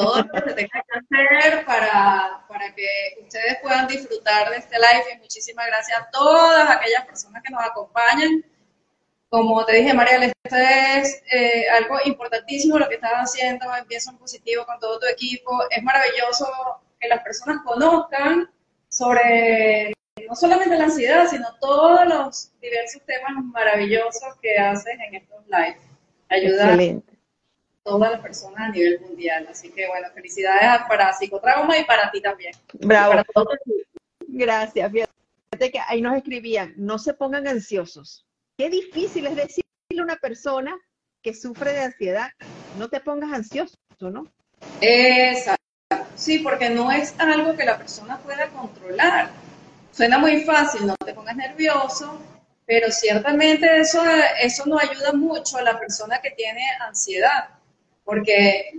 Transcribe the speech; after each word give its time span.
Todo 0.00 0.22
lo 0.22 0.30
que 0.30 0.40
se 0.40 0.54
tenga 0.54 0.84
que 0.86 0.98
hacer 0.98 1.64
para, 1.66 2.44
para 2.48 2.74
que 2.74 2.86
ustedes 3.22 3.58
puedan 3.62 3.86
disfrutar 3.86 4.50
de 4.50 4.56
este 4.56 4.76
live 4.76 5.04
y 5.14 5.18
muchísimas 5.18 5.66
gracias 5.66 6.00
a 6.00 6.10
todas 6.10 6.70
aquellas 6.70 7.04
personas 7.04 7.42
que 7.42 7.52
nos 7.52 7.62
acompañan. 7.62 8.44
Como 9.28 9.64
te 9.64 9.76
dije, 9.76 9.94
María, 9.94 10.24
esto 10.24 10.56
es 10.56 11.22
eh, 11.30 11.68
algo 11.70 11.98
importantísimo 12.04 12.78
lo 12.78 12.88
que 12.88 12.96
estás 12.96 13.12
haciendo, 13.14 13.66
empieza 13.76 14.10
en 14.10 14.18
positivo 14.18 14.64
con 14.66 14.78
todo 14.80 14.98
tu 14.98 15.06
equipo. 15.06 15.52
Es 15.70 15.82
maravilloso 15.82 16.46
que 16.98 17.08
las 17.08 17.22
personas 17.22 17.62
conozcan 17.64 18.50
sobre 18.88 19.92
no 20.28 20.34
solamente 20.34 20.76
la 20.76 20.84
ansiedad, 20.84 21.28
sino 21.28 21.46
todos 21.60 22.06
los 22.06 22.52
diversos 22.60 23.02
temas 23.04 23.32
maravillosos 23.44 24.36
que 24.40 24.58
haces 24.58 24.94
en 25.06 25.14
estos 25.14 25.46
lives. 25.46 25.82
Ayuda 26.28 26.72
a 26.72 26.76
todas 27.90 28.12
las 28.12 28.20
personas 28.20 28.60
a 28.60 28.68
nivel 28.68 29.00
mundial. 29.00 29.48
Así 29.50 29.68
que 29.72 29.88
bueno, 29.88 30.06
felicidades 30.14 30.82
para 30.88 31.12
Psicotrauma 31.12 31.76
y 31.76 31.84
para 31.84 32.08
ti 32.12 32.20
también. 32.20 32.52
Bravo. 32.74 33.20
Gracias. 34.28 34.92
Fíjate 34.92 35.72
que 35.72 35.80
ahí 35.88 36.00
nos 36.00 36.16
escribían, 36.16 36.72
no 36.76 36.98
se 36.98 37.14
pongan 37.14 37.48
ansiosos. 37.48 38.24
Qué 38.56 38.70
difícil 38.70 39.26
es 39.26 39.34
decirle 39.34 39.98
a 39.98 40.02
una 40.04 40.16
persona 40.16 40.78
que 41.20 41.34
sufre 41.34 41.72
de 41.72 41.80
ansiedad, 41.80 42.30
no 42.78 42.88
te 42.88 43.00
pongas 43.00 43.32
ansioso, 43.32 43.76
¿no? 43.98 44.24
Exacto. 44.80 45.60
Sí, 46.14 46.38
porque 46.38 46.70
no 46.70 46.92
es 46.92 47.12
algo 47.18 47.56
que 47.56 47.64
la 47.64 47.76
persona 47.76 48.18
pueda 48.18 48.48
controlar. 48.50 49.30
Suena 49.90 50.18
muy 50.18 50.42
fácil, 50.42 50.86
no 50.86 50.94
te 51.04 51.12
pongas 51.12 51.34
nervioso, 51.34 52.22
pero 52.66 52.92
ciertamente 52.92 53.80
eso, 53.80 54.00
eso 54.40 54.64
no 54.66 54.78
ayuda 54.78 55.12
mucho 55.12 55.58
a 55.58 55.62
la 55.62 55.76
persona 55.76 56.20
que 56.20 56.30
tiene 56.30 56.62
ansiedad, 56.86 57.48
porque 58.10 58.72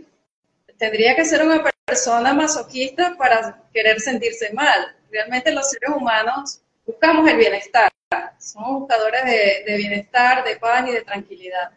tendría 0.77 1.15
que 1.15 1.23
ser 1.23 1.41
una 1.41 1.63
persona 1.85 2.33
masoquista 2.33 3.15
para 3.17 3.63
querer 3.73 4.01
sentirse 4.01 4.51
mal. 4.51 4.93
Realmente 5.09 5.53
los 5.53 5.69
seres 5.69 5.95
humanos 5.95 6.61
buscamos 6.85 7.29
el 7.29 7.37
bienestar, 7.37 7.89
somos 8.37 8.81
buscadores 8.81 9.23
de, 9.23 9.77
bienestar, 9.77 10.43
de 10.43 10.57
paz 10.57 10.85
y 10.85 10.91
de 10.91 11.03
tranquilidad. 11.03 11.71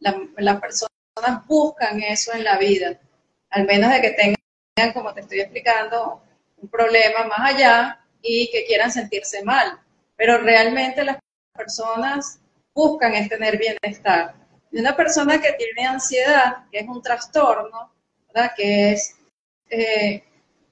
las 0.00 0.60
personas 0.60 1.46
buscan 1.46 2.02
eso 2.02 2.34
en 2.34 2.44
la 2.44 2.58
vida, 2.58 3.00
al 3.48 3.64
menos 3.64 3.90
de 3.90 4.02
que 4.02 4.10
tengan, 4.10 4.92
como 4.92 5.14
te 5.14 5.22
estoy 5.22 5.40
explicando, 5.40 6.22
un 6.58 6.68
problema 6.68 7.24
más 7.24 7.54
allá 7.54 8.04
y 8.20 8.50
que 8.50 8.66
quieran 8.66 8.92
sentirse 8.92 9.42
mal. 9.44 9.80
Pero 10.14 10.36
realmente 10.36 11.02
las 11.04 11.16
personas 11.54 12.38
buscan 12.74 13.14
es 13.14 13.30
tener 13.30 13.56
bienestar. 13.56 14.34
Y 14.70 14.80
una 14.80 14.96
persona 14.96 15.40
que 15.40 15.52
tiene 15.52 15.86
ansiedad, 15.86 16.64
que 16.70 16.80
es 16.80 16.88
un 16.88 17.02
trastorno, 17.02 17.92
¿verdad? 18.28 18.52
que 18.56 18.92
es 18.92 19.16
eh, 19.70 20.22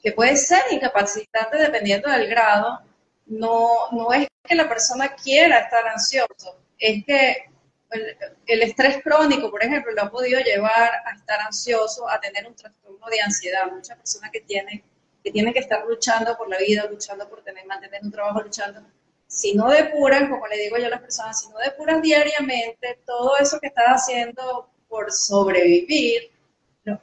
que 0.02 0.12
puede 0.12 0.36
ser 0.36 0.62
incapacitante 0.70 1.58
dependiendo 1.58 2.10
del 2.10 2.28
grado, 2.28 2.80
no, 3.26 3.90
no 3.92 4.12
es 4.12 4.28
que 4.44 4.54
la 4.54 4.68
persona 4.68 5.14
quiera 5.14 5.58
estar 5.58 5.86
ansioso, 5.88 6.60
es 6.78 7.04
que 7.04 7.50
el, 7.90 8.16
el, 8.46 8.62
estrés 8.62 9.02
crónico, 9.02 9.50
por 9.50 9.62
ejemplo, 9.62 9.92
lo 9.92 10.02
ha 10.02 10.10
podido 10.10 10.40
llevar 10.40 10.92
a 11.04 11.14
estar 11.14 11.40
ansioso, 11.40 12.08
a 12.08 12.20
tener 12.20 12.46
un 12.46 12.54
trastorno 12.54 13.06
de 13.08 13.20
ansiedad. 13.20 13.70
Muchas 13.70 13.96
personas 13.96 14.30
que 14.30 14.40
tienen 14.40 14.82
que 15.26 15.32
tienen 15.32 15.52
que 15.52 15.58
estar 15.58 15.84
luchando 15.84 16.36
por 16.36 16.48
la 16.48 16.56
vida, 16.58 16.86
luchando 16.88 17.28
por 17.28 17.42
tener, 17.42 17.66
mantener 17.66 18.00
un 18.04 18.12
trabajo, 18.12 18.42
luchando. 18.42 18.80
Si 19.26 19.54
no 19.54 19.68
depuran, 19.68 20.30
como 20.30 20.46
le 20.46 20.56
digo 20.58 20.76
yo 20.78 20.86
a 20.86 20.90
las 20.90 21.00
personas, 21.00 21.40
si 21.40 21.48
no 21.50 21.58
depuran 21.58 22.00
diariamente 22.00 23.00
todo 23.04 23.36
eso 23.38 23.58
que 23.60 23.68
estás 23.68 23.86
haciendo 23.88 24.70
por 24.88 25.12
sobrevivir, 25.12 26.30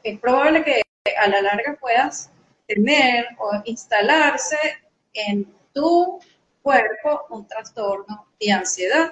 es 0.04 0.20
probable 0.20 0.64
que 0.64 0.82
a 1.18 1.28
la 1.28 1.42
larga 1.42 1.78
puedas 1.80 2.30
tener 2.68 3.28
o 3.38 3.62
instalarse 3.66 4.58
en 5.14 5.54
tu 5.74 6.20
cuerpo 6.62 7.26
un 7.30 7.48
trastorno 7.48 8.28
de 8.40 8.52
ansiedad. 8.52 9.12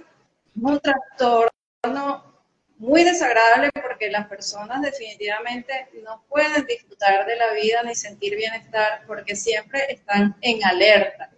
Un 0.62 0.80
trastorno 0.80 2.32
muy 2.78 3.04
desagradable 3.04 3.70
porque 3.74 4.10
las 4.10 4.28
personas 4.28 4.82
definitivamente 4.82 5.90
no 6.04 6.24
pueden 6.28 6.66
disfrutar 6.66 7.26
de 7.28 7.36
la 7.36 7.54
vida 7.54 7.84
ni 7.84 7.94
sentir 7.94 8.36
bienestar 8.36 9.04
porque 9.06 9.36
siempre 9.36 9.86
están 9.90 10.36
en 10.42 10.64
alerta, 10.64 11.30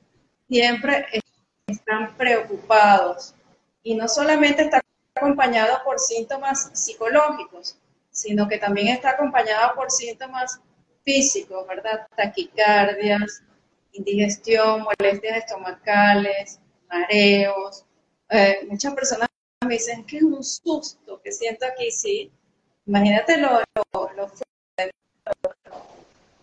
siempre 0.47 1.05
están 1.67 2.15
preocupados 2.17 3.35
y 3.83 3.95
no 3.95 4.07
solamente 4.07 4.63
está 4.63 4.81
acompañado 5.15 5.83
por 5.83 5.99
síntomas 5.99 6.71
psicológicos, 6.73 7.77
sino 8.11 8.47
que 8.47 8.57
también 8.57 8.89
está 8.89 9.11
acompañado 9.11 9.75
por 9.75 9.91
síntomas 9.91 10.59
físicos, 11.03 11.67
¿verdad? 11.67 12.07
Taquicardias, 12.15 13.43
indigestión, 13.93 14.83
molestias 14.83 15.37
estomacales, 15.37 16.59
mareos. 16.89 17.85
Eh, 18.29 18.65
muchas 18.69 18.93
personas 18.93 19.29
me 19.65 19.75
dicen 19.75 20.05
que 20.05 20.17
es 20.17 20.23
un 20.23 20.43
susto 20.43 21.21
que 21.21 21.31
siento 21.31 21.65
aquí, 21.65 21.91
sí. 21.91 22.31
Imagínate 22.85 23.37
lo, 23.37 23.61
lo, 23.93 24.09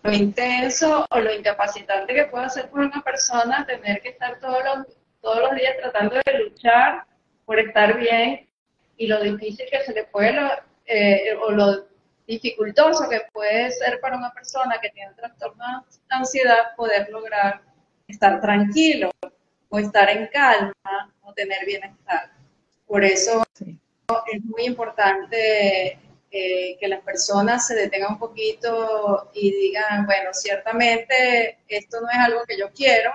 lo, 0.02 0.12
intenso 0.12 1.06
o 1.10 1.20
lo 1.20 1.32
incapacitante 1.32 2.14
que 2.14 2.24
puede 2.24 2.48
ser 2.48 2.70
para 2.70 2.86
una 2.86 3.02
persona 3.02 3.66
tener 3.66 4.00
que 4.00 4.08
estar 4.10 4.40
todos 4.40 4.64
los, 4.64 4.86
todos 5.20 5.40
los 5.40 5.54
días 5.54 5.76
tratando 5.80 6.16
de 6.24 6.38
luchar 6.38 7.04
por 7.44 7.58
estar 7.58 7.98
bien 7.98 8.48
y 8.96 9.06
lo 9.06 9.20
difícil 9.22 9.66
que 9.70 9.82
se 9.82 9.92
le 9.92 10.04
puede, 10.04 10.38
eh, 10.86 11.34
o 11.42 11.50
lo 11.50 11.86
dificultoso 12.26 13.08
que 13.08 13.22
puede 13.32 13.70
ser 13.72 14.00
para 14.00 14.16
una 14.16 14.32
persona 14.32 14.78
que 14.80 14.90
tiene 14.90 15.10
un 15.10 15.16
trastorno 15.16 15.84
de 15.90 16.14
ansiedad 16.14 16.74
poder 16.76 17.08
lograr 17.10 17.60
estar 18.06 18.40
tranquilo 18.40 19.10
o 19.68 19.78
estar 19.78 20.08
en 20.10 20.28
calma 20.28 21.14
o 21.22 21.32
tener 21.32 21.64
bienestar. 21.64 22.30
Por 22.86 23.04
eso 23.04 23.42
es 23.58 24.44
muy 24.44 24.64
importante 24.64 25.98
eh, 26.30 26.76
que 26.78 26.88
las 26.88 27.00
personas 27.00 27.66
se 27.66 27.74
detengan 27.74 28.12
un 28.12 28.18
poquito 28.18 29.30
y 29.32 29.50
digan, 29.50 30.06
bueno, 30.06 30.30
ciertamente 30.32 31.58
esto 31.68 32.00
no 32.00 32.08
es 32.08 32.18
algo 32.18 32.44
que 32.46 32.58
yo 32.58 32.70
quiero, 32.72 33.12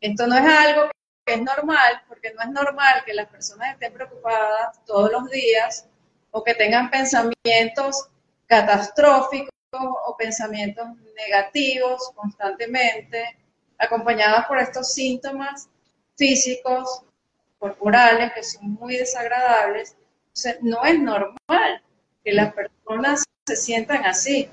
esto 0.00 0.26
no 0.26 0.36
es 0.36 0.44
algo 0.44 0.90
es 1.26 1.42
normal, 1.42 2.02
porque 2.08 2.32
no 2.32 2.42
es 2.42 2.50
normal 2.50 3.02
que 3.04 3.12
las 3.12 3.28
personas 3.28 3.72
estén 3.72 3.92
preocupadas 3.92 4.82
todos 4.84 5.10
los 5.10 5.28
días 5.28 5.86
o 6.30 6.44
que 6.44 6.54
tengan 6.54 6.88
pensamientos 6.88 8.08
catastróficos 8.46 9.50
o 9.72 10.16
pensamientos 10.16 10.86
negativos 11.16 12.12
constantemente, 12.14 13.36
acompañados 13.76 14.46
por 14.46 14.58
estos 14.58 14.94
síntomas 14.94 15.68
físicos 16.16 17.02
corporales 17.58 18.32
que 18.32 18.44
son 18.44 18.72
muy 18.74 18.96
desagradables. 18.96 19.96
Entonces, 20.28 20.58
no 20.62 20.84
es 20.84 20.98
normal 21.00 21.82
que 22.24 22.32
las 22.32 22.54
personas 22.54 23.24
se 23.46 23.56
sientan 23.56 24.04
así. 24.04 24.48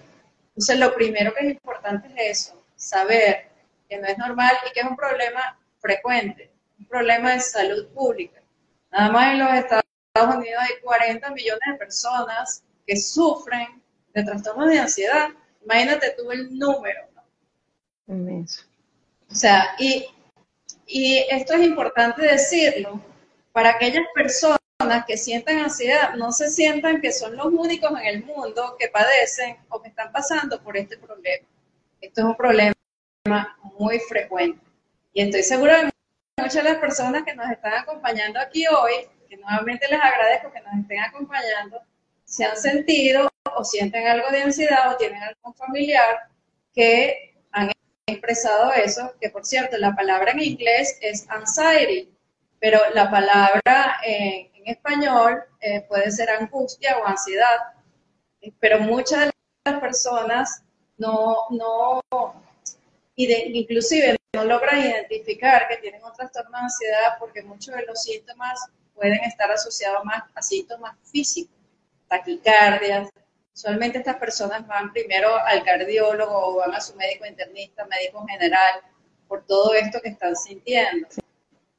Entonces, 0.50 0.80
lo 0.80 0.94
primero 0.96 1.34
que 1.34 1.46
es 1.46 1.52
importante 1.52 2.10
es 2.16 2.48
eso, 2.48 2.64
saber 2.76 3.48
que 3.88 3.98
no 3.98 4.08
es 4.08 4.18
normal 4.18 4.56
y 4.68 4.74
que 4.74 4.80
es 4.80 4.88
un 4.88 4.96
problema 4.96 5.60
frecuente, 5.80 6.53
problema 6.94 7.32
de 7.34 7.40
salud 7.40 7.88
pública. 7.90 8.42
Nada 8.92 9.12
más 9.12 9.34
en 9.34 9.40
los 9.40 9.54
Estados 9.54 10.36
Unidos 10.36 10.62
hay 10.62 10.82
40 10.84 11.32
millones 11.32 11.62
de 11.72 11.78
personas 11.78 12.64
que 12.86 12.96
sufren 12.96 13.82
de 14.14 14.24
trastornos 14.24 14.70
de 14.70 14.80
ansiedad. 14.80 15.30
Imagínate 15.64 16.14
tú 16.18 16.32
el 16.32 16.58
número. 16.58 17.02
¿no? 18.08 18.46
O 19.30 19.36
sea, 19.36 19.76
y 19.80 20.06
y 20.86 21.26
esto 21.30 21.54
es 21.54 21.62
importante 21.62 22.22
decirlo, 22.22 23.02
para 23.52 23.72
aquellas 23.72 24.04
personas 24.14 24.60
que 25.08 25.18
sientan 25.18 25.60
ansiedad, 25.60 26.14
no 26.16 26.32
se 26.32 26.50
sientan 26.50 27.02
que 27.02 27.12
son 27.12 27.36
los 27.36 27.48
únicos 27.48 27.92
en 28.00 28.06
el 28.06 28.24
mundo 28.26 28.76
que 28.78 28.90
padecen 28.90 29.58
o 29.70 29.82
que 29.82 29.90
están 29.90 30.12
pasando 30.12 30.62
por 30.62 30.78
este 30.78 30.98
problema. 30.98 31.48
Esto 32.02 32.22
es 32.22 32.28
un 32.28 32.36
problema 32.36 32.74
muy 33.80 34.00
frecuente. 34.00 34.60
Y 35.14 35.22
estoy 35.22 35.44
segura 35.44 35.84
de 35.84 35.93
muchas 36.38 36.64
de 36.64 36.70
las 36.70 36.80
personas 36.80 37.24
que 37.24 37.36
nos 37.36 37.50
están 37.50 37.74
acompañando 37.74 38.40
aquí 38.40 38.66
hoy, 38.68 38.94
que 39.30 39.38
nuevamente 39.38 39.88
les 39.90 40.00
agradezco 40.02 40.52
que 40.52 40.62
nos 40.62 40.74
estén 40.80 41.00
acompañando, 41.00 41.82
se 42.26 42.46
han 42.46 42.58
sentido 42.58 43.30
o 43.56 43.64
sienten 43.64 44.08
algo 44.08 44.30
de 44.30 44.44
ansiedad 44.44 44.94
o 44.94 44.98
tienen 44.98 45.22
algún 45.22 45.54
familiar 45.54 46.28
que 46.74 47.36
han 47.52 47.72
expresado 48.08 48.74
eso, 48.74 49.14
que 49.22 49.30
por 49.30 49.46
cierto, 49.46 49.78
la 49.78 49.96
palabra 49.96 50.32
en 50.32 50.42
inglés 50.42 50.98
es 51.02 51.30
anxiety, 51.30 52.12
pero 52.60 52.80
la 52.94 53.12
palabra 53.12 53.98
en, 54.04 54.52
español 54.66 55.44
eh, 55.60 55.82
puede 55.90 56.10
ser 56.10 56.30
angustia 56.30 56.98
o 56.98 57.06
ansiedad. 57.06 57.58
Pero 58.62 58.80
muchas 58.80 59.26
de 59.26 59.32
las 59.66 59.82
personas 59.82 60.64
no, 60.98 61.36
no 61.50 62.02
inclusive 63.18 64.16
no 64.34 64.44
logran 64.46 64.80
identificar 64.80 65.68
que 65.68 65.78
tienen 65.78 66.04
un 66.04 66.12
trastorno 66.12 66.58
de 66.58 66.64
ansiedad 66.64 67.18
porque 67.20 67.44
muchos 67.44 67.76
de 67.76 67.86
los 67.86 68.02
síntomas 68.02 68.60
pueden 68.96 69.24
estar 69.26 69.52
asociados 69.52 70.04
más 70.06 70.24
a 70.34 70.42
síntomas 70.42 70.98
físicos, 71.04 71.56
taquicardias. 72.08 73.10
Usualmente 73.54 74.00
estas 74.00 74.16
personas 74.16 74.66
van 74.66 74.92
primero 74.92 75.36
al 75.36 75.64
cardiólogo 75.64 76.34
o 76.36 76.56
van 76.56 76.74
a 76.74 76.82
su 76.82 76.96
médico 76.96 77.28
internista, 77.28 77.86
médico 77.86 78.26
general, 78.28 78.82
por 79.28 79.46
todo 79.46 79.76
esto 79.76 80.02
que 80.02 80.10
están 80.10 80.36
sintiendo. 80.36 81.08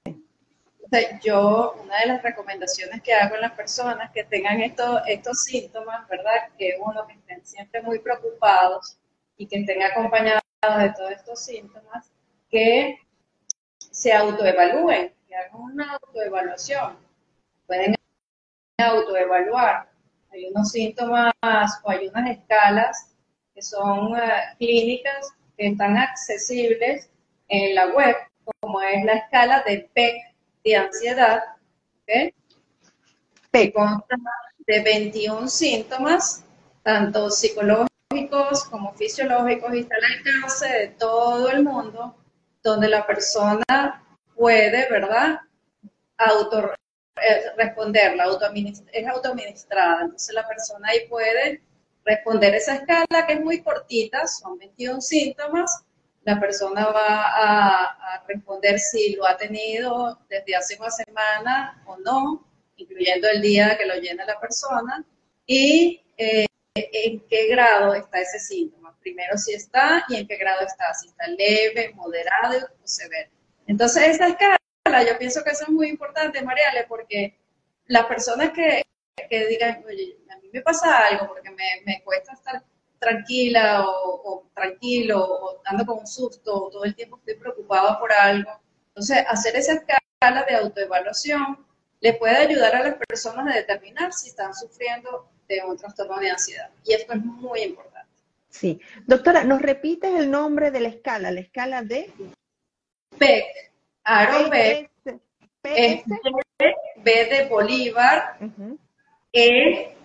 Entonces, 0.04 1.20
yo, 1.24 1.74
una 1.82 1.98
de 1.98 2.06
las 2.06 2.22
recomendaciones 2.22 3.02
que 3.02 3.14
hago 3.14 3.34
en 3.34 3.40
las 3.40 3.52
personas 3.52 4.12
que 4.12 4.22
tengan 4.22 4.60
estos, 4.60 5.02
estos 5.08 5.42
síntomas, 5.42 6.06
¿verdad? 6.08 6.50
Que 6.56 6.76
uno, 6.78 7.04
que 7.08 7.14
estén 7.14 7.44
siempre 7.44 7.82
muy 7.82 7.98
preocupados 7.98 8.96
y 9.36 9.48
que 9.48 9.58
estén 9.58 9.82
acompañados 9.82 10.42
de 10.78 10.92
todos 10.96 11.10
estos 11.10 11.44
síntomas, 11.44 12.13
que 12.54 13.00
se 13.78 14.12
autoevalúen, 14.12 15.12
que 15.26 15.34
hagan 15.34 15.60
una 15.60 15.94
autoevaluación. 15.94 16.96
Pueden 17.66 17.96
autoevaluar. 18.78 19.90
Hay 20.30 20.46
unos 20.46 20.70
síntomas 20.70 21.32
o 21.82 21.90
hay 21.90 22.06
unas 22.06 22.30
escalas 22.30 23.12
que 23.52 23.60
son 23.60 24.16
eh, 24.16 24.54
clínicas 24.56 25.32
que 25.58 25.66
están 25.66 25.96
accesibles 25.96 27.10
en 27.48 27.74
la 27.74 27.88
web, 27.88 28.14
como 28.60 28.80
es 28.82 29.04
la 29.04 29.14
escala 29.14 29.64
de 29.66 29.90
PEC 29.92 30.14
de 30.62 30.76
ansiedad, 30.76 31.42
¿okay? 32.02 32.32
que 33.52 33.72
consta 33.72 34.16
de 34.64 34.80
21 34.80 35.48
síntomas, 35.48 36.44
tanto 36.84 37.30
psicológicos 37.30 38.64
como 38.70 38.92
fisiológicos 38.94 39.74
y 39.74 39.80
está 39.80 39.96
al 39.96 40.18
alcance 40.18 40.68
de 40.68 40.88
todo 40.88 41.50
el 41.50 41.64
mundo, 41.64 42.14
donde 42.64 42.88
la 42.88 43.06
persona 43.06 44.02
puede, 44.34 44.88
¿verdad? 44.90 45.38
Auto, 46.16 46.72
eh, 47.16 47.44
responder, 47.56 48.16
la 48.16 48.24
es 48.24 49.06
autoadministrada, 49.06 50.02
entonces 50.02 50.34
la 50.34 50.48
persona 50.48 50.88
ahí 50.88 51.06
puede 51.08 51.62
responder 52.04 52.54
esa 52.54 52.76
escala 52.76 53.26
que 53.26 53.34
es 53.34 53.40
muy 53.40 53.62
cortita, 53.62 54.26
son 54.26 54.58
21 54.58 55.00
síntomas, 55.00 55.84
la 56.24 56.40
persona 56.40 56.86
va 56.86 57.22
a, 57.22 57.84
a, 57.84 58.24
responder 58.26 58.78
si 58.78 59.14
lo 59.14 59.28
ha 59.28 59.36
tenido 59.36 60.18
desde 60.28 60.56
hace 60.56 60.76
una 60.78 60.90
semana 60.90 61.82
o 61.86 61.98
no, 61.98 62.46
incluyendo 62.76 63.28
el 63.28 63.42
día 63.42 63.76
que 63.76 63.86
lo 63.86 63.94
llena 63.96 64.24
la 64.24 64.40
persona, 64.40 65.04
y 65.46 66.02
eh, 66.16 66.46
en 66.74 67.20
qué 67.28 67.46
grado 67.48 67.94
está 67.94 68.20
ese 68.20 68.40
síntoma. 68.40 68.96
Primero 69.00 69.36
si 69.36 69.54
está 69.54 70.04
y 70.08 70.16
en 70.16 70.26
qué 70.26 70.36
grado 70.36 70.66
está, 70.66 70.92
si 70.94 71.08
está 71.08 71.26
leve, 71.28 71.92
moderado 71.94 72.68
o 72.82 72.86
severo. 72.86 73.30
Entonces, 73.66 74.08
esa 74.08 74.28
escala, 74.28 74.58
yo 75.06 75.16
pienso 75.18 75.42
que 75.44 75.50
eso 75.50 75.64
es 75.64 75.70
muy 75.70 75.88
importante, 75.88 76.42
Mariale, 76.42 76.84
porque 76.88 77.38
las 77.86 78.06
personas 78.06 78.50
que, 78.50 78.82
digan, 79.30 79.84
oye, 79.86 80.18
a 80.30 80.36
mí 80.38 80.50
me 80.52 80.60
pasa 80.62 81.06
algo 81.06 81.28
porque 81.28 81.50
me, 81.50 82.02
cuesta 82.02 82.32
estar 82.32 82.64
tranquila 82.98 83.84
o, 83.86 84.50
tranquilo 84.54 85.22
o 85.22 85.62
ando 85.64 85.84
con 85.84 85.98
un 85.98 86.06
susto 86.06 86.64
o 86.64 86.70
todo 86.70 86.84
el 86.84 86.94
tiempo 86.94 87.18
estoy 87.18 87.36
preocupado 87.36 87.98
por 88.00 88.12
algo. 88.12 88.50
Entonces, 88.88 89.24
hacer 89.28 89.56
esa 89.56 89.74
escala 89.74 90.44
de 90.48 90.54
autoevaluación 90.54 91.66
le 92.00 92.14
puede 92.14 92.36
ayudar 92.36 92.74
a 92.76 92.82
las 92.82 92.94
personas 92.96 93.46
a 93.52 93.56
determinar 93.56 94.12
si 94.12 94.28
están 94.28 94.54
sufriendo 94.54 95.30
de 95.48 95.62
un 95.64 95.76
trastorno 95.76 96.18
de 96.18 96.30
ansiedad. 96.30 96.70
Y 96.84 96.92
esto 96.92 97.12
es 97.12 97.24
muy 97.24 97.62
importante. 97.62 98.08
Sí. 98.48 98.80
Doctora, 99.06 99.44
¿nos 99.44 99.60
repites 99.60 100.14
el 100.14 100.30
nombre 100.30 100.70
de 100.70 100.80
la 100.80 100.88
escala? 100.88 101.30
La 101.30 101.40
escala 101.40 101.82
de... 101.82 102.10
PEC. 103.18 103.44
Aro 104.04 104.50
B. 104.50 104.90
Es 105.62 106.04
B, 106.06 107.24
de 107.26 107.48
Bolívar. 107.48 108.38
E 109.32 109.96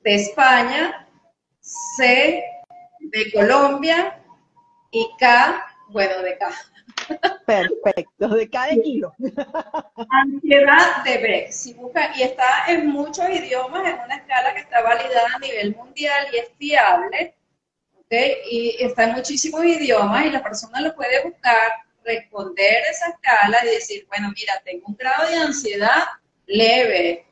de 0.00 0.14
España. 0.14 1.08
C 1.60 2.44
de 3.00 3.32
Colombia. 3.32 4.22
Y 4.90 5.06
K, 5.18 5.67
bueno, 5.88 6.22
de 6.22 6.38
K. 6.38 6.50
Perfecto, 7.46 8.28
de 8.28 8.50
cada 8.50 8.74
kilo. 8.82 9.14
Ansiedad 10.10 11.04
de 11.04 11.18
Beck. 11.18 11.50
Si 11.50 11.74
busca, 11.74 12.12
y 12.16 12.22
está 12.22 12.66
en 12.68 12.88
muchos 12.88 13.28
idiomas, 13.28 13.88
en 13.88 14.00
una 14.00 14.16
escala 14.16 14.54
que 14.54 14.60
está 14.60 14.82
validada 14.82 15.28
a 15.34 15.38
nivel 15.38 15.74
mundial 15.74 16.26
y 16.32 16.36
es 16.36 16.48
fiable. 16.58 17.34
¿okay? 18.04 18.36
Y 18.50 18.76
está 18.80 19.04
en 19.04 19.12
muchísimos 19.12 19.64
idiomas 19.64 20.26
y 20.26 20.30
la 20.30 20.42
persona 20.42 20.80
lo 20.80 20.94
puede 20.94 21.22
buscar, 21.24 21.72
responder 22.04 22.82
esa 22.90 23.10
escala 23.10 23.58
y 23.64 23.74
decir, 23.74 24.06
bueno, 24.08 24.30
mira, 24.34 24.60
tengo 24.64 24.86
un 24.86 24.96
grado 24.96 25.28
de 25.28 25.36
ansiedad 25.36 26.04
leve, 26.46 27.26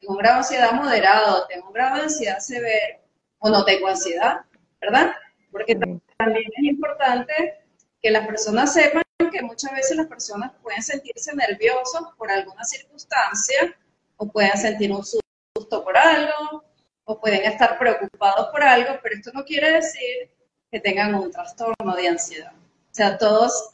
tengo 0.00 0.14
un 0.14 0.18
grado 0.18 0.36
de 0.36 0.38
ansiedad 0.40 0.72
moderado, 0.72 1.46
tengo 1.48 1.68
un 1.68 1.72
grado 1.72 1.96
de 1.96 2.02
ansiedad 2.02 2.38
severo 2.38 2.98
o 3.38 3.50
no 3.50 3.64
tengo 3.64 3.88
ansiedad, 3.88 4.40
¿verdad? 4.80 5.14
Porque 5.50 5.74
también 5.74 6.44
es 6.56 6.64
importante 6.64 7.61
que 8.02 8.10
las 8.10 8.26
personas 8.26 8.72
sepan 8.72 9.02
que 9.30 9.42
muchas 9.42 9.72
veces 9.72 9.96
las 9.96 10.08
personas 10.08 10.52
pueden 10.62 10.82
sentirse 10.82 11.34
nerviosos 11.34 12.02
por 12.18 12.30
alguna 12.30 12.64
circunstancia 12.64 13.76
o 14.16 14.26
pueden 14.26 14.56
sentir 14.58 14.92
un 14.92 15.04
susto 15.04 15.84
por 15.84 15.96
algo 15.96 16.64
o 17.04 17.20
pueden 17.20 17.44
estar 17.44 17.78
preocupados 17.78 18.48
por 18.50 18.62
algo, 18.62 18.98
pero 19.02 19.14
esto 19.14 19.30
no 19.32 19.44
quiere 19.44 19.72
decir 19.72 20.30
que 20.70 20.80
tengan 20.80 21.14
un 21.14 21.30
trastorno 21.30 21.94
de 21.96 22.08
ansiedad. 22.08 22.52
O 22.52 22.94
sea, 22.94 23.16
todos, 23.18 23.70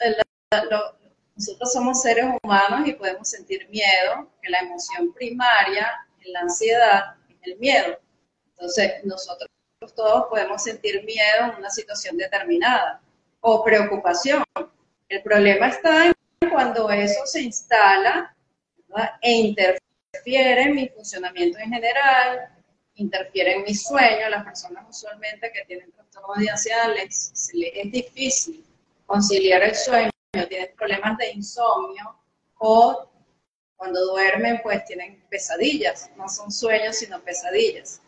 nosotros 1.34 1.72
somos 1.72 2.02
seres 2.02 2.26
humanos 2.42 2.86
y 2.86 2.92
podemos 2.92 3.28
sentir 3.28 3.69
miedo, 3.69 4.31
que 4.42 4.50
la 4.50 4.60
emoción 4.60 5.12
primaria 5.12 6.06
en 6.24 6.32
la 6.32 6.40
ansiedad 6.40 7.16
es 7.28 7.36
el 7.42 7.58
miedo. 7.58 7.98
Entonces, 8.52 9.04
nosotros 9.04 9.48
todos 9.94 10.26
podemos 10.29 10.62
sentir 10.62 11.05
miedo 11.05 11.53
en 11.53 11.58
una 11.58 11.70
situación 11.70 12.17
determinada 12.17 13.00
o 13.40 13.64
preocupación. 13.64 14.44
El 15.08 15.22
problema 15.22 15.68
está 15.68 16.06
en 16.06 16.14
cuando 16.50 16.90
eso 16.90 17.26
se 17.26 17.42
instala 17.42 18.34
e 19.22 19.32
interfiere 19.32 20.62
en 20.62 20.74
mi 20.74 20.88
funcionamiento 20.88 21.58
en 21.58 21.72
general, 21.72 22.48
interfiere 22.94 23.54
en 23.54 23.62
mi 23.62 23.74
sueño. 23.74 24.28
Las 24.28 24.44
personas 24.44 24.84
usualmente 24.88 25.50
que 25.52 25.64
tienen 25.64 25.92
trastorno 25.92 26.34
de 26.36 26.50
ansiedad 26.50 26.94
les, 26.94 27.32
es 27.54 27.92
difícil 27.92 28.64
conciliar 29.06 29.62
el 29.62 29.74
sueño, 29.74 30.10
tienen 30.48 30.70
problemas 30.76 31.16
de 31.18 31.30
insomnio 31.30 32.16
o 32.58 33.08
cuando 33.76 34.04
duermen 34.06 34.60
pues 34.62 34.84
tienen 34.84 35.22
pesadillas, 35.30 36.10
no 36.16 36.28
son 36.28 36.50
sueños 36.50 36.96
sino 36.96 37.20
pesadillas. 37.20 38.02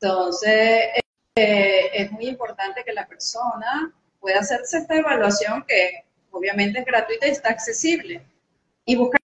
Entonces 0.00 0.84
eh, 1.34 1.90
es 1.92 2.12
muy 2.12 2.28
importante 2.28 2.84
que 2.84 2.92
la 2.92 3.06
persona 3.06 3.92
pueda 4.26 4.40
hacerse 4.40 4.78
esta 4.78 4.96
evaluación 4.96 5.64
que 5.68 6.04
obviamente 6.32 6.80
es 6.80 6.84
gratuita 6.84 7.28
y 7.28 7.30
está 7.30 7.50
accesible. 7.50 8.26
Y 8.84 8.96
buscar 8.96 9.20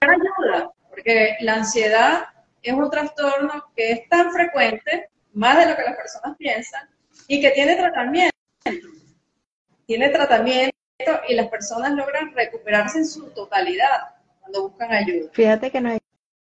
ayuda, 0.00 0.70
porque 0.90 1.36
la 1.40 1.54
ansiedad 1.54 2.24
es 2.62 2.74
un 2.74 2.90
trastorno 2.90 3.64
que 3.74 3.92
es 3.92 4.08
tan 4.10 4.30
frecuente, 4.30 5.08
más 5.32 5.56
de 5.56 5.70
lo 5.70 5.76
que 5.76 5.82
las 5.82 5.96
personas 5.96 6.36
piensan, 6.36 6.90
y 7.26 7.40
que 7.40 7.52
tiene 7.52 7.76
tratamiento. 7.76 8.36
Tiene 9.86 10.10
tratamiento 10.10 10.76
y 11.26 11.34
las 11.34 11.48
personas 11.48 11.92
logran 11.92 12.34
recuperarse 12.34 12.98
en 12.98 13.06
su 13.06 13.30
totalidad 13.30 14.14
cuando 14.40 14.68
buscan 14.68 14.92
ayuda. 14.92 15.30
Fíjate 15.32 15.70
que 15.70 15.80
nos 15.80 15.98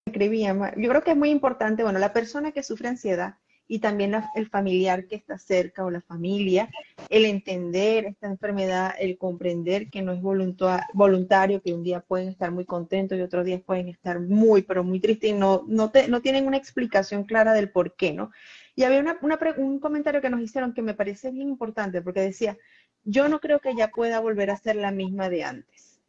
escribíamos, 0.05 0.69
yo 0.77 0.89
creo 0.89 1.03
que 1.03 1.11
es 1.11 1.17
muy 1.17 1.31
importante, 1.31 1.83
bueno, 1.83 1.99
la 1.99 2.13
persona 2.13 2.53
que 2.53 2.63
sufre 2.63 2.87
ansiedad 2.87 3.35
y 3.67 3.79
también 3.79 4.13
el 4.35 4.49
familiar 4.49 5.07
que 5.07 5.15
está 5.15 5.37
cerca 5.37 5.85
o 5.85 5.89
la 5.89 6.01
familia, 6.01 6.69
el 7.09 7.25
entender 7.25 8.05
esta 8.05 8.27
enfermedad, 8.27 8.93
el 8.99 9.17
comprender 9.17 9.89
que 9.89 10.01
no 10.01 10.11
es 10.11 10.21
voluntario, 10.21 11.61
que 11.61 11.73
un 11.73 11.83
día 11.83 12.01
pueden 12.01 12.29
estar 12.29 12.51
muy 12.51 12.65
contentos 12.65 13.17
y 13.17 13.21
otros 13.21 13.45
días 13.45 13.61
pueden 13.61 13.87
estar 13.87 14.19
muy, 14.19 14.61
pero 14.63 14.83
muy 14.83 14.99
tristes 14.99 15.31
y 15.31 15.33
no, 15.33 15.63
no, 15.67 15.91
no 16.09 16.21
tienen 16.21 16.45
una 16.45 16.57
explicación 16.57 17.23
clara 17.23 17.53
del 17.53 17.71
por 17.71 17.95
qué, 17.95 18.13
¿no? 18.13 18.31
Y 18.75 18.83
había 18.83 18.99
una, 18.99 19.17
un 19.57 19.79
comentario 19.79 20.21
que 20.21 20.29
nos 20.29 20.41
hicieron 20.41 20.73
que 20.73 20.81
me 20.81 20.95
parece 20.95 21.31
bien 21.31 21.49
importante 21.49 22.01
porque 22.01 22.21
decía, 22.21 22.57
yo 23.03 23.29
no 23.29 23.39
creo 23.39 23.59
que 23.59 23.69
ella 23.69 23.89
pueda 23.89 24.19
volver 24.19 24.49
a 24.49 24.57
ser 24.57 24.75
la 24.75 24.91
misma 24.91 25.29
de 25.29 25.43
antes. 25.43 26.01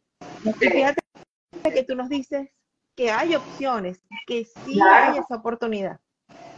fíjate 0.59 1.01
que 1.63 1.83
tú 1.83 1.95
nos 1.95 2.09
dices 2.09 2.49
que 2.95 3.11
hay 3.11 3.35
opciones, 3.35 3.99
que 4.25 4.45
sí 4.45 4.79
hay 4.81 5.17
esa 5.17 5.35
oportunidad. 5.35 5.99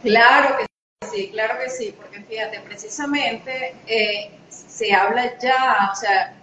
Claro 0.02 0.56
que 0.56 0.67
sí, 1.18 1.30
claro 1.30 1.58
que 1.58 1.70
sí, 1.70 1.94
porque 1.96 2.22
fíjate, 2.22 2.60
precisamente 2.60 3.74
eh, 3.86 4.30
se 4.48 4.92
habla 4.92 5.36
ya, 5.38 5.90
o 5.92 5.96
sea, 5.96 6.34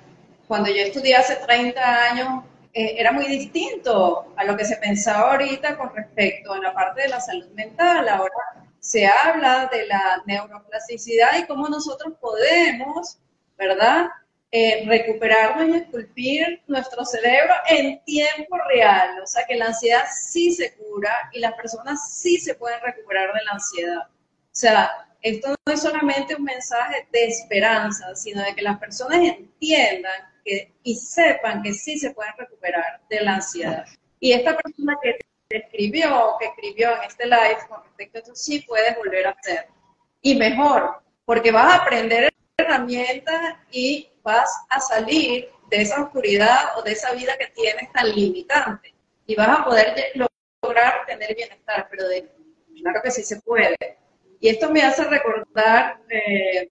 cuando 0.47 0.69
yo 0.69 0.81
estudié 0.81 1.15
hace 1.15 1.35
30 1.35 2.11
años, 2.11 2.43
eh, 2.73 2.95
era 2.97 3.11
muy 3.11 3.25
distinto 3.25 4.33
a 4.35 4.43
lo 4.43 4.57
que 4.57 4.65
se 4.65 4.75
pensaba 4.77 5.31
ahorita 5.31 5.77
con 5.77 5.95
respecto 5.95 6.53
a 6.53 6.59
la 6.59 6.73
parte 6.73 7.03
de 7.03 7.07
la 7.07 7.21
salud 7.21 7.49
mental. 7.51 8.09
Ahora 8.09 8.35
se 8.79 9.07
habla 9.07 9.69
de 9.71 9.87
la 9.87 10.21
neuroplasticidad 10.25 11.37
y 11.39 11.47
cómo 11.47 11.69
nosotros 11.69 12.13
podemos, 12.19 13.17
¿verdad? 13.57 14.07
Eh, 14.51 14.83
recuperarnos 14.85 15.69
y 15.69 15.77
esculpir 15.79 16.61
nuestro 16.67 17.05
cerebro 17.05 17.53
en 17.69 18.03
tiempo 18.03 18.57
real. 18.69 19.21
O 19.23 19.27
sea 19.27 19.45
que 19.47 19.55
la 19.55 19.67
ansiedad 19.67 20.03
sí 20.13 20.53
se 20.53 20.75
cura 20.75 21.29
y 21.31 21.39
las 21.39 21.53
personas 21.53 22.13
sí 22.19 22.37
se 22.39 22.55
pueden 22.55 22.79
recuperar 22.81 23.33
de 23.33 23.43
la 23.45 23.51
ansiedad. 23.51 24.07
O 24.55 24.57
sea, 24.57 24.89
esto 25.21 25.49
no 25.49 25.73
es 25.73 25.81
solamente 25.81 26.33
un 26.33 26.45
mensaje 26.45 27.05
de 27.11 27.25
esperanza, 27.25 28.15
sino 28.15 28.41
de 28.41 28.55
que 28.55 28.61
las 28.61 28.79
personas 28.79 29.17
entiendan 29.17 30.13
que, 30.45 30.73
y 30.81 30.95
sepan 30.95 31.61
que 31.61 31.73
sí 31.73 31.99
se 31.99 32.11
pueden 32.11 32.31
recuperar 32.37 33.01
de 33.09 33.19
la 33.19 33.35
ansiedad. 33.35 33.85
Y 34.21 34.31
esta 34.31 34.55
persona 34.55 34.95
que 35.03 35.17
escribió, 35.49 36.35
que 36.39 36.45
escribió 36.45 36.95
en 36.95 37.03
este 37.03 37.25
live 37.25 37.57
con 37.67 37.83
respecto 37.83 38.17
a 38.17 38.21
esto, 38.21 38.35
sí 38.35 38.61
puedes 38.61 38.95
volver 38.95 39.27
a 39.27 39.31
hacer. 39.31 39.67
Y 40.21 40.35
mejor, 40.35 41.01
porque 41.25 41.51
vas 41.51 41.73
a 41.73 41.83
aprender 41.83 42.33
herramientas 42.57 43.57
y 43.71 44.07
vas 44.23 44.49
a 44.69 44.79
salir 44.79 45.49
de 45.69 45.81
esa 45.81 46.01
oscuridad 46.01 46.77
o 46.77 46.81
de 46.81 46.93
esa 46.93 47.11
vida 47.11 47.37
que 47.37 47.47
tienes 47.47 47.91
tan 47.91 48.09
limitante 48.09 48.93
y 49.25 49.35
vas 49.35 49.59
a 49.59 49.65
poder 49.65 50.13
lograr 50.61 51.05
tener 51.07 51.35
bienestar, 51.35 51.87
pero 51.89 52.07
de, 52.07 52.31
claro 52.81 53.01
que 53.03 53.11
sí 53.11 53.23
se 53.23 53.41
puede. 53.41 53.75
Y 54.45 54.49
esto 54.49 54.69
me 54.69 54.83
hace 54.83 55.03
recordar, 55.05 56.01
eh, 56.07 56.69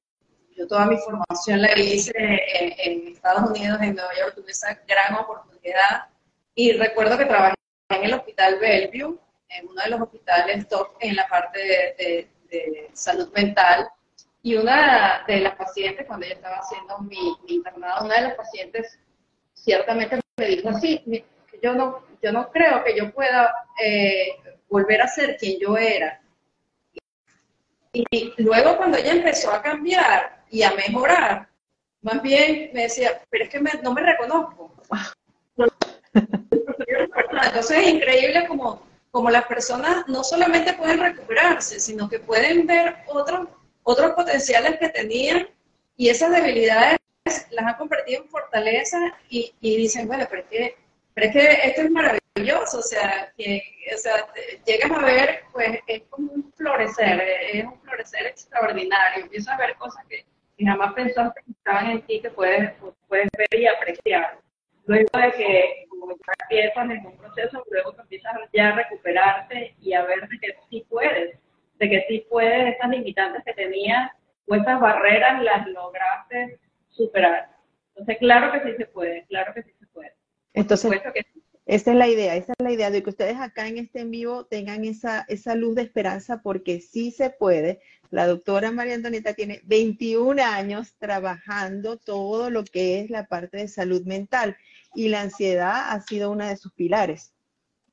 yo 0.57 0.69
toda 0.69 0.87
mi 0.87 0.97
formación 0.97 1.61
la 1.61 1.77
hice 1.77 2.13
en, 2.15 3.09
Estados 3.09 3.51
Unidos, 3.51 3.83
en 3.83 3.97
Nueva 3.97 4.15
York, 4.17 4.37
tuve 4.37 4.53
esa 4.53 4.81
gran 4.87 5.17
oportunidad 5.17 6.07
y 6.55 6.71
recuerdo 6.75 7.19
que 7.19 7.25
trabajé 7.25 7.57
en 7.89 8.05
el 8.05 8.15
Hospital 8.15 8.61
Bellevue, 8.61 9.19
en 9.49 9.69
uno 9.69 9.83
de 9.83 9.91
los 9.91 10.03
hospitales 10.03 10.69
top 10.69 10.91
en 11.01 11.17
la 11.17 11.27
parte 11.27 11.59
de 11.99 12.91
salud 12.93 13.33
mental, 13.33 13.89
y 14.41 14.55
una 14.55 15.25
de 15.27 15.41
las 15.41 15.57
pacientes, 15.57 16.07
cuando 16.07 16.27
ella 16.27 16.37
estaba 16.37 16.59
haciendo 16.59 16.97
mi, 16.99 17.37
internado, 17.49 18.05
una 18.05 18.15
de 18.15 18.23
las 18.29 18.35
pacientes 18.37 19.01
ciertamente 19.53 20.21
me 20.37 20.47
dijo 20.47 20.69
así, 20.69 21.25
yo 21.61 21.75
no, 21.75 22.05
yo 22.23 22.31
no 22.31 22.53
creo 22.53 22.85
que 22.85 22.97
yo 22.97 23.11
pueda 23.11 23.53
eh, 23.85 24.29
volver 24.69 25.03
a 25.03 25.09
ser 25.09 25.37
quien 25.39 25.59
yo 25.59 25.77
era. 25.77 26.21
Y, 27.95 28.35
luego 28.39 28.77
cuando 28.77 28.99
ella 28.99 29.13
empezó 29.13 29.51
a 29.51 29.63
cambiar 29.63 30.43
y 30.51 30.63
a 30.63 30.73
mejorar, 30.73 31.49
más 32.03 32.21
bien 32.21 32.71
me 32.75 32.83
decía, 32.83 33.23
pero 33.31 33.45
es 33.45 33.51
que 33.51 33.61
no 33.83 33.93
me 33.95 34.03
reconozco. 34.03 34.75
Entonces 36.15 37.79
es 37.79 37.89
increíble 37.89 38.47
como, 38.47 38.83
como 39.11 39.31
las 39.31 39.47
personas 39.47 40.07
no 40.09 40.23
solamente 40.23 40.75
pueden 40.75 40.99
recuperarse, 40.99 41.81
sino 41.81 42.09
que 42.09 42.19
pueden 42.19 42.67
ver 42.67 42.97
otros 43.07 43.49
otros 43.85 44.13
potenciales 44.13 44.79
que 44.79 44.89
tenían 44.89 45.49
y 45.97 46.09
esas 46.09 46.33
debilidades 46.33 46.99
las 47.51 47.67
han 47.67 47.77
convertido 47.77 48.23
en 48.23 48.29
fortaleza 48.29 48.99
y, 49.29 49.55
dicen, 49.61 50.09
bueno, 50.09 50.27
pero 50.29 50.43
es, 50.43 50.49
que, 50.49 50.77
pero 51.15 51.29
es 51.29 51.33
que 51.33 51.69
esto 51.69 51.83
es 51.83 51.91
maravilloso, 51.91 52.79
o 52.79 52.83
sea, 52.83 53.33
que, 53.37 53.63
o 53.95 53.99
sea, 53.99 54.27
llegas 54.67 54.91
a 54.91 55.05
ver, 55.05 55.45
pues 55.53 55.79
es 55.87 56.03
como 56.11 56.33
un 56.33 56.53
florecer, 56.53 57.21
es 57.53 57.65
un 57.65 57.81
florecer 57.83 58.27
extraordinario, 58.27 59.23
empiezas 59.25 59.55
a 59.55 59.59
ver 59.59 59.77
cosas 59.77 60.05
que, 60.09 60.25
jamás 60.65 60.93
pensaste 60.95 61.41
que 61.45 61.53
estaban 61.53 61.91
en 61.91 62.03
ti, 62.03 62.21
que 62.21 62.31
puedes, 62.31 62.73
puedes 63.09 63.29
ver 63.37 63.61
y 63.61 63.67
apreciar. 63.67 64.39
Luego 64.87 65.09
de 65.19 65.33
que, 65.33 65.87
como 65.89 66.09
ya 66.09 66.33
empiezas 66.43 66.91
en 66.91 67.07
un 67.07 67.17
proceso, 67.17 67.65
luego 67.71 67.95
empiezas 67.99 68.33
ya 68.53 68.69
a 68.69 68.77
recuperarte 68.77 69.75
y 69.81 69.95
a 69.95 70.03
ver 70.05 70.29
de 70.29 70.39
que 70.39 70.57
sí 70.69 70.87
puedes, 70.89 71.39
de 71.79 71.91
que 71.91 72.05
sí 72.09 72.27
puedes, 72.29 72.73
estas 72.73 72.91
limitantes 72.91 73.43
que 73.45 73.55
tenías 73.55 74.11
o 74.47 74.55
estas 74.55 74.81
barreras 74.81 75.43
las 75.43 75.67
lograste 75.69 76.59
superar. 76.91 77.49
Entonces, 77.91 78.19
claro 78.19 78.53
que 78.53 78.71
sí 78.71 78.77
se 78.77 78.87
puede, 78.87 79.25
claro 79.27 79.55
que 79.55 79.63
sí 79.63 79.73
se 79.79 79.84
Entonces, 80.55 80.93
esa 81.67 81.91
es 81.93 81.97
la 81.97 82.09
idea, 82.09 82.37
esa 82.37 82.53
es 82.53 82.65
la 82.65 82.73
idea 82.73 82.91
de 82.91 83.03
que 83.03 83.11
ustedes 83.11 83.37
acá 83.39 83.67
en 83.69 83.79
este 83.79 84.01
en 84.01 84.11
vivo 84.11 84.47
tengan 84.47 84.85
esa, 84.85 85.25
esa 85.29 85.55
luz 85.55 85.75
de 85.75 85.83
esperanza 85.83 86.41
porque 86.43 86.81
sí 86.81 87.11
se 87.11 87.31
puede. 87.31 87.81
La 88.11 88.27
doctora 88.27 88.71
María 88.71 88.95
Antonieta 88.95 89.35
tiene 89.35 89.61
21 89.65 90.43
años 90.43 90.95
trabajando 90.99 91.97
todo 91.97 92.51
lo 92.51 92.65
que 92.65 93.01
es 93.01 93.11
la 93.11 93.27
parte 93.27 93.59
de 93.59 93.69
salud 93.69 94.05
mental 94.05 94.57
y 94.95 95.09
la 95.09 95.23
ansiedad 95.23 95.91
ha 95.91 96.01
sido 96.03 96.31
una 96.31 96.49
de 96.49 96.57
sus 96.57 96.73
pilares. 96.73 97.33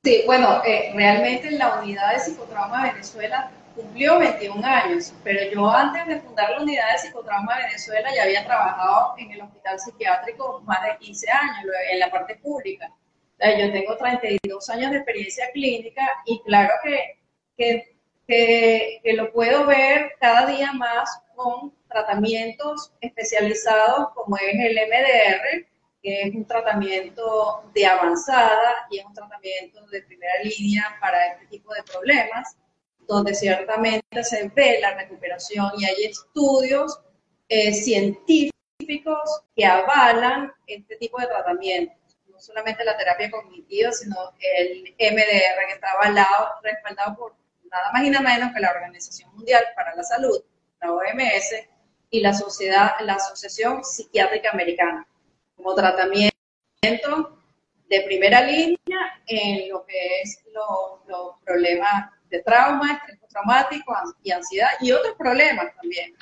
Sí, 0.04 0.22
bueno, 0.26 0.62
eh, 0.64 0.92
realmente 0.94 1.48
en 1.48 1.58
la 1.58 1.80
unidad 1.80 2.12
de 2.12 2.20
psicotrauma 2.20 2.84
de 2.84 2.92
Venezuela 2.92 3.50
cumplió 3.74 4.18
21 4.18 4.66
años, 4.66 5.12
pero 5.24 5.50
yo 5.52 5.68
antes 5.70 6.06
de 6.06 6.20
fundar 6.20 6.50
la 6.50 6.62
unidad 6.62 6.92
de 6.92 6.98
psicotrauma 6.98 7.56
de 7.56 7.64
Venezuela 7.64 8.14
ya 8.14 8.24
había 8.24 8.44
trabajado 8.44 9.14
en 9.18 9.30
el 9.32 9.42
hospital 9.42 9.78
psiquiátrico 9.78 10.60
más 10.64 10.82
de 10.82 10.98
15 10.98 11.30
años 11.30 11.72
en 11.90 11.98
la 11.98 12.10
parte 12.10 12.36
pública. 12.36 12.92
yo 13.40 13.72
tengo 13.72 13.96
32 13.96 14.70
años 14.70 14.90
de 14.90 14.96
experiencia 14.98 15.50
clínica 15.52 16.06
y 16.26 16.40
claro 16.42 16.74
que, 16.82 17.18
que, 17.56 19.00
que, 19.02 19.12
lo 19.14 19.32
puedo 19.32 19.66
ver 19.66 20.12
cada 20.20 20.46
día 20.46 20.72
más 20.72 21.22
con 21.34 21.74
tratamientos 21.88 22.92
especializados 23.00 24.08
como 24.14 24.36
es 24.36 24.54
el 24.54 24.74
MDR, 24.74 25.66
que 26.02 26.22
es 26.22 26.34
un 26.34 26.46
tratamiento 26.46 27.64
de 27.74 27.86
avanzada 27.86 28.86
y 28.90 28.98
es 28.98 29.04
un 29.04 29.14
tratamiento 29.14 29.86
de 29.86 30.02
primera 30.02 30.32
línea 30.42 30.96
para 31.00 31.26
este 31.26 31.46
tipo 31.46 31.72
de 31.74 31.82
problemas 31.84 32.56
donde 33.06 33.34
ciertamente 33.34 34.24
se 34.24 34.48
ve 34.48 34.78
la 34.80 34.94
recuperación 34.94 35.70
y 35.78 35.84
hay 35.84 36.04
estudios 36.04 37.00
eh, 37.48 37.72
científicos 37.72 39.42
que 39.54 39.64
avalan 39.64 40.52
este 40.66 40.96
tipo 40.96 41.20
de 41.20 41.26
tratamientos. 41.26 41.96
No 42.28 42.40
solamente 42.40 42.84
la 42.84 42.96
terapia 42.96 43.30
cognitiva, 43.30 43.92
sino 43.92 44.16
el 44.40 44.94
MDR 44.98 45.66
que 45.68 45.74
está 45.74 45.92
avalado, 45.92 46.54
respaldado 46.62 47.16
por 47.16 47.34
nada 47.70 47.92
más 47.92 48.04
y 48.04 48.10
nada 48.10 48.24
menos 48.24 48.52
que 48.54 48.60
la 48.60 48.70
Organización 48.70 49.34
Mundial 49.34 49.64
para 49.76 49.94
la 49.94 50.02
Salud, 50.02 50.42
la 50.80 50.92
OMS, 50.92 51.68
y 52.12 52.20
la 52.20 52.34
sociedad, 52.34 52.92
la 53.00 53.14
Asociación 53.14 53.82
Psiquiátrica 53.82 54.50
Americana, 54.52 55.08
como 55.56 55.74
tratamiento 55.74 56.30
de 57.88 58.02
primera 58.02 58.42
línea 58.42 58.76
en 59.26 59.70
lo 59.70 59.84
que 59.86 60.20
es 60.20 60.44
los 60.52 61.36
problemas 61.44 62.10
de 62.32 62.42
trauma, 62.42 62.94
estrés 62.94 63.20
traumático 63.28 63.94
y 64.22 64.32
ansiedad 64.32 64.70
y 64.80 64.90
otros 64.90 65.14
problemas 65.16 65.66
también. 65.80 66.14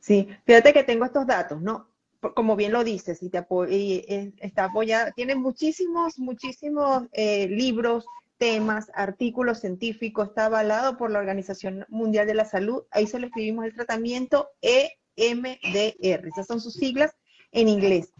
Sí, 0.00 0.28
fíjate 0.44 0.72
que 0.72 0.82
tengo 0.82 1.04
estos 1.04 1.26
datos, 1.26 1.60
¿no? 1.60 1.88
Como 2.34 2.56
bien 2.56 2.72
lo 2.72 2.84
dices, 2.84 3.22
y, 3.22 3.28
te 3.28 3.46
y 3.68 4.32
está 4.40 4.64
apoyada, 4.64 5.12
tiene 5.12 5.34
muchísimos, 5.34 6.18
muchísimos 6.18 7.04
eh, 7.12 7.48
libros, 7.48 8.06
temas, 8.38 8.90
artículos 8.94 9.60
científicos, 9.60 10.28
está 10.28 10.46
avalado 10.46 10.96
por 10.96 11.10
la 11.10 11.18
Organización 11.18 11.84
Mundial 11.88 12.26
de 12.26 12.34
la 12.34 12.46
Salud, 12.46 12.84
ahí 12.90 13.06
se 13.06 13.18
lo 13.18 13.26
escribimos 13.26 13.66
el 13.66 13.74
tratamiento 13.74 14.48
EMDR, 14.62 16.28
esas 16.28 16.46
son 16.46 16.60
sus 16.60 16.74
siglas 16.74 17.14
en 17.52 17.68
inglés. 17.68 18.10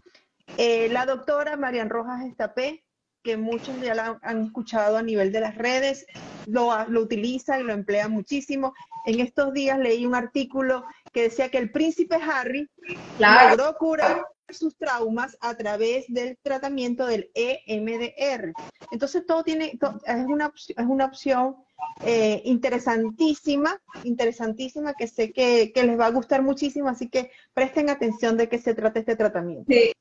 Eh, 0.57 0.87
la 0.89 1.07
doctora 1.07 1.57
Marian 1.57 1.89
Rojas 1.89 2.23
Estapé 2.25 2.84
que 3.25 3.37
muchos 3.37 3.81
ya 3.81 3.95
la 3.95 4.19
han 4.21 4.45
escuchado 4.45 4.97
a 4.97 5.01
nivel 5.01 5.31
de 5.31 5.39
las 5.41 5.55
redes, 5.55 6.05
lo, 6.45 6.71
lo 6.87 7.01
utilizan, 7.01 7.65
lo 7.65 7.73
emplean 7.73 8.11
muchísimo. 8.11 8.73
En 9.07 9.19
estos 9.19 9.51
días 9.51 9.79
leí 9.79 10.05
un 10.05 10.13
artículo 10.13 10.85
que 11.11 11.23
decía 11.23 11.49
que 11.49 11.57
el 11.57 11.71
príncipe 11.71 12.15
Harry 12.15 12.69
logró 13.17 13.75
curar 13.77 14.23
sus 14.49 14.77
traumas 14.77 15.35
a 15.41 15.55
través 15.55 16.05
del 16.07 16.37
tratamiento 16.43 17.07
del 17.07 17.31
EMDR. 17.33 18.53
Entonces 18.91 19.25
todo 19.25 19.43
tiene, 19.43 19.77
es, 20.05 20.25
una, 20.27 20.53
es 20.55 20.85
una 20.85 21.05
opción 21.05 21.55
eh, 22.05 22.43
interesantísima, 22.45 23.81
interesantísima 24.03 24.93
que 24.93 25.07
sé 25.07 25.33
que, 25.33 25.71
que, 25.73 25.83
les 25.83 25.99
va 25.99 26.05
a 26.05 26.11
gustar 26.11 26.43
muchísimo, 26.43 26.89
así 26.89 27.09
que 27.09 27.31
presten 27.55 27.89
atención 27.89 28.37
de 28.37 28.47
qué 28.49 28.59
se 28.59 28.75
trata 28.75 28.99
este 28.99 29.15
tratamiento. 29.15 29.65
Sí, 29.67 29.91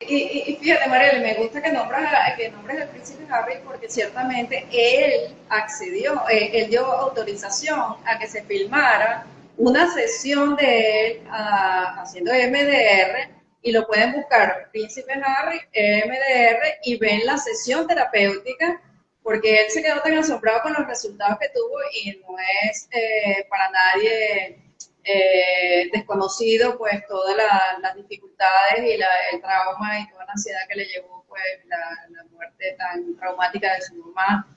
y, 0.00 0.58
fíjate, 0.60 0.88
Mariela, 0.88 1.20
me 1.20 1.34
gusta 1.34 1.62
que 1.62 1.72
nombres, 1.72 2.02
que 2.36 2.50
nombres 2.50 2.82
al 2.82 2.88
príncipe 2.88 3.26
Harry 3.30 3.54
porque 3.64 3.88
ciertamente 3.88 4.66
él 4.70 5.34
accedió, 5.48 6.22
eh, 6.28 6.50
él 6.52 6.70
dio 6.70 6.84
autorización 6.84 7.96
a 8.04 8.18
que 8.18 8.26
se 8.26 8.42
filmara 8.44 9.26
una 9.56 9.90
sesión 9.92 10.54
de 10.56 11.06
él 11.06 11.22
haciendo 11.30 12.30
MDR 12.32 13.30
y 13.62 13.72
lo 13.72 13.86
pueden 13.86 14.12
buscar, 14.12 14.68
príncipe 14.70 15.14
Harry, 15.14 15.60
MDR, 15.74 16.78
y 16.84 16.98
ven 16.98 17.24
la 17.24 17.38
sesión 17.38 17.86
terapéutica 17.86 18.80
porque 19.22 19.60
él 19.60 19.70
se 19.70 19.82
quedó 19.82 20.00
tan 20.02 20.18
asombrado 20.18 20.60
con 20.62 20.74
los 20.74 20.86
resultados 20.86 21.38
que 21.40 21.48
tuvo 21.48 21.78
y 22.04 22.10
no 22.20 22.36
es 22.70 22.88
eh, 22.92 23.46
para 23.48 23.70
nadie 23.70 24.65
eh, 25.08 25.88
desconocido 25.92 26.76
pues 26.76 27.06
todas 27.06 27.36
las 27.80 27.94
dificultades 27.94 28.84
y 28.84 28.92
el 28.92 29.40
trauma 29.40 30.00
y 30.00 30.10
toda 30.10 30.24
la 30.24 30.32
ansiedad 30.32 30.60
que 30.68 30.74
le 30.74 30.84
llevó 30.86 31.24
pues 31.28 31.42
la, 31.66 32.24
muerte 32.32 32.74
tan 32.76 33.16
traumática 33.16 33.74
de 33.74 33.82
su 33.82 33.94
mamá 33.94 34.48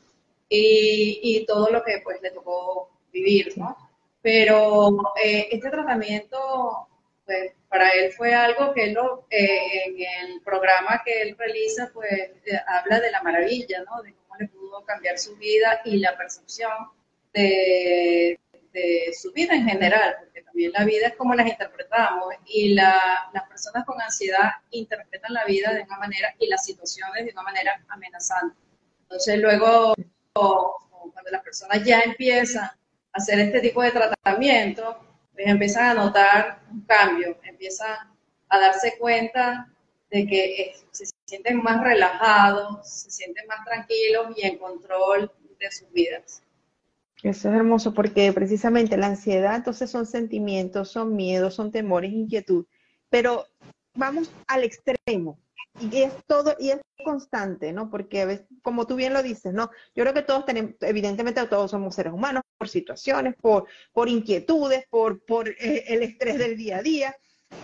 y, 0.50 1.20
y, 1.22 1.46
todo 1.46 1.70
lo 1.70 1.84
que 1.84 2.02
pues 2.04 2.20
le 2.22 2.32
tocó 2.32 2.90
vivir, 3.14 3.54
¿no? 3.58 3.78
Pero 4.22 4.98
eh, 5.24 5.48
este 5.52 5.70
tratamiento 5.70 6.88
pues 7.26 7.54
para 7.70 7.92
él 7.92 8.12
fue 8.14 8.34
algo 8.34 8.74
que 8.74 8.86
él 8.86 8.98
eh, 9.30 9.84
en 9.86 10.30
el 10.32 10.42
programa 10.42 11.04
que 11.06 11.22
él 11.22 11.36
realiza 11.38 11.92
pues 11.94 12.32
habla 12.66 13.00
de 13.00 13.12
la 13.12 13.22
maravilla, 13.22 13.84
¿no? 13.84 14.02
De 14.02 14.14
cómo 14.14 14.36
le 14.40 14.48
pudo 14.48 14.84
cambiar 14.84 15.20
su 15.20 15.36
vida 15.38 15.82
y 15.86 15.98
la 15.98 16.18
percepción 16.18 16.90
de, 17.34 18.40
de 18.74 19.14
su 19.20 19.32
vida 19.32 19.56
en 19.56 19.68
general, 19.68 20.16
porque 20.20 20.42
también 20.44 20.72
la 20.72 20.86
vida 20.86 21.08
es 21.08 21.16
como 21.16 21.34
las 21.34 21.48
interpretamos 21.48 22.34
y 22.46 22.74
la, 22.74 23.30
las 23.34 23.48
personas 23.48 23.86
con 23.86 24.00
ansiedad 24.02 24.52
interpretan 24.72 25.34
la 25.34 25.46
vida 25.46 25.74
de 25.74 25.84
una 25.84 25.98
manera 25.98 26.34
y 26.40 26.48
las 26.48 26.66
situaciones 26.66 27.26
de 27.26 27.32
una 27.32 27.44
manera 27.44 27.84
amenazante. 27.90 28.56
Entonces 29.04 29.40
luego, 29.40 29.96
cuando 30.34 31.32
las 31.32 31.42
personas 31.44 31.84
ya 31.84 32.02
empiezan 32.02 32.66
a 32.66 32.78
hacer 33.14 33.40
este 33.40 33.60
tipo 33.60 33.82
de 33.82 33.92
tratamiento, 33.92 35.00
pues 35.34 35.48
empiezan 35.48 35.86
a 35.86 35.94
notar 35.94 36.62
un 36.72 36.82
cambio, 36.82 37.40
empiezan 37.44 37.98
a 38.50 38.60
darse 38.60 38.98
cuenta 38.98 39.68
de 40.12 40.28
que 40.28 40.76
se 40.92 41.06
sienten 41.26 41.62
más 41.62 41.84
relajados, 41.84 42.88
se 42.88 43.12
sienten 43.12 43.48
más 43.48 43.64
tranquilos 43.66 44.28
y 44.36 44.46
en 44.46 44.58
control 44.58 45.32
de 45.60 45.72
sus 45.72 45.92
vidas. 45.92 46.44
Eso 47.22 47.50
es 47.50 47.56
hermoso 47.56 47.94
porque 47.94 48.32
precisamente 48.32 48.96
la 48.98 49.08
ansiedad, 49.08 49.56
entonces 49.56 49.90
son 49.92 50.06
sentimientos, 50.06 50.90
son 50.90 51.16
miedos, 51.16 51.54
son 51.54 51.72
temores, 51.72 52.14
inquietud, 52.14 52.66
pero 53.10 53.46
vamos 53.94 54.32
al 54.48 54.64
extremo 54.64 55.38
y 55.80 56.04
es 56.04 56.14
todo 56.28 56.56
y 56.60 56.72
es 56.72 56.80
constante, 57.04 57.74
¿no? 57.74 57.90
Porque 57.90 58.22
a 58.22 58.26
veces, 58.26 58.48
como 58.62 58.88
tú 58.88 58.96
bien 58.96 59.14
lo 59.14 59.22
dices, 59.22 59.54
¿no? 59.54 59.70
Yo 59.96 60.04
creo 60.04 60.14
que 60.14 60.22
todos 60.22 60.46
tenemos, 60.46 60.76
evidentemente 60.82 61.46
todos 61.48 61.72
somos 61.72 61.96
seres 61.96 62.14
humanos 62.14 62.44
por 62.58 62.70
situaciones, 62.70 63.36
por, 63.36 63.66
por 63.92 64.10
inquietudes, 64.10 64.86
por, 64.90 65.24
por 65.26 65.50
eh, 65.50 65.86
el 65.88 66.04
estrés 66.04 66.38
del 66.38 66.58
día 66.58 66.78
a 66.78 66.82
día, 66.82 67.16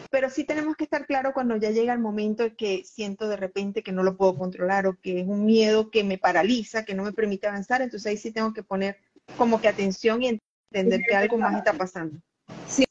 pero 0.09 0.29
sí 0.29 0.43
tenemos 0.43 0.75
que 0.75 0.85
estar 0.85 1.05
claro 1.05 1.31
cuando 1.33 1.55
ya 1.57 1.71
llega 1.71 1.93
el 1.93 1.99
momento 1.99 2.55
que 2.55 2.83
siento 2.85 3.27
de 3.27 3.37
repente 3.37 3.83
que 3.83 3.91
no 3.91 4.03
lo 4.03 4.17
puedo 4.17 4.35
controlar 4.35 4.87
o 4.87 4.99
que 4.99 5.21
es 5.21 5.27
un 5.27 5.45
miedo 5.45 5.91
que 5.91 6.03
me 6.03 6.17
paraliza, 6.17 6.85
que 6.85 6.95
no 6.95 7.03
me 7.03 7.13
permite 7.13 7.47
avanzar, 7.47 7.81
entonces 7.81 8.09
ahí 8.09 8.17
sí 8.17 8.31
tengo 8.31 8.53
que 8.53 8.63
poner 8.63 8.97
como 9.37 9.59
que 9.59 9.67
atención 9.67 10.23
y 10.23 10.39
entender 10.71 11.01
que 11.07 11.15
algo 11.15 11.37
más 11.37 11.55
está 11.55 11.73
pasando. 11.73 12.19
Sí, 12.67 12.85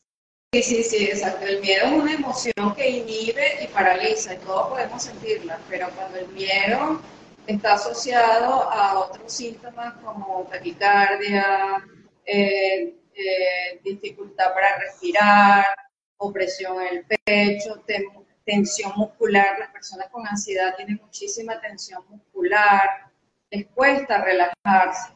sí, 0.62 0.82
sí, 0.82 1.04
exacto. 1.06 1.46
El 1.46 1.60
miedo 1.60 1.86
es 1.86 1.92
una 1.92 2.12
emoción 2.12 2.74
que 2.76 2.88
inhibe 2.88 3.64
y 3.64 3.66
paraliza 3.68 4.34
y 4.34 4.38
todos 4.38 4.68
podemos 4.68 5.02
sentirla, 5.02 5.58
pero 5.68 5.90
cuando 5.90 6.18
el 6.18 6.28
miedo 6.28 7.00
está 7.46 7.74
asociado 7.74 8.70
a 8.70 8.98
otros 9.00 9.32
síntomas 9.32 9.94
como 9.94 10.46
taquicardia, 10.50 11.84
eh, 12.24 12.94
eh, 13.14 13.80
dificultad 13.82 14.54
para 14.54 14.78
respirar, 14.78 15.64
opresión 16.18 16.80
en 16.82 16.98
el 16.98 17.04
pecho, 17.04 17.82
tensión 18.44 18.92
muscular. 18.96 19.58
Las 19.58 19.70
personas 19.70 20.08
con 20.10 20.26
ansiedad 20.26 20.74
tienen 20.76 21.00
muchísima 21.02 21.60
tensión 21.60 22.02
muscular, 22.08 23.10
les 23.50 23.66
cuesta 23.66 24.22
relajarse 24.24 25.12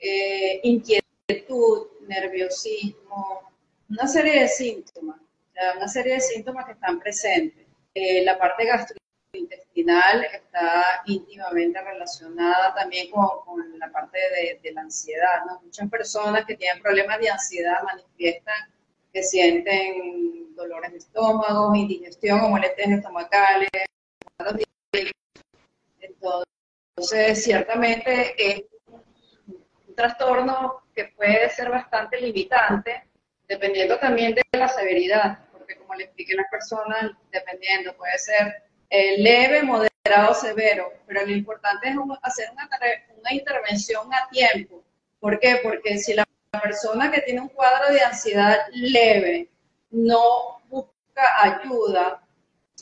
eh, 0.00 0.60
inquietud, 0.62 1.88
nerviosismo, 2.08 3.52
una 3.88 4.06
serie 4.06 4.42
de 4.42 4.48
síntomas, 4.48 5.20
una 5.76 5.88
serie 5.88 6.14
de 6.14 6.20
síntomas 6.20 6.64
que 6.64 6.72
están 6.72 6.98
presentes. 6.98 7.66
Eh, 7.94 8.24
la 8.24 8.38
parte 8.38 8.64
gastrointestinal 8.64 10.24
está 10.32 11.02
íntimamente 11.06 11.80
relacionada 11.80 12.74
también 12.74 13.10
con, 13.10 13.78
la 13.78 13.90
parte 13.90 14.18
de, 14.62 14.72
la 14.72 14.82
ansiedad. 14.82 15.42
Muchas 15.62 15.90
personas 15.90 16.44
que 16.46 16.56
tienen 16.56 16.82
problemas 16.82 17.18
de 17.20 17.30
ansiedad 17.30 17.82
manifiestan 17.82 18.70
que 19.12 19.22
sienten 19.22 20.54
dolores 20.54 20.92
de 20.92 20.98
estómago, 20.98 21.74
indigestión 21.74 22.40
o 22.40 22.48
molestias 22.48 22.90
estomacales. 22.90 23.68
Entonces, 26.00 27.42
ciertamente 27.42 28.34
es 28.38 28.64
trastorno 30.00 30.82
que 30.94 31.04
puede 31.16 31.50
ser 31.50 31.68
bastante 31.70 32.20
limitante, 32.20 33.04
dependiendo 33.46 33.98
también 33.98 34.34
de 34.34 34.42
la 34.52 34.68
severidad, 34.68 35.38
porque 35.52 35.76
como 35.76 35.94
le 35.94 36.04
expliqué 36.04 36.32
a 36.32 36.36
las 36.36 36.50
personas, 36.50 37.10
dependiendo, 37.30 37.94
puede 37.96 38.18
ser 38.18 38.62
eh, 38.88 39.18
leve, 39.18 39.62
moderado, 39.62 40.34
severo, 40.34 40.92
pero 41.06 41.26
lo 41.26 41.32
importante 41.32 41.88
es 41.88 41.96
hacer 42.22 42.50
una, 42.52 42.68
una 43.18 43.32
intervención 43.32 44.12
a 44.14 44.28
tiempo. 44.30 44.82
¿Por 45.20 45.38
qué? 45.38 45.60
Porque 45.62 45.98
si 45.98 46.14
la 46.14 46.24
persona 46.50 47.10
que 47.10 47.20
tiene 47.20 47.42
un 47.42 47.48
cuadro 47.48 47.92
de 47.92 48.00
ansiedad 48.00 48.58
leve 48.72 49.50
no 49.90 50.60
busca 50.68 51.42
ayuda, 51.42 52.22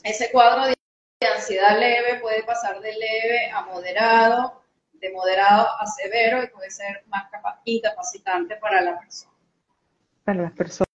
ese 0.05 0.31
cuadro 0.31 0.67
de 0.67 0.77
ansiedad 1.35 1.79
leve 1.79 2.21
puede 2.21 2.45
pasar 2.45 2.81
de 2.81 2.93
leve 2.93 3.51
a 3.51 3.63
moderado 3.63 4.63
de 5.01 5.13
moderado 5.13 5.67
a 5.79 5.87
severo 5.87 6.43
y 6.43 6.49
puede 6.49 6.71
ser 6.71 7.05
más 7.09 7.25
incapacitante 7.65 8.57
para 8.57 8.83
la 8.83 8.99
persona. 8.99 9.33
Para 10.25 10.43
las 10.43 10.53
personas. 10.53 10.89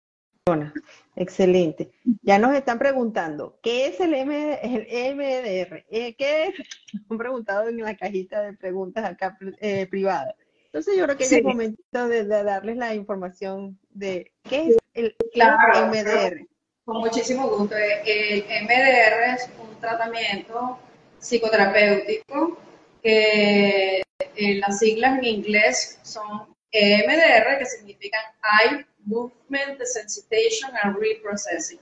Excelente. 1.16 1.92
Ya 2.24 2.40
nos 2.40 2.56
están 2.56 2.80
preguntando, 2.80 3.60
¿qué 3.62 3.88
es 3.88 4.00
el, 4.00 4.14
M 4.14 4.60
el 4.64 5.16
MDR? 5.16 5.86
Eh, 5.90 6.16
¿Qué 6.16 6.46
es? 6.46 6.56
Han 7.10 7.18
preguntado 7.18 7.70
en 7.70 7.78
la 7.78 7.96
cajita 7.96 8.42
de 8.42 8.54
preguntas 8.54 9.06
acá 9.06 9.38
eh, 9.60 9.88
privada. 9.88 10.36
Entonces 10.66 10.98
yo 10.98 11.04
creo 11.04 11.18
que 11.18 11.26
es 11.26 11.32
el 11.34 11.44
momento 11.44 12.08
de, 12.08 12.26
darles 12.26 12.78
la 12.78 12.96
información 12.96 13.78
de 13.90 14.32
qué 14.44 14.70
es 14.70 14.78
el 14.94 15.16
MDR. 15.36 16.48
Con 16.86 17.00
muchísimo 17.00 17.50
gusto. 17.50 17.76
El 17.76 18.44
MDR 18.44 19.36
es 19.36 19.50
un 19.62 19.80
tratamiento 19.80 20.80
psicoterapéutico 21.20 22.58
que 23.02 24.02
eh, 24.36 24.56
las 24.56 24.80
siglas 24.80 25.18
en 25.20 25.26
inglés 25.26 26.00
son 26.04 26.56
EMDR, 26.72 27.58
que 27.60 27.66
significan 27.66 28.22
Eye 28.64 28.86
Movement 29.06 29.80
Desensitization 29.80 30.72
and 30.84 30.98
Reprocessing. 30.98 31.80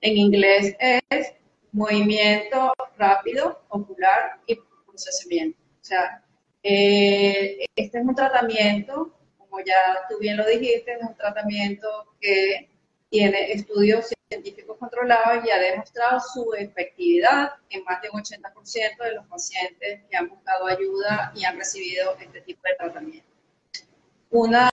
En 0.00 0.16
inglés 0.16 0.76
es 0.78 1.32
movimiento 1.72 2.72
rápido, 2.96 3.62
ocular 3.68 4.40
y 4.46 4.58
procesamiento. 4.86 5.58
O 5.80 5.84
sea, 5.84 6.22
eh, 6.62 7.66
este 7.74 7.98
es 7.98 8.04
un 8.04 8.14
tratamiento, 8.14 9.12
como 9.38 9.60
ya 9.60 10.06
tú 10.08 10.18
bien 10.20 10.36
lo 10.36 10.46
dijiste, 10.46 10.92
es 10.92 11.02
un 11.02 11.16
tratamiento 11.16 12.14
que 12.20 12.68
tiene 13.10 13.52
estudios 13.52 14.08
científicos 14.28 14.76
controlados 14.78 15.44
y 15.44 15.50
ha 15.50 15.58
demostrado 15.58 16.20
su 16.20 16.52
efectividad 16.54 17.52
en 17.70 17.82
más 17.84 18.02
de 18.02 18.10
un 18.10 18.22
80% 18.22 19.02
de 19.02 19.14
los 19.14 19.26
pacientes 19.26 20.00
que 20.10 20.16
han 20.16 20.28
buscado 20.28 20.66
ayuda 20.66 21.32
y 21.34 21.44
han 21.44 21.56
recibido 21.56 22.16
este 22.20 22.42
tipo 22.42 22.60
de 22.64 22.76
tratamiento. 22.76 23.28
Una 24.30 24.70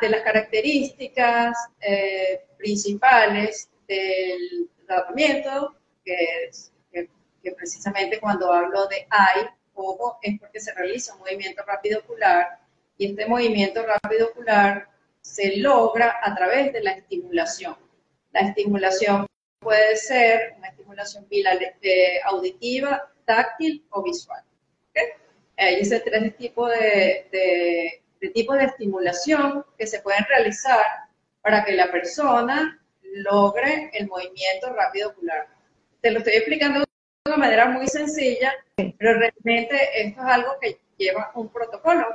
de 0.00 0.08
las 0.10 0.22
características 0.22 1.56
eh, 1.80 2.44
principales 2.58 3.70
del 3.88 4.68
tratamiento, 4.86 5.74
que, 6.04 6.46
es, 6.48 6.72
que, 6.92 7.08
precisamente 7.52 8.20
cuando 8.20 8.52
hablo 8.52 8.86
de 8.88 9.06
AI, 9.08 9.48
ojo, 9.74 10.18
es 10.20 10.38
porque 10.38 10.60
se 10.60 10.74
realiza 10.74 11.14
un 11.14 11.20
movimiento 11.20 11.62
rápido 11.66 12.00
ocular 12.00 12.58
y 12.98 13.06
este 13.10 13.26
movimiento 13.26 13.82
rápido 13.86 14.28
ocular 14.28 14.91
se 15.22 15.56
logra 15.56 16.18
a 16.22 16.34
través 16.34 16.72
de 16.72 16.82
la 16.82 16.92
estimulación. 16.92 17.76
La 18.32 18.40
estimulación 18.40 19.26
puede 19.60 19.96
ser 19.96 20.54
una 20.58 20.68
estimulación 20.68 21.26
eh, 21.30 22.20
auditiva, 22.24 23.10
táctil 23.24 23.86
o 23.90 24.02
visual. 24.02 24.42
Hay 25.56 25.74
ese 25.76 26.00
tres 26.00 26.36
tipos 26.36 26.70
de, 26.70 27.28
de, 27.30 28.02
de 28.20 28.28
tipos 28.30 28.58
de 28.58 28.64
estimulación 28.64 29.64
que 29.78 29.86
se 29.86 30.00
pueden 30.00 30.24
realizar 30.28 30.84
para 31.40 31.64
que 31.64 31.72
la 31.72 31.90
persona 31.90 32.80
logre 33.12 33.90
el 33.92 34.08
movimiento 34.08 34.72
rápido 34.74 35.10
ocular. 35.10 35.46
Te 36.00 36.10
lo 36.10 36.18
estoy 36.18 36.34
explicando 36.34 36.80
de 36.80 36.86
una 37.26 37.36
manera 37.36 37.66
muy 37.66 37.86
sencilla, 37.86 38.52
pero 38.76 39.14
realmente 39.18 39.76
esto 39.94 40.20
es 40.20 40.26
algo 40.26 40.52
que 40.60 40.80
lleva 40.96 41.30
un 41.34 41.48
protocolo, 41.48 42.06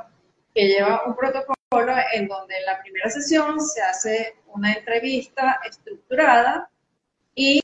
que 0.58 0.66
lleva 0.66 1.04
un 1.06 1.14
protocolo 1.14 1.94
en 2.12 2.26
donde 2.26 2.56
en 2.56 2.64
la 2.64 2.82
primera 2.82 3.08
sesión 3.08 3.60
se 3.60 3.80
hace 3.80 4.38
una 4.48 4.72
entrevista 4.72 5.60
estructurada 5.64 6.68
y, 7.32 7.62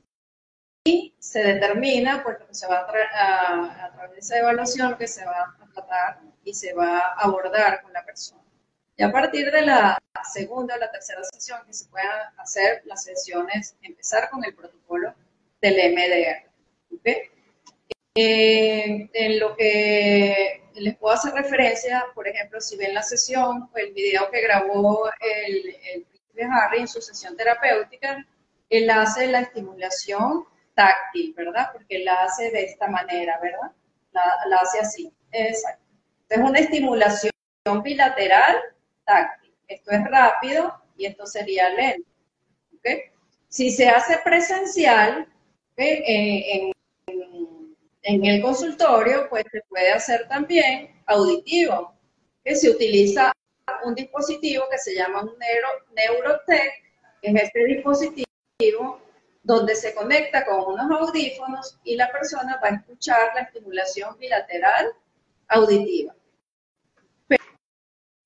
se 1.19 1.43
determina, 1.43 2.23
pues 2.23 2.39
lo 2.39 2.47
que 2.47 2.55
se 2.55 2.69
va 2.69 2.87
a, 2.87 3.85
a, 3.87 3.93
través 3.93 4.13
de 4.13 4.19
esa 4.21 4.39
evaluación, 4.39 4.97
que 4.97 5.09
se 5.09 5.25
va 5.25 5.57
a 5.61 5.73
tratar 5.73 6.21
y 6.45 6.55
se 6.55 6.73
va 6.73 6.99
a 6.99 7.15
abordar 7.23 7.83
con 7.83 7.93
la 7.93 8.05
persona. 8.05 8.43
Y 8.97 9.03
a 9.03 9.11
partir 9.11 9.51
de 9.51 9.63
la 9.63 9.99
segunda 10.33 10.77
o 10.77 10.79
la 10.79 10.93
tercera 10.93 11.25
sesión 11.25 11.59
que 11.67 11.73
se 11.73 11.87
puedan 11.87 12.33
hacer 12.39 12.83
las 12.85 13.03
sesiones, 13.03 13.77
empezar 13.83 14.31
con 14.31 14.45
el 14.45 14.55
protocolo 14.55 15.15
del 15.61 15.95
MDR. 15.95 17.34
Eh, 18.17 19.11
en 19.13 19.41
lo 19.41 19.57
que 19.57 20.63
les 20.75 20.97
puedo 20.97 21.15
hacer 21.15 21.35
referencia, 21.35 22.05
por 22.15 22.29
ejemplo, 22.29 22.61
si 22.61 22.77
ven 22.77 22.95
la 22.95 23.03
sesión 23.03 23.69
el 23.75 23.93
video 23.93 24.31
que 24.31 24.41
grabó 24.41 25.11
el, 25.21 25.77
el 26.35 26.51
Harry 26.51 26.81
en 26.81 26.89
su 26.89 27.01
sesión 27.01 27.37
terapéutica, 27.37 28.25
él 28.71 28.91
hace 28.91 29.27
la 29.27 29.41
estimulación 29.41 30.45
táctil, 30.75 31.35
¿verdad? 31.37 31.71
Porque 31.73 32.01
la 32.01 32.23
hace 32.25 32.51
de 32.51 32.65
esta 32.65 32.89
manera, 32.89 33.39
¿verdad? 33.41 33.73
La, 34.13 34.59
hace 34.59 34.81
así. 34.81 35.13
Exacto. 35.33 35.83
es 36.29 36.39
una 36.39 36.61
estimulación 36.61 37.33
bilateral 37.83 38.57
táctil. 39.05 39.55
Esto 39.67 39.91
es 39.91 40.05
rápido 40.05 40.75
y 40.97 41.07
esto 41.07 41.27
sería 41.27 41.71
lento. 41.71 42.09
¿okay? 42.79 43.03
Si 43.49 43.71
se 43.71 43.89
hace 43.89 44.19
presencial 44.19 45.27
eh, 45.77 46.45
en, 46.53 46.74
el 48.05 48.43
consultorio, 48.43 49.29
pues 49.29 49.45
se 49.51 49.63
puede 49.63 49.93
hacer 49.93 50.29
también 50.29 51.03
auditivo, 51.07 51.95
que 52.45 52.55
se 52.55 52.71
utiliza 52.71 53.33
un 53.85 53.95
dispositivo 53.95 54.67
que 54.71 54.79
se 54.79 54.95
llama 54.95 55.23
un 55.23 55.39
neuro, 55.39 55.69
Neurotech, 55.95 56.73
que 57.23 57.31
es 57.31 57.43
este 57.43 57.65
dispositivo 57.65 59.01
donde 59.43 59.75
se 59.75 59.95
conecta 59.95 60.45
con 60.45 60.75
unos 60.75 61.01
audífonos 61.01 61.79
y 61.85 61.97
la 61.97 62.11
persona 62.11 62.61
va 62.63 62.69
a 62.69 62.75
escuchar 62.77 63.35
la 63.35 63.43
estimulación 63.43 64.19
bilateral 64.19 64.93
auditiva. 65.49 66.15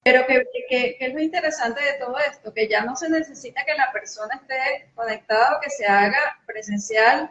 Pero 0.02 0.26
que, 0.26 0.96
es 0.98 1.12
lo 1.12 1.20
interesante 1.20 1.82
de 1.84 1.98
todo 1.98 2.16
esto, 2.18 2.54
que 2.54 2.68
ya 2.68 2.82
no 2.84 2.96
se 2.96 3.10
necesita 3.10 3.64
que 3.64 3.74
la 3.74 3.92
persona 3.92 4.36
esté 4.36 4.90
conectada 4.94 5.56
o 5.56 5.60
que 5.60 5.70
se 5.70 5.86
haga 5.86 6.40
presencial 6.46 7.30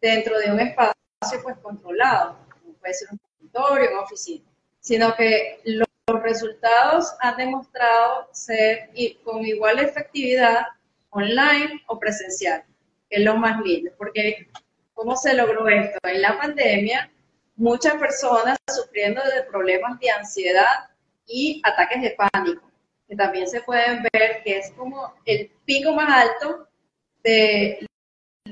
dentro 0.00 0.38
de 0.38 0.50
un 0.50 0.60
espacio 0.60 0.97
pues 1.42 1.58
controlado, 1.58 2.38
como 2.50 2.74
puede 2.74 2.94
ser 2.94 3.08
un 3.10 3.20
escritorio, 3.32 3.90
una 3.90 4.00
oficina, 4.02 4.44
sino 4.80 5.14
que 5.14 5.60
los 5.64 5.86
resultados 6.22 7.14
han 7.20 7.36
demostrado 7.36 8.28
ser 8.32 8.90
con 9.24 9.44
igual 9.44 9.78
efectividad 9.78 10.66
online 11.10 11.82
o 11.86 11.98
presencial 11.98 12.64
que 13.08 13.16
es 13.16 13.24
lo 13.24 13.36
más 13.36 13.60
lindo, 13.64 13.90
porque 13.96 14.48
¿cómo 14.94 15.16
se 15.16 15.34
logró 15.34 15.68
esto? 15.68 15.98
En 16.02 16.20
la 16.20 16.38
pandemia, 16.38 17.10
muchas 17.56 17.94
personas 17.94 18.58
sufriendo 18.70 19.22
de 19.24 19.42
problemas 19.44 19.98
de 19.98 20.10
ansiedad 20.10 20.90
y 21.26 21.62
ataques 21.64 22.02
de 22.02 22.16
pánico, 22.32 22.70
que 23.08 23.16
también 23.16 23.48
se 23.48 23.62
pueden 23.62 24.02
ver 24.12 24.42
que 24.44 24.58
es 24.58 24.70
como 24.72 25.14
el 25.24 25.50
pico 25.64 25.94
más 25.94 26.28
alto 26.28 26.68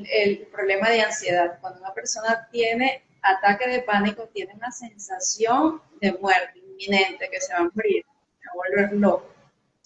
del 0.03 0.47
problema 0.53 0.91
de 0.91 1.03
ansiedad. 1.03 1.59
Cuando 1.61 1.81
una 1.81 1.95
persona 1.95 2.49
tiene 2.51 3.05
ataque 3.23 3.69
de 3.69 3.83
pánico, 3.83 4.29
tiene 4.33 4.55
una 4.55 4.71
sensación 4.71 5.83
de 6.01 6.13
muerte 6.13 6.59
inminente, 6.59 7.29
que 7.31 7.41
se 7.41 7.53
va 7.53 7.61
a 7.61 7.71
morir, 7.75 8.05
se 8.41 8.49
va 8.49 8.53
a 8.53 8.57
volver 8.57 9.01
loco. 9.01 9.35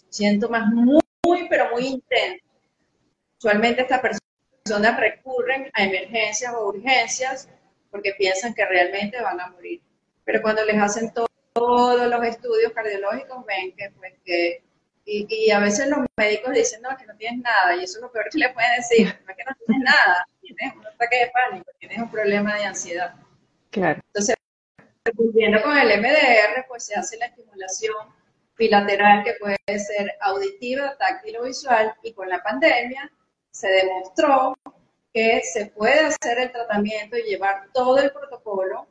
Síntomas 0.09 0.67
muy, 0.67 1.01
muy, 1.25 1.49
pero 1.49 1.71
muy 1.71 1.87
intensos. 1.87 2.49
Usualmente 3.39 3.83
esta 3.83 4.03
persona 4.03 4.21
personas 4.71 5.01
recurren 5.01 5.71
a 5.75 5.85
emergencias 5.85 6.55
o 6.55 6.69
urgencias 6.69 7.49
porque 7.91 8.15
piensan 8.17 8.55
que 8.55 8.65
realmente 8.65 9.21
van 9.21 9.41
a 9.41 9.49
morir. 9.51 9.81
Pero 10.25 10.43
cuando 10.43 10.65
les 10.65 10.81
hacen 10.81 11.13
todos 11.13 12.09
los 12.09 12.25
estudios 12.25 12.73
cardiológicos, 12.73 13.45
ven 13.47 13.75
que, 13.77 13.91
pues, 13.99 14.15
que 14.25 14.63
y, 15.05 15.51
a 15.51 15.59
veces 15.59 15.89
los 15.89 16.07
médicos 16.17 16.55
dicen, 16.55 16.83
no, 16.83 16.97
que 16.97 17.07
no 17.07 17.17
tienes 17.17 17.41
nada, 17.41 17.75
y 17.77 17.85
eso 17.85 17.99
es 17.99 18.03
lo 18.03 18.13
peor 18.13 18.27
que 18.31 18.39
le 18.39 18.51
pueden 18.51 18.77
decir, 18.77 19.07
no 19.25 19.31
es 19.31 19.37
que 19.37 19.45
no 19.45 19.57
tienes 19.67 19.85
nada, 19.85 20.27
tienes 20.41 20.77
un 20.77 20.87
ataque 20.87 21.17
de 21.17 21.31
pánico, 21.31 21.71
tienes 21.79 21.99
un 21.99 22.11
problema 22.11 22.57
de 22.57 22.65
ansiedad. 22.65 23.15
Claro. 23.71 24.01
Entonces, 24.07 24.37
volviendo 25.15 25.63
con 25.63 25.77
el 25.77 26.01
MDR, 26.01 26.67
pues 26.69 26.87
se 26.87 26.95
hace 26.95 27.17
la 27.19 27.27
estimulación 27.27 27.95
bilateral 28.57 29.25
que 29.25 29.35
puede 29.41 29.57
ser 29.79 30.13
auditiva, 30.21 30.97
táctil 30.99 31.39
o 31.39 31.45
visual, 31.45 31.95
y 32.03 32.13
con 32.13 32.29
la 32.29 32.43
pandemia 32.43 33.11
se 33.51 33.69
demostró 33.69 34.57
que 35.13 35.43
se 35.43 35.67
puede 35.67 36.01
hacer 36.01 36.39
el 36.39 36.53
tratamiento 36.53 37.17
y 37.17 37.23
llevar 37.23 37.69
todo 37.73 37.99
el 37.99 38.13
protocolo, 38.13 38.87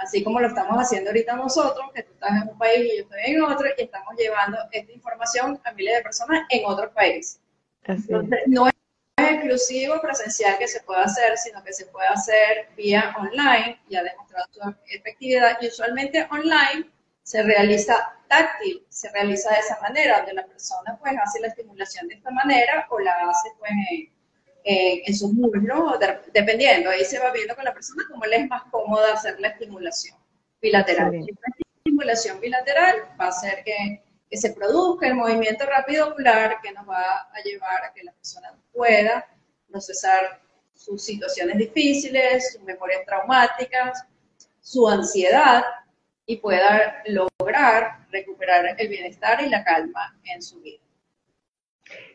así 0.00 0.24
como 0.24 0.40
lo 0.40 0.48
estamos 0.48 0.76
haciendo 0.76 1.10
ahorita 1.10 1.36
nosotros, 1.36 1.90
que 1.94 2.02
tú 2.02 2.12
estás 2.12 2.30
en 2.42 2.48
un 2.48 2.58
país 2.58 2.92
y 2.92 2.96
yo 2.96 3.02
estoy 3.02 3.20
en 3.26 3.42
otro, 3.42 3.68
y 3.76 3.82
estamos 3.82 4.14
llevando 4.16 4.58
esta 4.72 4.92
información 4.92 5.60
a 5.64 5.72
miles 5.72 5.96
de 5.96 6.02
personas 6.02 6.42
en 6.48 6.64
otros 6.66 6.92
países. 6.92 7.40
Entonces, 7.84 8.40
no 8.46 8.66
es 8.66 8.72
exclusivo 9.16 10.00
presencial 10.00 10.58
que 10.58 10.68
se 10.68 10.80
pueda 10.80 11.02
hacer, 11.02 11.36
sino 11.36 11.62
que 11.62 11.72
se 11.72 11.86
puede 11.86 12.08
hacer 12.08 12.68
vía 12.76 13.14
online 13.18 13.80
y 13.88 13.96
ha 13.96 14.02
demostrado 14.02 14.46
su 14.50 14.60
efectividad. 14.88 15.58
Y 15.60 15.68
usualmente 15.68 16.26
online 16.30 16.90
se 17.22 17.42
realiza 17.42 17.94
táctil, 18.28 18.84
se 18.88 19.10
realiza 19.10 19.50
de 19.50 19.60
esa 19.60 19.78
manera, 19.80 20.18
donde 20.18 20.34
la 20.34 20.46
persona 20.46 20.96
pues 21.00 21.14
hace 21.22 21.40
la 21.40 21.48
estimulación 21.48 22.08
de 22.08 22.14
esta 22.14 22.30
manera 22.30 22.86
o 22.90 22.98
la 22.98 23.12
hace 23.28 23.50
pues 23.58 23.70
en, 23.90 24.19
sus 25.14 25.32
muslos, 25.32 25.98
dependiendo, 26.32 26.90
ahí 26.90 27.04
se 27.04 27.18
va 27.18 27.32
viendo 27.32 27.54
con 27.54 27.64
la 27.64 27.72
persona 27.72 28.02
cómo 28.10 28.24
le 28.26 28.36
es 28.36 28.48
más 28.48 28.62
cómoda 28.70 29.14
hacer 29.14 29.40
la 29.40 29.48
estimulación 29.48 30.16
bilateral. 30.60 31.12
La 31.12 31.54
estimulación 31.84 32.40
bilateral 32.40 32.96
va 33.20 33.26
a 33.26 33.28
hacer 33.28 33.62
que, 33.64 34.02
que 34.28 34.36
se 34.36 34.52
produzca 34.52 35.08
el 35.08 35.14
movimiento 35.14 35.64
rápido 35.66 36.08
ocular 36.08 36.58
que 36.62 36.72
nos 36.72 36.88
va 36.88 37.28
a 37.32 37.42
llevar 37.44 37.84
a 37.84 37.92
que 37.92 38.04
la 38.04 38.12
persona 38.12 38.54
pueda 38.72 39.26
procesar 39.68 40.40
sus 40.74 41.04
situaciones 41.04 41.58
difíciles, 41.58 42.52
sus 42.52 42.62
memorias 42.62 43.04
traumáticas, 43.06 44.04
su 44.60 44.88
ansiedad, 44.88 45.64
y 46.30 46.36
pueda 46.36 47.02
lograr 47.06 48.06
recuperar 48.12 48.76
el 48.78 48.86
bienestar 48.86 49.42
y 49.42 49.48
la 49.48 49.64
calma 49.64 50.16
en 50.32 50.40
su 50.40 50.60
vida. 50.60 50.79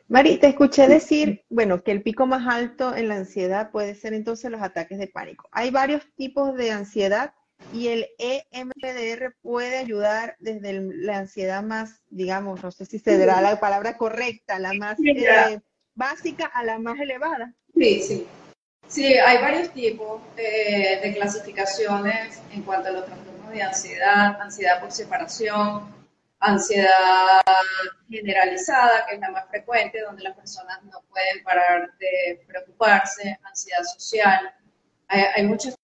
Mari, 0.08 0.38
te 0.38 0.48
escuché 0.48 0.88
decir, 0.88 1.44
bueno, 1.50 1.84
que 1.84 1.92
el 1.92 2.04
pico 2.04 2.28
más 2.28 2.48
alto 2.48 2.96
en 2.96 3.08
la 3.08 3.16
ansiedad 3.16 3.72
puede 3.72 3.96
ser 3.96 4.14
entonces 4.14 4.52
los 4.52 4.62
ataques 4.62 5.00
de 5.00 5.08
pánico. 5.08 5.50
Hay 5.52 5.72
varios 5.72 6.04
tipos 6.16 6.56
de 6.56 6.72
ansiedad 6.72 7.34
y 7.74 7.88
el 7.88 8.08
EMDR 8.20 9.36
puede 9.42 9.78
ayudar 9.78 10.36
desde 10.40 10.74
la 10.74 11.18
ansiedad 11.18 11.64
más, 11.64 12.04
digamos, 12.10 12.64
no 12.64 12.72
sé 12.72 12.86
si 12.86 13.00
se 13.00 13.18
dará 13.18 13.42
la 13.42 13.60
palabra 13.60 13.98
correcta, 13.98 14.60
la 14.60 14.74
más 14.74 14.98
eh, 15.04 15.60
básica 15.96 16.46
a 16.46 16.64
la 16.64 16.78
más 16.78 17.00
elevada. 17.00 17.56
Sí, 17.74 18.02
sí. 18.02 18.28
Sí, 18.88 19.06
hay 19.16 19.42
varios 19.42 19.72
tipos 19.72 20.22
eh, 20.38 21.00
de 21.02 21.14
clasificaciones 21.16 22.40
en 22.54 22.62
cuanto 22.62 22.90
a 22.90 22.92
los 22.92 23.06
trastornos 23.08 23.50
de 23.50 23.64
ansiedad, 23.64 24.40
ansiedad 24.40 24.80
por 24.80 24.92
separación, 24.92 25.86
ansiedad 26.40 27.42
generalizada, 28.10 29.06
que 29.06 29.16
es 29.16 29.20
la 29.22 29.32
más 29.32 29.48
frecuente, 29.50 30.02
donde 30.02 30.24
las 30.24 30.36
personas 30.36 30.84
no 30.84 31.02
pueden 31.10 31.44
parar 31.44 31.92
de 31.98 32.44
preocuparse, 32.48 33.38
ansiedad 33.44 33.84
social. 33.84 34.54
Hay, 35.08 35.44
muchos 35.44 35.76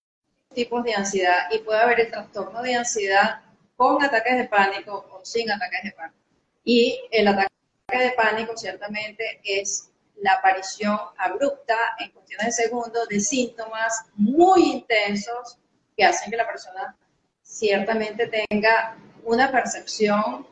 tipos 0.54 0.84
de 0.84 0.94
ansiedad 0.94 1.48
y 1.52 1.60
puede 1.60 1.80
haber 1.80 2.02
el 2.02 2.12
trastorno 2.12 2.62
de 2.62 2.76
ansiedad 2.76 3.42
con 3.76 4.04
ataques 4.04 4.38
de 4.38 4.46
pánico 4.46 5.08
o 5.12 5.26
sin 5.26 5.50
ataques 5.50 5.84
de 5.84 5.92
pánico. 5.92 6.18
Y 6.64 7.02
el 7.12 7.28
ataque 7.28 7.50
de 7.90 8.12
pánico 8.12 8.56
ciertamente 8.58 9.42
es 9.44 9.90
la 10.18 10.34
aparición 10.34 10.98
abrupta 11.18 11.76
en 12.00 12.12
cuestiones 12.12 12.48
de 12.48 12.64
segundos 12.64 13.08
de 13.08 13.20
síntomas 13.20 14.06
muy 14.16 14.72
intensos 14.72 15.58
que 15.96 16.06
hacen 16.06 16.30
que 16.30 16.38
la 16.38 16.48
persona 16.48 16.96
ciertamente 17.42 18.28
tenga 18.28 18.96
una 19.24 19.52
percepción 19.52 20.48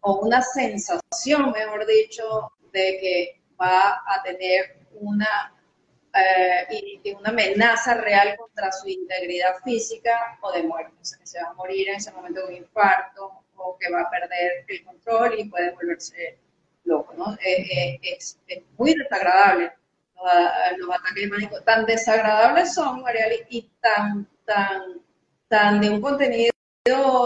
o 0.00 0.18
una 0.20 0.42
sensación, 0.42 1.52
mejor 1.52 1.86
dicho, 1.86 2.52
de 2.72 2.98
que 3.00 3.42
va 3.60 4.02
a 4.06 4.22
tener 4.22 4.78
una, 4.94 5.54
eh, 6.14 7.14
una 7.18 7.30
amenaza 7.30 7.94
real 7.94 8.36
contra 8.36 8.72
su 8.72 8.88
integridad 8.88 9.56
física 9.64 10.38
o 10.40 10.52
de 10.52 10.62
muerte. 10.62 10.94
O 11.00 11.04
sea, 11.04 11.18
que 11.18 11.26
se 11.26 11.42
va 11.42 11.50
a 11.50 11.54
morir 11.54 11.88
en 11.88 11.96
ese 11.96 12.12
momento 12.12 12.40
de 12.40 12.48
un 12.48 12.54
infarto 12.54 13.44
o 13.56 13.76
que 13.78 13.90
va 13.90 14.02
a 14.02 14.10
perder 14.10 14.64
el 14.66 14.84
control 14.84 15.38
y 15.38 15.48
puede 15.48 15.70
volverse 15.72 16.38
loco, 16.84 17.14
¿no? 17.16 17.34
Eh, 17.34 17.62
eh, 17.62 18.00
es, 18.02 18.38
muy 18.76 18.94
desagradable. 18.94 19.72
Los, 20.76 20.88
ataques 20.88 21.50
de 21.50 21.60
tan 21.62 21.84
desagradables 21.84 22.74
son, 22.74 23.02
Mariali, 23.02 23.44
y 23.48 23.68
tan, 23.80 24.28
tan, 24.44 25.00
tan 25.48 25.80
de 25.80 25.90
un 25.90 26.00
contenido 26.00 26.52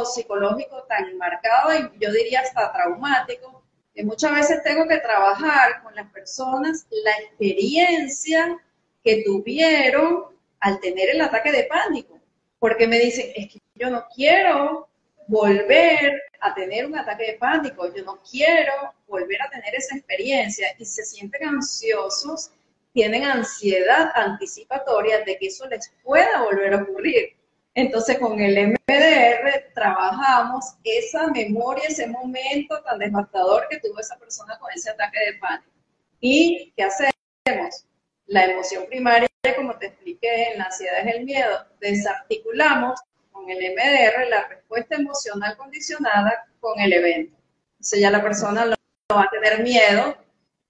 psicológico 0.05 0.85
tan 0.89 1.17
marcado 1.17 1.75
y 1.75 1.99
yo 1.99 2.13
diría 2.13 2.41
hasta 2.41 2.73
traumático, 2.73 3.63
que 3.95 4.05
muchas 4.05 4.35
veces 4.35 4.63
tengo 4.63 4.87
que 4.87 4.99
trabajar 4.99 5.83
con 5.83 5.95
las 5.95 6.11
personas 6.13 6.87
la 6.91 7.13
experiencia 7.13 8.59
que 9.03 9.23
tuvieron 9.25 10.25
al 10.61 10.79
tener 10.81 11.09
el 11.11 11.23
ataque 11.23 11.53
de 11.53 11.65
pánico, 11.65 12.21
porque 12.59 12.87
me 12.87 12.99
dicen, 12.99 13.33
es 13.35 13.51
que 13.51 13.63
yo 13.75 13.89
no 13.89 14.05
quiero 14.15 14.89
volver 15.27 16.21
a 16.41 16.55
tener 16.55 16.85
un 16.85 16.99
ataque 16.99 17.33
de 17.33 17.39
pánico, 17.39 17.93
yo 17.95 18.05
no 18.05 18.21
quiero 18.31 18.73
volver 19.07 19.41
a 19.41 19.49
tener 19.49 19.75
esa 19.75 19.97
experiencia 19.97 20.69
y 20.79 20.85
se 20.85 21.03
sienten 21.03 21.49
ansiosos, 21.49 22.51
tienen 22.93 23.25
ansiedad 23.25 24.11
anticipatoria 24.15 25.21
de 25.21 25.39
que 25.39 25.47
eso 25.47 25.67
les 25.69 25.93
pueda 26.03 26.43
volver 26.43 26.75
a 26.75 26.83
ocurrir. 26.83 27.36
Entonces 27.77 28.19
con 28.19 28.41
el 28.41 28.69
MDR 28.69 29.71
trabajamos 29.75 30.77
esa 30.83 31.27
memoria, 31.29 31.85
ese 31.87 32.07
momento 32.07 32.83
tan 32.83 32.99
devastador 32.99 33.67
que 33.69 33.79
tuvo 33.81 34.01
esa 34.01 34.17
persona 34.17 34.59
con 34.59 34.73
ese 34.75 34.91
ataque 34.91 35.19
de 35.21 35.39
pánico. 35.39 35.71
¿Y 36.19 36.73
qué 36.75 36.85
hacemos? 36.85 37.85
La 38.29 38.47
emoción 38.47 38.87
primaria, 38.87 39.29
como 39.55 39.77
te 39.77 39.89
expliqué, 39.89 40.53
en 40.53 40.59
la 40.59 40.65
ansiedad 40.65 41.07
es 41.07 41.17
el 41.17 41.25
miedo, 41.27 41.67
desarticulamos 41.79 42.99
con 43.31 43.49
el 43.51 43.59
MDR 43.59 44.27
la 44.31 44.49
respuesta 44.49 44.97
emocional 44.97 45.55
condicionada 45.59 46.47
con 46.61 46.81
el 46.81 46.95
evento. 46.95 47.37
Entonces 47.73 48.01
ya 48.01 48.11
la 48.11 48.23
persona 48.23 48.65
no 48.65 48.77
va 49.15 49.25
a 49.25 49.31
tener 49.31 49.63
miedo 49.63 50.17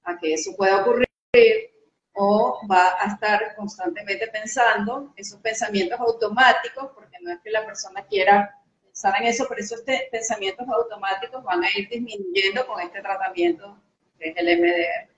a 0.03 0.19
que 0.19 0.35
eso 0.35 0.57
pueda 0.57 0.83
ocurrir 0.83 1.07
o 2.19 2.61
va 2.69 2.95
a 2.99 3.13
estar 3.13 3.55
constantemente 3.55 4.27
pensando 4.29 5.13
esos 5.17 5.39
pensamientos 5.41 6.01
automáticos, 6.01 6.91
porque 6.95 7.19
no 7.21 7.31
es 7.31 7.41
que 7.41 7.51
la 7.51 7.65
persona 7.67 8.03
quiera 8.07 8.59
pensar 8.83 9.15
en 9.21 9.27
eso, 9.27 9.45
pero 9.47 9.61
esos 9.61 9.83
pensamientos 10.11 10.67
automáticos 10.67 11.45
van 11.45 11.63
a 11.63 11.69
ir 11.77 11.89
disminuyendo 11.91 12.67
con 12.67 12.81
este 12.81 13.03
tratamiento 13.03 13.79
que 14.19 14.31
es 14.31 14.37
el 14.39 14.59
MDR. 14.59 15.11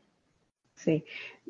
Sí, 0.74 1.04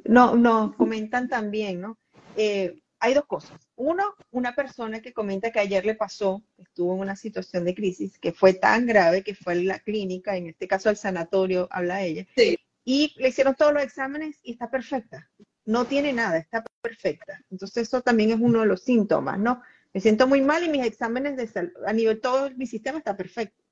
no, 0.04 0.36
nos 0.36 0.76
comentan 0.76 1.30
también, 1.30 1.80
¿no? 1.80 1.96
Eh, 2.36 2.78
hay 3.00 3.14
dos 3.14 3.24
cosas. 3.24 3.58
Uno, 3.74 4.04
una 4.30 4.54
persona 4.54 5.00
que 5.00 5.14
comenta 5.14 5.50
que 5.50 5.60
ayer 5.60 5.86
le 5.86 5.94
pasó, 5.94 6.42
estuvo 6.58 6.92
en 6.94 7.00
una 7.00 7.16
situación 7.16 7.64
de 7.64 7.74
crisis 7.74 8.18
que 8.18 8.32
fue 8.32 8.52
tan 8.52 8.86
grave 8.86 9.22
que 9.22 9.34
fue 9.34 9.54
en 9.54 9.68
la 9.68 9.78
clínica, 9.78 10.36
en 10.36 10.48
este 10.48 10.68
caso 10.68 10.90
al 10.90 10.98
sanatorio, 10.98 11.68
habla 11.70 12.02
ella, 12.02 12.26
sí 12.36 12.58
y 12.90 13.12
le 13.18 13.28
hicieron 13.28 13.54
todos 13.54 13.74
los 13.74 13.82
exámenes 13.82 14.38
y 14.42 14.52
está 14.52 14.70
perfecta. 14.70 15.28
No 15.66 15.84
tiene 15.84 16.10
nada, 16.10 16.38
está 16.38 16.64
perfecta. 16.80 17.38
Entonces 17.50 17.86
eso 17.86 18.00
también 18.00 18.30
es 18.30 18.38
uno 18.40 18.60
de 18.60 18.66
los 18.66 18.82
síntomas, 18.82 19.38
¿no? 19.38 19.60
Me 19.92 20.00
siento 20.00 20.26
muy 20.26 20.40
mal 20.40 20.64
y 20.64 20.70
mis 20.70 20.86
exámenes 20.86 21.36
de 21.36 21.48
salud, 21.48 21.84
a 21.86 21.92
nivel 21.92 22.18
todo 22.18 22.48
mi 22.56 22.66
sistema 22.66 22.96
está 22.96 23.14
perfecto. 23.14 23.62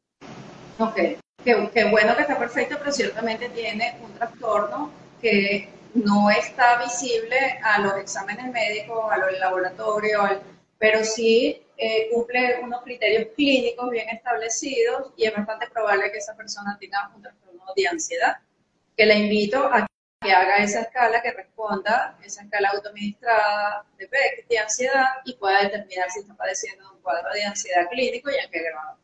Ok, 0.78 0.96
qué, 1.42 1.70
qué 1.72 1.84
bueno 1.90 2.14
que 2.14 2.22
está 2.22 2.38
perfecto, 2.38 2.76
pero 2.78 2.92
ciertamente 2.92 3.48
tiene 3.48 3.96
un 4.04 4.12
trastorno 4.12 4.90
que 5.22 5.70
no 5.94 6.28
está 6.28 6.78
visible 6.84 7.38
a 7.64 7.80
los 7.80 7.96
exámenes 7.96 8.52
médicos, 8.52 9.10
a 9.10 9.16
los 9.16 9.38
laboratorios, 9.38 10.40
pero 10.76 11.02
sí 11.04 11.62
eh, 11.78 12.10
cumple 12.12 12.60
unos 12.62 12.82
criterios 12.82 13.28
clínicos 13.34 13.90
bien 13.90 14.10
establecidos 14.10 15.14
y 15.16 15.24
es 15.24 15.34
bastante 15.34 15.68
probable 15.70 16.12
que 16.12 16.18
esa 16.18 16.36
persona 16.36 16.76
tenga 16.78 17.10
un 17.16 17.22
trastorno 17.22 17.64
de 17.74 17.88
ansiedad 17.88 18.36
que 18.96 19.06
la 19.06 19.14
invito 19.14 19.64
a 19.66 19.86
que 20.20 20.32
haga 20.32 20.56
esa 20.56 20.80
escala 20.80 21.20
que 21.22 21.32
responda, 21.32 22.18
esa 22.24 22.42
escala 22.42 22.70
autoadministrada 22.70 23.84
de 23.98 24.08
PEC, 24.08 24.48
de 24.48 24.58
ansiedad, 24.58 25.06
y 25.24 25.34
pueda 25.34 25.62
determinar 25.62 26.10
si 26.10 26.20
está 26.20 26.34
padeciendo 26.34 26.92
un 26.92 27.00
cuadro 27.00 27.32
de 27.32 27.44
ansiedad 27.44 27.88
clínico 27.90 28.30
y 28.30 28.34
en 28.34 28.50
qué 28.50 28.62
grado. 28.62 28.98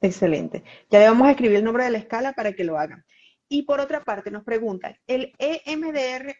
Excelente. 0.00 0.64
Ya 0.88 1.00
le 1.00 1.08
vamos 1.08 1.28
a 1.28 1.32
escribir 1.32 1.58
el 1.58 1.64
nombre 1.64 1.84
de 1.84 1.90
la 1.90 1.98
escala 1.98 2.32
para 2.32 2.52
que 2.52 2.64
lo 2.64 2.78
hagan. 2.78 3.04
Y 3.48 3.62
por 3.62 3.80
otra 3.80 4.04
parte, 4.04 4.30
nos 4.30 4.44
preguntan, 4.44 4.96
¿el 5.06 5.34
EMDR 5.38 6.36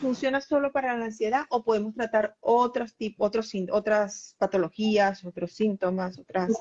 funciona 0.00 0.40
solo 0.40 0.70
para 0.70 0.96
la 0.96 1.06
ansiedad 1.06 1.46
o 1.48 1.64
podemos 1.64 1.94
tratar 1.94 2.36
otros 2.40 2.94
tipos, 2.94 3.26
otros, 3.26 3.50
otras 3.72 4.36
patologías, 4.38 5.24
otros 5.24 5.52
síntomas, 5.52 6.18
otras 6.18 6.52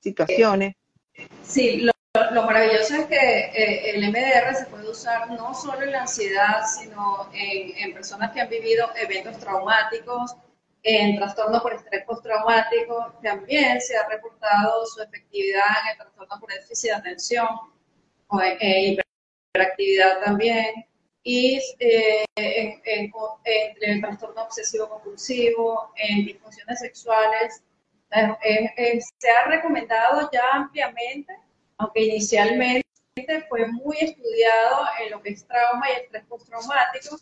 situaciones? 0.00 0.76
Sí, 1.42 1.80
lo, 1.80 1.92
lo 2.32 2.42
maravilloso 2.44 2.94
es 2.96 3.06
que 3.06 3.16
eh, 3.16 3.90
el 3.90 4.08
MDR 4.10 4.54
se 4.54 4.66
puede 4.66 4.90
usar 4.90 5.30
no 5.30 5.54
solo 5.54 5.82
en 5.82 5.92
la 5.92 6.02
ansiedad, 6.02 6.64
sino 6.66 7.28
en, 7.32 7.92
personas 7.94 8.32
que 8.32 8.40
han 8.40 8.48
vivido 8.48 8.88
eventos 8.96 9.38
traumáticos, 9.38 10.36
en 10.82 11.16
trastornos 11.16 11.62
por 11.62 11.74
estrés 11.74 12.04
postraumático. 12.04 13.14
También 13.22 13.80
se 13.80 13.96
ha 13.96 14.08
reportado 14.08 14.86
su 14.86 15.02
efectividad 15.02 15.64
en 15.84 15.90
el 15.90 15.96
trastorno 15.98 16.40
por 16.40 16.52
déficit 16.52 16.90
de 16.90 16.96
atención, 16.96 17.48
o 18.28 18.40
en, 18.40 18.98
hiperactividad 19.54 20.20
también, 20.24 20.86
y 21.22 21.60
eh, 21.80 22.24
en, 22.36 22.80
el 23.80 24.00
trastorno 24.00 24.42
obsesivo 24.42 24.88
compulsivo, 24.88 25.92
en 25.96 26.24
disfunciones 26.26 26.78
sexuales. 26.80 27.62
Eh, 28.44 29.00
se 29.18 29.30
ha 29.30 29.46
recomendado 29.46 30.30
ya 30.32 30.42
ampliamente 30.52 31.34
aunque 31.78 32.04
inicialmente 32.04 32.84
fue 33.48 33.66
muy 33.66 33.96
estudiado 33.98 34.86
en 35.04 35.10
lo 35.10 35.22
que 35.22 35.30
es 35.30 35.46
trauma 35.46 35.86
y 35.90 36.02
estrés 36.02 36.24
postraumático, 36.26 37.18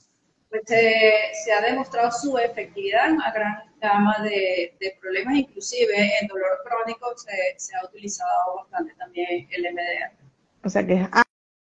pues 0.49 0.62
se, 0.67 1.53
ha 1.53 1.61
demostrado 1.62 2.11
su 2.12 2.38
efectividad 2.38 3.09
en 3.09 3.14
una 3.14 3.33
gran 3.33 3.55
gama 3.81 4.17
de, 4.23 4.77
problemas, 5.01 5.37
inclusive 5.37 6.12
en 6.21 6.29
dolor 6.29 6.62
crónico 6.64 7.12
se, 7.17 7.77
ha 7.77 7.85
utilizado 7.87 8.57
bastante 8.57 8.95
también 8.95 9.49
el 9.51 9.62
MDR. 9.73 10.17
O 10.64 10.69
sea 10.69 10.87
que 10.87 10.95
es 10.95 11.09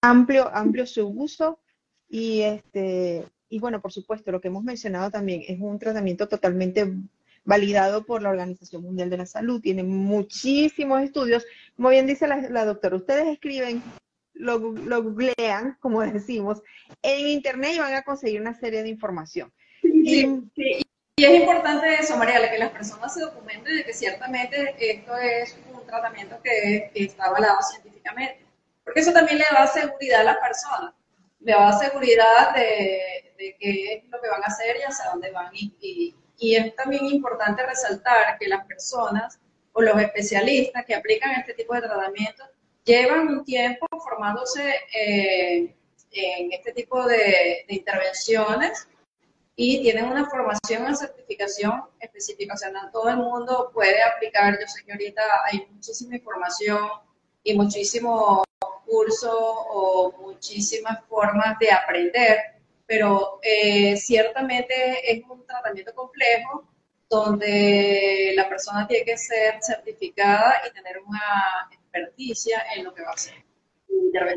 amplio, 0.01 0.49
amplio 0.53 0.85
su 0.85 1.07
uso 1.07 1.59
y 2.07 2.41
este 2.41 3.25
y 3.47 3.59
bueno, 3.59 3.81
por 3.81 3.91
supuesto, 3.91 4.31
lo 4.31 4.41
que 4.41 4.47
hemos 4.47 4.63
mencionado 4.63 5.11
también 5.11 5.43
es 5.47 5.59
un 5.59 5.77
tratamiento 5.79 6.27
totalmente 6.27 6.91
validado 7.45 8.03
por 8.03 8.21
la 8.21 8.29
Organización 8.29 8.81
Mundial 8.81 9.09
de 9.09 9.17
la 9.17 9.25
Salud, 9.25 9.61
tiene 9.61 9.83
muchísimos 9.83 11.01
estudios. 11.03 11.45
Como 11.75 11.89
bien 11.89 12.07
dice 12.07 12.27
la, 12.27 12.65
doctora, 12.65 12.97
ustedes 12.97 13.27
escriben, 13.27 13.81
lo, 14.33 14.59
googlean, 14.59 15.77
como 15.79 16.01
decimos, 16.13 16.61
en 17.01 17.27
Internet 17.27 17.73
y 17.75 17.79
van 17.79 17.93
a 17.93 18.01
conseguir 18.01 18.41
una 18.41 18.59
serie 18.59 18.83
de 18.83 18.89
información. 18.89 19.53
Sí, 19.81 20.27
y, 20.55 21.23
es 21.23 21.39
importante 21.39 21.93
eso, 21.93 22.17
Mariela, 22.17 22.51
que 22.51 22.57
las 22.57 22.71
personas 22.71 23.13
se 23.13 23.21
documenten 23.21 23.77
de 23.77 23.85
que 23.85 23.93
ciertamente 23.93 24.75
esto 24.77 25.15
es 25.15 25.57
un 25.73 25.85
tratamiento 25.85 26.37
que, 26.43 26.91
está 26.93 27.25
avalado 27.25 27.59
científicamente, 27.71 28.45
porque 28.83 28.99
eso 28.99 29.13
también 29.13 29.37
le 29.37 29.45
da 29.49 29.65
seguridad 29.67 30.21
a 30.21 30.23
las 30.25 30.37
personas, 30.37 30.93
le 31.39 31.53
da 31.53 31.79
seguridad 31.79 32.53
de, 32.53 33.33
qué 33.37 33.93
es 33.93 34.09
lo 34.09 34.19
que 34.19 34.27
van 34.27 34.43
a 34.43 34.47
hacer 34.47 34.75
y 34.77 34.81
hacia 34.81 35.11
dónde 35.11 35.31
van 35.31 35.55
y 35.55 35.73
y 35.79 36.15
es 36.53 36.75
también 36.75 37.05
importante 37.05 37.65
resaltar 37.65 38.37
que 38.37 38.47
las 38.47 38.65
personas 38.67 39.39
o 39.73 39.81
los 39.81 39.99
especialistas 39.99 40.85
que 40.85 40.93
aplican 40.93 41.31
este 41.39 41.53
tipo 41.53 41.73
de 41.73 41.81
tratamientos 41.81 42.47
llevan 42.83 43.27
un 43.27 43.43
tiempo 43.43 43.87
formándose 44.03 44.75
eh, 44.95 45.75
en 46.11 46.51
este 46.51 46.71
tipo 46.71 47.05
de, 47.07 47.65
intervenciones 47.67 48.87
y 49.55 49.81
tienen 49.81 50.05
una 50.05 50.29
formación 50.29 50.83
una 50.83 50.95
certificación 50.95 51.83
específica. 51.99 52.53
O 52.53 52.57
sea, 52.57 52.69
no 52.69 52.91
todo 52.91 53.09
el 53.09 53.17
mundo 53.17 53.71
puede 53.73 54.01
aplicar. 54.03 54.57
Yo 54.59 54.67
sé 54.67 54.83
que 54.85 54.91
ahorita 54.91 55.23
hay 55.45 55.65
muchísima 55.71 56.15
información 56.15 56.87
y 57.43 57.53
muchísimos 57.53 58.43
cursos 58.85 59.33
o 59.33 60.13
muchísimas 60.19 61.03
formas 61.07 61.57
de 61.59 61.71
aprender 61.71 62.54
pero 62.85 63.39
eh, 63.41 63.97
ciertamente 63.97 64.73
es 65.11 65.23
un 65.29 65.45
tratamiento 65.45 65.93
complejo 65.93 66.67
donde 67.09 68.33
la 68.35 68.49
persona 68.49 68.87
tiene 68.87 69.05
que 69.05 69.17
ser 69.17 69.55
certificada 69.61 70.55
y 70.67 70.73
tener 70.73 70.99
una 71.05 71.69
experticia 71.71 72.63
en 72.75 72.83
lo 72.83 72.93
que 72.93 73.03
va 73.03 73.09
a 73.09 73.13
hacer. 73.13 73.35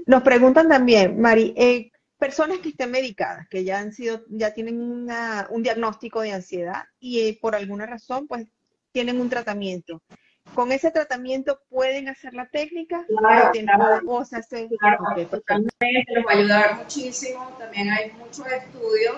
Nos 0.07 0.23
preguntan 0.23 0.69
también, 0.69 1.21
Mari, 1.21 1.55
eh, 1.57 1.91
personas 2.19 2.59
que 2.59 2.71
estén 2.71 2.91
medicadas, 2.91 3.49
que 3.49 3.65
ya 3.65 3.79
han 3.79 3.93
sido, 3.93 4.25
ya 4.29 4.53
tienen 4.53 4.81
un 4.81 5.63
diagnóstico 5.63 6.21
de 6.21 6.33
ansiedad 6.33 6.85
y 7.01 7.21
eh, 7.21 7.39
por 7.41 7.55
alguna 7.55 7.87
razón, 7.87 8.27
pues 8.27 8.47
tienen 8.93 9.21
un 9.21 9.29
tratamiento 9.29 10.03
con 10.55 10.73
ese 10.73 10.91
tratamiento 10.91 11.61
pueden 11.69 12.09
hacer 12.09 12.35
la 12.35 12.49
técnica. 12.49 13.05
Claro, 13.07 13.51
claro. 13.53 14.07
Cosas, 14.07 14.47
claro 14.49 15.27
totalmente, 15.31 16.05
les 16.09 16.27
va 16.27 16.31
a 16.31 16.35
ayudar 16.35 16.77
muchísimo. 16.77 17.57
También 17.59 17.91
hay 17.91 18.11
muchos 18.13 18.47
estudios 18.47 19.17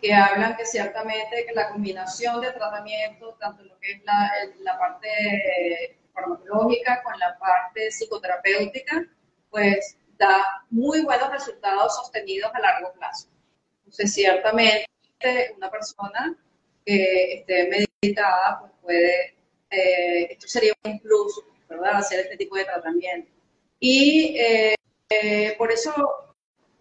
que 0.00 0.14
hablan 0.14 0.56
que 0.56 0.64
ciertamente 0.64 1.44
que 1.46 1.54
la 1.54 1.70
combinación 1.70 2.40
de 2.40 2.52
tratamientos, 2.52 3.38
tanto 3.38 3.64
lo 3.64 3.78
que 3.80 3.92
es 3.92 4.04
la, 4.04 4.30
la 4.60 4.78
parte 4.78 5.98
farmacológica 6.12 7.02
con 7.02 7.18
la 7.18 7.36
parte 7.38 7.90
psicoterapéutica, 7.90 9.04
pues 9.50 9.96
da 10.18 10.64
muy 10.70 11.02
buenos 11.02 11.30
resultados 11.30 11.96
sostenidos 11.96 12.52
a 12.54 12.60
largo 12.60 12.92
plazo. 12.92 13.28
Entonces, 13.78 14.12
ciertamente 14.12 14.86
una 15.56 15.70
persona 15.70 16.36
que 16.84 17.38
esté 17.38 17.68
medicada 17.68 18.60
pues 18.60 18.72
puede 18.82 19.37
eh, 19.70 20.28
esto 20.30 20.48
sería 20.48 20.72
un 20.84 21.00
plus, 21.00 21.42
¿verdad? 21.68 21.96
Hacer 21.96 22.20
este 22.20 22.36
tipo 22.36 22.56
de 22.56 22.64
tratamiento. 22.64 23.30
Y 23.80 24.36
eh, 24.38 24.74
eh, 25.10 25.54
por 25.56 25.70
eso 25.72 25.92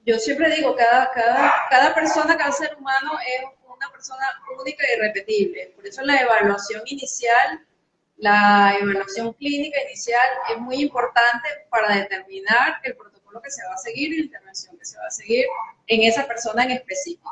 yo 0.05 0.17
siempre 0.19 0.55
digo, 0.55 0.75
cada, 0.75 1.11
cada, 1.11 1.53
cada 1.69 1.93
persona, 1.93 2.37
cada 2.37 2.51
ser 2.51 2.75
humano 2.77 3.11
es 3.25 3.43
una 3.65 3.91
persona 3.91 4.25
única 4.59 4.85
y 4.87 4.97
irrepetible. 4.97 5.73
Por 5.75 5.85
eso 5.85 6.01
la 6.01 6.17
evaluación 6.17 6.81
inicial 6.85 7.67
la 8.17 8.75
evaluación 8.81 9.33
clínica 9.33 9.79
inicial 9.83 10.27
es 10.49 10.57
muy 10.57 10.81
importante 10.81 11.49
para 11.69 11.95
determinar 11.95 12.79
el 12.83 12.95
protocolo 12.95 13.41
que 13.41 13.51
se 13.51 13.63
va 13.65 13.75
a 13.75 13.77
seguir 13.77 14.11
y 14.11 14.17
la 14.17 14.25
intervención 14.25 14.77
que 14.77 14.85
se 14.85 14.97
va 14.97 15.05
a 15.05 15.11
seguir 15.11 15.45
en 15.85 16.01
esa 16.01 16.25
persona 16.25 16.63
en 16.63 16.71
específico. 16.71 17.29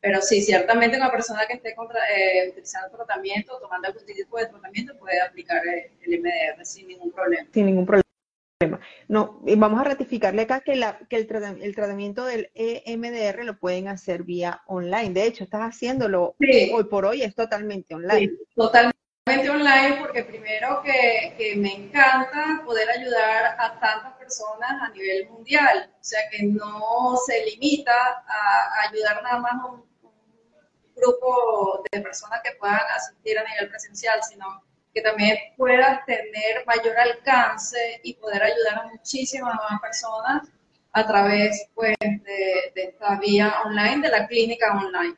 Pero 0.00 0.20
sí, 0.22 0.42
ciertamente 0.42 0.96
una 0.96 1.10
persona 1.10 1.44
que 1.46 1.54
esté 1.54 1.74
contra, 1.74 2.00
eh, 2.10 2.50
utilizando 2.50 2.96
tratamiento, 2.96 3.58
tomando 3.60 3.88
algún 3.88 4.06
tipo 4.06 4.38
de 4.38 4.46
tratamiento, 4.46 4.96
puede 4.96 5.20
aplicar 5.20 5.60
el 5.66 6.20
MDR 6.20 6.64
sin 6.64 6.88
ningún 6.88 7.10
problema. 7.10 7.48
Sin 7.52 7.66
ningún 7.66 7.84
problema. 7.84 8.08
No, 9.06 9.40
y 9.46 9.54
vamos 9.54 9.80
a 9.80 9.84
ratificarle 9.84 10.42
acá 10.42 10.60
que, 10.60 10.74
la, 10.74 10.98
que 11.08 11.14
el, 11.14 11.28
el, 11.62 11.74
tratamiento 11.76 12.24
del 12.24 12.50
EMDR 12.54 13.44
lo 13.44 13.56
pueden 13.56 13.86
hacer 13.86 14.24
vía 14.24 14.62
online. 14.66 15.10
De 15.10 15.26
hecho, 15.26 15.44
estás 15.44 15.60
haciéndolo 15.60 16.34
hoy 16.72 16.84
por 16.90 17.06
hoy, 17.06 17.22
es 17.22 17.36
totalmente 17.36 17.94
online. 17.94 18.28
Sí, 18.28 18.38
totalmente 18.56 18.98
online, 19.48 19.98
porque 20.00 20.24
primero 20.24 20.82
que, 20.82 21.34
que, 21.38 21.54
me 21.54 21.72
encanta 21.72 22.62
poder 22.64 22.88
ayudar 22.90 23.54
a 23.60 23.78
tantas 23.78 24.14
personas 24.14 24.70
a 24.82 24.90
nivel 24.90 25.28
mundial. 25.28 25.92
O 25.94 26.04
sea, 26.04 26.20
que 26.30 26.42
no 26.42 27.16
se 27.26 27.44
limita 27.44 27.92
a, 28.26 28.88
ayudar 28.88 29.22
nada 29.22 29.38
más 29.38 29.52
a 29.52 29.66
un 29.66 29.87
grupo 31.00 31.82
de 31.90 32.00
personas 32.00 32.40
que 32.42 32.52
puedan 32.58 32.80
asistir 32.96 33.38
a 33.38 33.44
nivel 33.44 33.68
presencial, 33.70 34.20
sino 34.22 34.62
que 34.94 35.02
también 35.02 35.36
puedas 35.56 36.04
tener 36.06 36.64
mayor 36.66 36.98
alcance 36.98 38.00
y 38.02 38.14
poder 38.14 38.42
ayudar 38.42 38.78
a 38.80 38.88
muchísimas 38.88 39.54
más 39.54 39.80
personas 39.80 40.48
a 40.92 41.06
través 41.06 41.68
pues, 41.74 41.94
de, 42.00 42.72
esta 42.74 43.18
vía 43.20 43.54
online, 43.64 44.00
de 44.00 44.08
la 44.08 44.26
clínica 44.26 44.76
online. 44.76 45.16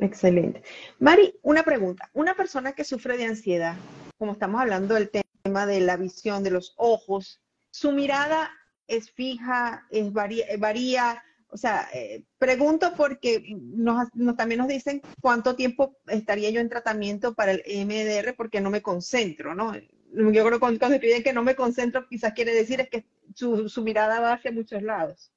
Excelente. 0.00 0.62
Mari, 1.00 1.38
una 1.42 1.62
pregunta. 1.62 2.08
Una 2.14 2.34
persona 2.34 2.72
que 2.72 2.84
sufre 2.84 3.16
de 3.16 3.24
ansiedad, 3.24 3.74
como 4.16 4.32
estamos 4.32 4.60
hablando 4.60 4.94
del 4.94 5.10
tema 5.10 5.66
de 5.66 5.80
la 5.80 5.96
visión, 5.96 6.44
de 6.44 6.52
los 6.52 6.74
ojos, 6.76 7.40
su 7.70 7.92
mirada 7.92 8.50
es 8.86 9.10
fija, 9.10 9.86
es 9.90 10.12
varía 10.12 11.22
o 11.50 11.56
sea, 11.56 11.88
eh, 11.92 12.22
pregunto 12.38 12.92
porque 12.96 13.42
nos, 13.56 14.08
también 14.36 14.58
nos 14.58 14.68
dicen 14.68 15.00
cuánto 15.20 15.56
tiempo 15.56 15.96
estaría 16.06 16.50
yo 16.50 16.60
en 16.60 16.68
tratamiento 16.68 17.34
para 17.34 17.52
el 17.52 17.62
MDR 17.86 18.34
porque 18.36 18.60
no 18.60 18.70
me 18.70 18.82
concentro, 18.82 19.54
¿no? 19.54 19.74
Yo 19.74 20.30
creo 20.30 20.52
que 20.52 20.58
cuando, 20.58 20.88
se 20.88 21.00
piden 21.00 21.22
que 21.22 21.32
no 21.32 21.42
me 21.42 21.54
concentro, 21.54 22.06
quizás 22.08 22.32
quiere 22.32 22.52
decir 22.52 22.80
es 22.80 22.88
que 22.88 23.04
su, 23.34 23.82
mirada 23.82 24.20
va 24.20 24.34
hacia 24.34 24.52
muchos 24.52 24.82
lados. 24.82 25.30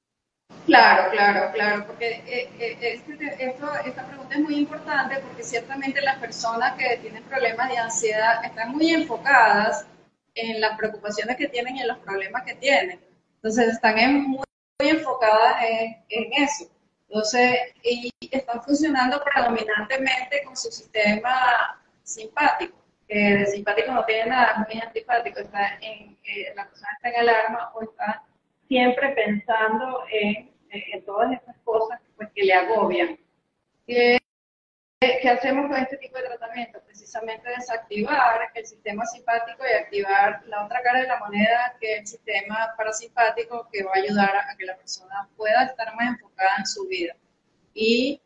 Claro, 0.65 1.09
claro, 1.11 1.51
claro, 1.53 1.87
porque 1.87 2.21
este, 2.59 2.95
esta 2.95 4.07
pregunta 4.07 4.35
es 4.35 4.41
muy 4.41 4.55
importante 4.55 5.17
porque 5.19 5.43
ciertamente 5.43 6.01
las 6.01 6.17
personas 6.17 6.77
que 6.77 6.97
tienen 6.97 7.23
problemas 7.23 7.69
de 7.69 7.77
ansiedad 7.77 8.43
están 8.43 8.71
muy 8.71 8.91
enfocadas 8.91 9.85
en 10.35 10.59
las 10.59 10.77
preocupaciones 10.77 11.37
que 11.37 11.47
tienen 11.47 11.77
y 11.77 11.81
en 11.81 11.87
los 11.87 11.99
problemas 11.99 12.43
que 12.43 12.55
tienen. 12.55 12.99
Entonces 13.35 13.69
están 13.69 13.97
en 13.97 14.23
muy 14.23 14.45
enfocada 14.89 15.59
en, 16.09 16.33
eso. 16.33 16.65
Entonces, 17.07 17.57
y 17.83 18.11
están 18.31 18.61
funcionando 18.63 19.21
predominantemente 19.23 20.43
con 20.45 20.55
su 20.55 20.71
sistema 20.71 21.81
simpático, 22.03 22.77
que 23.07 23.15
de 23.15 23.45
simpático 23.47 23.91
no 23.91 24.05
tiene 24.05 24.27
nada, 24.27 24.65
muy 24.67 24.81
antipático, 24.81 25.39
está 25.39 25.77
en, 25.81 26.17
eh, 26.23 26.53
la 26.55 26.67
persona 26.67 26.89
está 26.95 27.09
en 27.09 27.15
alarma 27.17 27.71
o 27.73 27.83
está 27.83 28.23
siempre 28.67 29.09
pensando 29.09 30.03
en, 30.11 30.51
en 30.69 31.05
todas 31.05 31.33
estas 31.33 31.55
cosas 31.65 31.99
pues, 32.15 32.29
que 32.33 32.43
le 32.43 32.53
agobian. 32.53 33.19
¿Qué 35.01 35.29
hacemos 35.29 35.67
con 35.67 35.77
este 35.77 35.97
tipo 35.97 36.15
de 36.17 36.25
tratamiento? 36.25 36.79
Precisamente 36.85 37.49
desactivar 37.49 38.51
el 38.53 38.65
sistema 38.67 39.03
simpático 39.07 39.63
y 39.67 39.73
activar 39.73 40.43
la 40.45 40.63
otra 40.63 40.79
cara 40.83 41.01
de 41.01 41.07
la 41.07 41.17
moneda, 41.17 41.75
que 41.79 41.93
es 41.93 41.99
el 42.01 42.07
sistema 42.07 42.71
parasimpático, 42.77 43.67
que 43.71 43.83
va 43.83 43.93
a 43.95 43.97
ayudar 43.97 44.35
a 44.35 44.55
que 44.55 44.65
la 44.65 44.77
persona 44.77 45.27
pueda 45.35 45.63
estar 45.63 45.95
más 45.95 46.09
enfocada 46.09 46.51
en 46.59 46.67
su 46.67 46.87
vida 46.87 47.15
y 47.73 48.21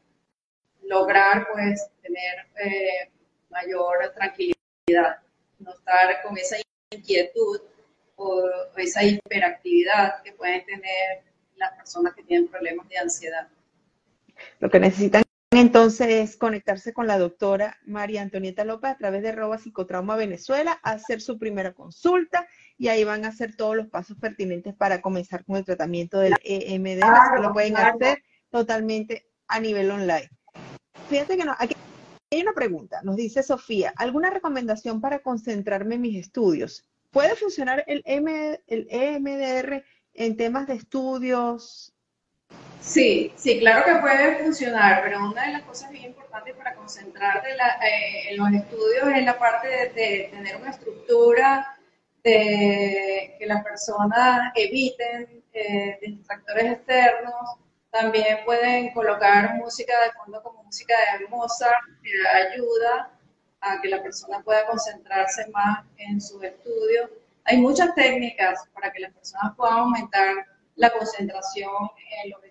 lograr, 0.83 1.47
pues, 1.53 1.89
tener 2.01 2.45
eh, 2.57 3.09
mayor 3.49 4.11
tranquilidad, 4.13 5.19
no 5.59 5.71
estar 5.71 6.23
con 6.23 6.37
esa 6.37 6.57
inquietud 6.91 7.61
o 8.17 8.49
esa 8.75 9.01
hiperactividad 9.01 10.21
que 10.23 10.33
pueden 10.33 10.65
tener 10.65 11.23
las 11.55 11.71
personas 11.77 12.13
que 12.15 12.23
tienen 12.23 12.49
problemas 12.49 12.89
de 12.89 12.97
ansiedad. 12.97 13.47
Lo 14.59 14.69
que 14.69 14.81
necesitan 14.81 15.24
entonces 15.51 16.35
conectarse 16.37 16.93
con 16.93 17.07
la 17.07 17.17
doctora 17.17 17.77
María 17.85 18.21
Antonieta 18.21 18.65
López 18.65 18.91
a 18.91 18.97
través 18.97 19.23
de 19.23 19.31
Roba 19.31 19.57
Psicotrauma 19.57 20.15
Venezuela, 20.15 20.79
hacer 20.83 21.21
su 21.21 21.37
primera 21.37 21.73
consulta 21.73 22.47
y 22.77 22.89
ahí 22.89 23.03
van 23.03 23.25
a 23.25 23.29
hacer 23.29 23.55
todos 23.55 23.75
los 23.75 23.87
pasos 23.87 24.17
pertinentes 24.17 24.75
para 24.75 25.01
comenzar 25.01 25.45
con 25.45 25.55
el 25.55 25.65
tratamiento 25.65 26.19
del 26.19 26.33
EMD. 26.43 27.01
lo 27.41 27.53
pueden 27.53 27.77
hacer 27.77 28.23
totalmente 28.49 29.27
a 29.47 29.59
nivel 29.59 29.91
online. 29.91 30.29
Fíjate 31.09 31.37
que 31.37 31.45
no, 31.45 31.55
aquí 31.57 31.75
hay 32.31 32.41
una 32.41 32.53
pregunta, 32.53 33.01
nos 33.03 33.15
dice 33.15 33.43
Sofía, 33.43 33.93
¿alguna 33.95 34.29
recomendación 34.29 34.99
para 34.99 35.19
concentrarme 35.19 35.95
en 35.95 36.01
mis 36.01 36.17
estudios? 36.17 36.83
¿Puede 37.11 37.35
funcionar 37.35 37.83
el, 37.87 38.01
M, 38.05 38.59
el 38.67 38.87
EMDR 38.89 39.85
en 40.13 40.35
temas 40.35 40.67
de 40.67 40.73
estudios, 40.73 41.94
Sí, 42.85 43.33
sí, 43.35 43.59
claro 43.59 43.83
que 43.83 43.99
puede 43.99 44.43
funcionar, 44.43 45.01
pero 45.03 45.31
una 45.31 45.47
de 45.47 45.53
las 45.53 45.63
cosas 45.63 45.89
bien 45.89 46.05
importantes 46.05 46.55
para 46.55 46.75
concentrarte 46.75 47.49
eh, 47.49 48.29
en 48.29 48.37
los 48.37 48.51
estudios 48.53 49.07
es 49.15 49.25
la 49.25 49.39
parte 49.39 49.67
de, 49.67 50.29
tener 50.31 50.55
una 50.57 50.69
estructura, 50.69 51.77
de 52.23 53.35
que 53.39 53.45
las 53.47 53.63
personas 53.63 54.51
eviten 54.55 55.43
eh, 55.51 55.97
distractores 55.99 56.73
externos. 56.73 57.57
También 57.89 58.39
pueden 58.45 58.93
colocar 58.93 59.55
música 59.55 59.93
de 60.05 60.11
fondo 60.11 60.43
como 60.43 60.63
música 60.63 60.93
de 61.17 61.27
Mozart, 61.27 61.73
que 62.03 62.27
ayuda 62.27 63.11
a 63.61 63.81
que 63.81 63.89
la 63.89 64.03
persona 64.03 64.41
pueda 64.43 64.65
concentrarse 64.67 65.47
más 65.49 65.85
en 65.97 66.21
su 66.21 66.41
estudio. 66.43 67.09
Hay 67.45 67.57
muchas 67.57 67.95
técnicas 67.95 68.67
para 68.73 68.91
que 68.91 68.99
las 68.99 69.13
personas 69.13 69.55
puedan 69.55 69.79
aumentar 69.79 70.45
la 70.75 70.91
concentración 70.91 71.71
en 72.23 72.31
los 72.31 72.44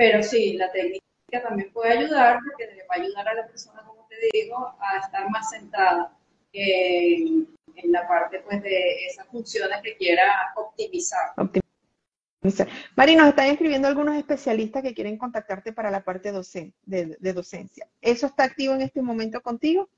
pero 0.00 0.22
sí, 0.22 0.54
la 0.54 0.72
técnica 0.72 1.02
también 1.42 1.70
puede 1.74 1.98
ayudar 1.98 2.38
porque 2.42 2.74
le 2.74 2.84
va 2.84 2.94
a 2.94 3.02
ayudar 3.02 3.28
a 3.28 3.34
la 3.34 3.46
persona, 3.46 3.82
como 3.86 4.06
te 4.08 4.16
digo, 4.32 4.74
a 4.80 4.98
estar 4.98 5.28
más 5.28 5.50
sentada 5.50 6.16
en, 6.54 7.46
la 7.84 8.08
parte 8.08 8.40
pues, 8.40 8.62
de 8.62 9.04
esas 9.04 9.26
funciones 9.26 9.82
que 9.82 9.98
quiera 9.98 10.54
optimizar. 10.56 11.32
optimizar. 11.36 12.66
Mari, 12.96 13.14
nos 13.14 13.28
están 13.28 13.48
escribiendo 13.48 13.88
algunos 13.88 14.16
especialistas 14.16 14.82
que 14.82 14.94
quieren 14.94 15.18
contactarte 15.18 15.74
para 15.74 15.90
la 15.90 16.02
parte 16.02 16.32
docente, 16.32 16.74
de, 16.86 17.18
de 17.20 17.32
docencia. 17.34 17.86
¿Eso 18.00 18.24
está 18.24 18.44
activo 18.44 18.72
en 18.72 18.80
este 18.80 19.02
momento 19.02 19.42
contigo? 19.42 19.90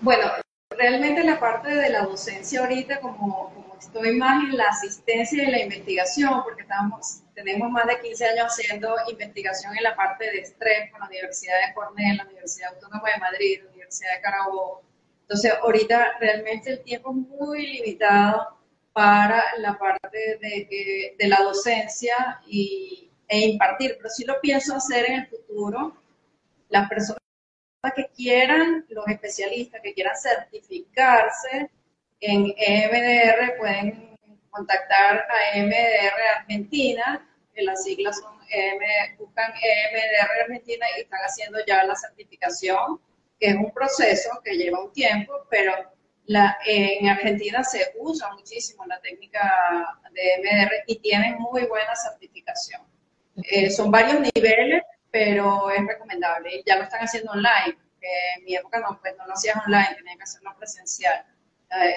Bueno, 0.00 0.24
realmente 0.70 1.24
la 1.24 1.38
parte 1.38 1.74
de 1.74 1.90
la 1.90 2.02
docencia 2.02 2.60
ahorita, 2.60 3.00
como, 3.00 3.52
como 3.54 3.76
estoy 3.78 4.16
más 4.16 4.44
en 4.44 4.56
la 4.56 4.68
asistencia 4.68 5.42
y 5.42 5.50
la 5.50 5.62
investigación, 5.62 6.42
porque 6.42 6.62
estamos, 6.62 7.22
tenemos 7.34 7.70
más 7.70 7.86
de 7.86 8.00
15 8.00 8.26
años 8.26 8.46
haciendo 8.46 8.94
investigación 9.08 9.76
en 9.76 9.82
la 9.82 9.96
parte 9.96 10.30
de 10.30 10.38
estrés 10.40 10.90
con 10.90 11.00
la 11.00 11.06
Universidad 11.06 11.54
de 11.66 11.74
Cornell, 11.74 12.16
la 12.16 12.24
Universidad 12.24 12.74
Autónoma 12.74 13.08
de 13.14 13.20
Madrid, 13.20 13.60
la 13.64 13.70
Universidad 13.70 14.14
de 14.16 14.20
Carabobo. 14.22 14.82
Entonces, 15.22 15.52
ahorita 15.62 16.18
realmente 16.20 16.70
el 16.70 16.82
tiempo 16.82 17.10
es 17.10 17.16
muy 17.16 17.66
limitado 17.66 18.58
para 18.92 19.44
la 19.58 19.78
parte 19.78 20.38
de, 20.40 21.14
de 21.16 21.28
la 21.28 21.42
docencia 21.42 22.40
y, 22.46 23.10
e 23.30 23.38
impartir, 23.46 23.94
pero 23.96 24.10
sí 24.10 24.24
lo 24.24 24.40
pienso 24.40 24.74
hacer 24.74 25.06
en 25.06 25.20
el 25.20 25.26
futuro. 25.28 25.96
Las 26.68 26.88
personas 26.88 27.22
que 27.88 28.08
quieran, 28.14 28.84
los 28.90 29.06
especialistas 29.08 29.80
que 29.82 29.94
quieran 29.94 30.14
certificarse 30.16 31.70
en 32.20 32.52
EMDR 32.56 33.56
pueden 33.56 34.18
contactar 34.50 35.26
a 35.30 35.56
EMDR 35.56 36.20
Argentina, 36.40 37.26
que 37.54 37.62
las 37.62 37.82
siglas 37.82 38.20
son 38.20 38.38
EM, 38.50 39.16
buscan 39.18 39.52
EMDR 39.52 40.42
Argentina 40.42 40.86
y 40.96 41.00
están 41.00 41.20
haciendo 41.20 41.58
ya 41.66 41.84
la 41.84 41.96
certificación, 41.96 43.00
que 43.38 43.48
es 43.48 43.56
un 43.56 43.72
proceso 43.72 44.28
que 44.44 44.56
lleva 44.56 44.84
un 44.84 44.92
tiempo, 44.92 45.32
pero 45.48 45.72
la, 46.26 46.58
en 46.66 47.08
Argentina 47.08 47.64
se 47.64 47.94
usa 47.98 48.30
muchísimo 48.34 48.84
la 48.86 49.00
técnica 49.00 49.98
de 50.12 50.34
EMDR 50.34 50.72
y 50.86 50.96
tienen 50.98 51.38
muy 51.38 51.64
buena 51.64 51.94
certificación. 51.96 52.82
Eh, 53.36 53.70
son 53.70 53.90
varios 53.90 54.20
niveles, 54.34 54.82
pero 55.10 55.70
es 55.70 55.86
recomendable. 55.86 56.62
Ya 56.66 56.76
lo 56.76 56.84
están 56.84 57.00
haciendo 57.00 57.32
online, 57.32 57.76
en 58.00 58.44
mi 58.44 58.56
época 58.56 58.80
no, 58.80 58.98
pues 59.00 59.14
no 59.16 59.26
lo 59.26 59.34
hacías 59.34 59.56
online, 59.64 59.94
tenían 59.96 60.16
que 60.16 60.24
hacerlo 60.24 60.54
presencial. 60.56 61.24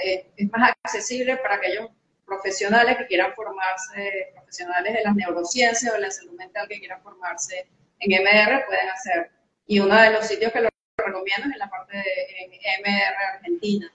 Eh, 0.05 0.31
es 0.35 0.51
más 0.51 0.71
accesible 0.83 1.37
para 1.37 1.55
aquellos 1.55 1.89
profesionales 2.25 2.97
que 2.97 3.07
quieran 3.07 3.33
formarse, 3.33 4.31
profesionales 4.33 4.93
de 4.93 5.03
las 5.03 5.15
neurociencias 5.15 5.91
o 5.91 5.95
de 5.95 6.01
la 6.01 6.11
salud 6.11 6.33
mental 6.33 6.67
que 6.67 6.79
quieran 6.79 7.01
formarse 7.01 7.67
en 7.99 8.11
MDR, 8.11 8.65
pueden 8.65 8.89
hacer. 8.89 9.31
Y 9.65 9.79
uno 9.79 9.99
de 9.99 10.11
los 10.11 10.27
sitios 10.27 10.51
que 10.51 10.61
lo 10.61 10.69
recomiendo 10.97 11.47
es 11.47 11.53
en 11.53 11.59
la 11.59 11.69
parte 11.69 11.97
de 11.97 12.59
MR 12.81 13.15
Argentina. 13.35 13.91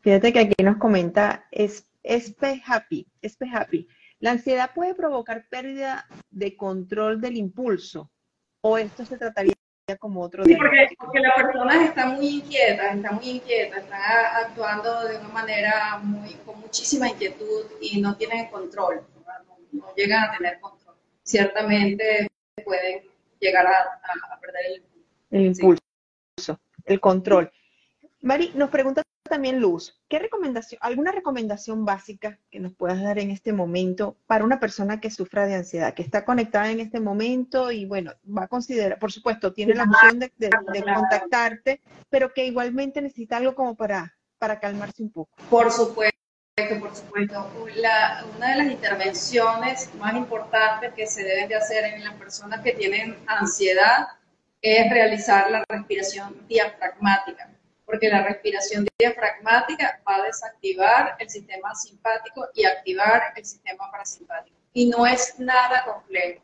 Fíjate 0.00 0.32
que 0.32 0.40
aquí 0.40 0.62
nos 0.62 0.76
comenta 0.76 1.46
es, 1.50 1.84
Espe 2.02 2.62
Happy, 2.64 3.06
Happy. 3.52 3.88
¿La 4.18 4.30
ansiedad 4.30 4.70
puede 4.74 4.94
provocar 4.94 5.46
pérdida 5.48 6.06
de 6.30 6.56
control 6.56 7.20
del 7.20 7.36
impulso? 7.36 8.10
¿O 8.62 8.78
esto 8.78 9.04
se 9.04 9.18
trataría 9.18 9.54
como 10.00 10.20
otro 10.20 10.44
sí, 10.44 10.56
porque, 10.56 10.88
porque 10.98 11.20
las 11.20 11.34
personas 11.34 11.88
están 11.88 12.16
muy 12.16 12.26
inquietas, 12.26 12.96
están 12.96 13.14
muy 13.14 13.30
inquietas, 13.30 13.84
están 13.84 14.00
actuando 14.44 15.06
de 15.06 15.18
una 15.18 15.28
manera 15.28 15.98
muy, 16.02 16.34
con 16.44 16.60
muchísima 16.60 17.08
inquietud 17.08 17.66
y 17.80 18.00
no 18.00 18.16
tienen 18.16 18.48
control, 18.48 19.06
no, 19.70 19.94
llegan 19.94 20.24
a 20.24 20.36
tener 20.36 20.58
control. 20.58 20.96
Ciertamente 21.22 22.26
pueden 22.64 23.02
llegar 23.38 23.66
a, 23.66 24.40
perder 24.40 24.82
el, 25.30 25.46
impulso, 25.46 26.58
el 26.84 27.00
control. 27.00 27.52
Mari, 28.22 28.50
nos 28.56 28.70
pregunta 28.70 29.02
también 29.26 29.60
Luz, 29.60 30.00
¿qué 30.08 30.18
recomendación, 30.18 30.78
alguna 30.82 31.12
recomendación 31.12 31.84
básica 31.84 32.38
que 32.50 32.60
nos 32.60 32.74
puedas 32.74 33.02
dar 33.02 33.18
en 33.18 33.30
este 33.30 33.52
momento 33.52 34.16
para 34.26 34.44
una 34.44 34.60
persona 34.60 35.00
que 35.00 35.10
sufra 35.10 35.46
de 35.46 35.54
ansiedad, 35.54 35.94
que 35.94 36.02
está 36.02 36.24
conectada 36.24 36.70
en 36.70 36.80
este 36.80 37.00
momento 37.00 37.70
y 37.70 37.86
bueno, 37.86 38.12
va 38.26 38.44
a 38.44 38.48
considerar, 38.48 38.98
por 38.98 39.12
supuesto, 39.12 39.52
tiene 39.52 39.74
la 39.74 39.84
opción 39.84 40.18
de, 40.18 40.50
contactarte, 40.94 41.82
pero 42.10 42.32
que 42.32 42.46
igualmente 42.46 43.02
necesita 43.02 43.36
algo 43.36 43.54
como 43.54 43.76
para, 43.76 44.16
para 44.38 44.60
calmarse 44.60 45.02
un 45.02 45.10
poco? 45.10 45.30
Por 45.50 45.70
supuesto. 45.70 46.16
Por 46.80 46.96
supuesto, 46.96 47.52
una 48.36 48.48
de 48.48 48.56
las 48.56 48.70
intervenciones 48.70 49.94
más 49.96 50.14
importantes 50.14 50.94
que 50.94 51.06
se 51.06 51.22
deben 51.22 51.48
de 51.48 51.54
hacer 51.54 51.84
en 51.84 52.02
las 52.02 52.14
personas 52.14 52.62
que 52.62 52.72
tienen 52.72 53.18
ansiedad 53.26 54.08
es 54.62 54.90
realizar 54.90 55.50
la 55.50 55.62
respiración 55.68 56.34
diafragmática 56.48 57.50
porque 57.86 58.08
la 58.08 58.24
respiración 58.24 58.86
diafragmática 58.98 60.02
va 60.06 60.16
a 60.16 60.22
desactivar 60.24 61.16
el 61.20 61.30
sistema 61.30 61.74
simpático 61.74 62.48
y 62.54 62.64
activar 62.64 63.32
el 63.36 63.44
sistema 63.44 63.90
parasimpático. 63.90 64.56
Y 64.72 64.88
no 64.88 65.06
es 65.06 65.38
nada 65.38 65.84
complejo, 65.84 66.42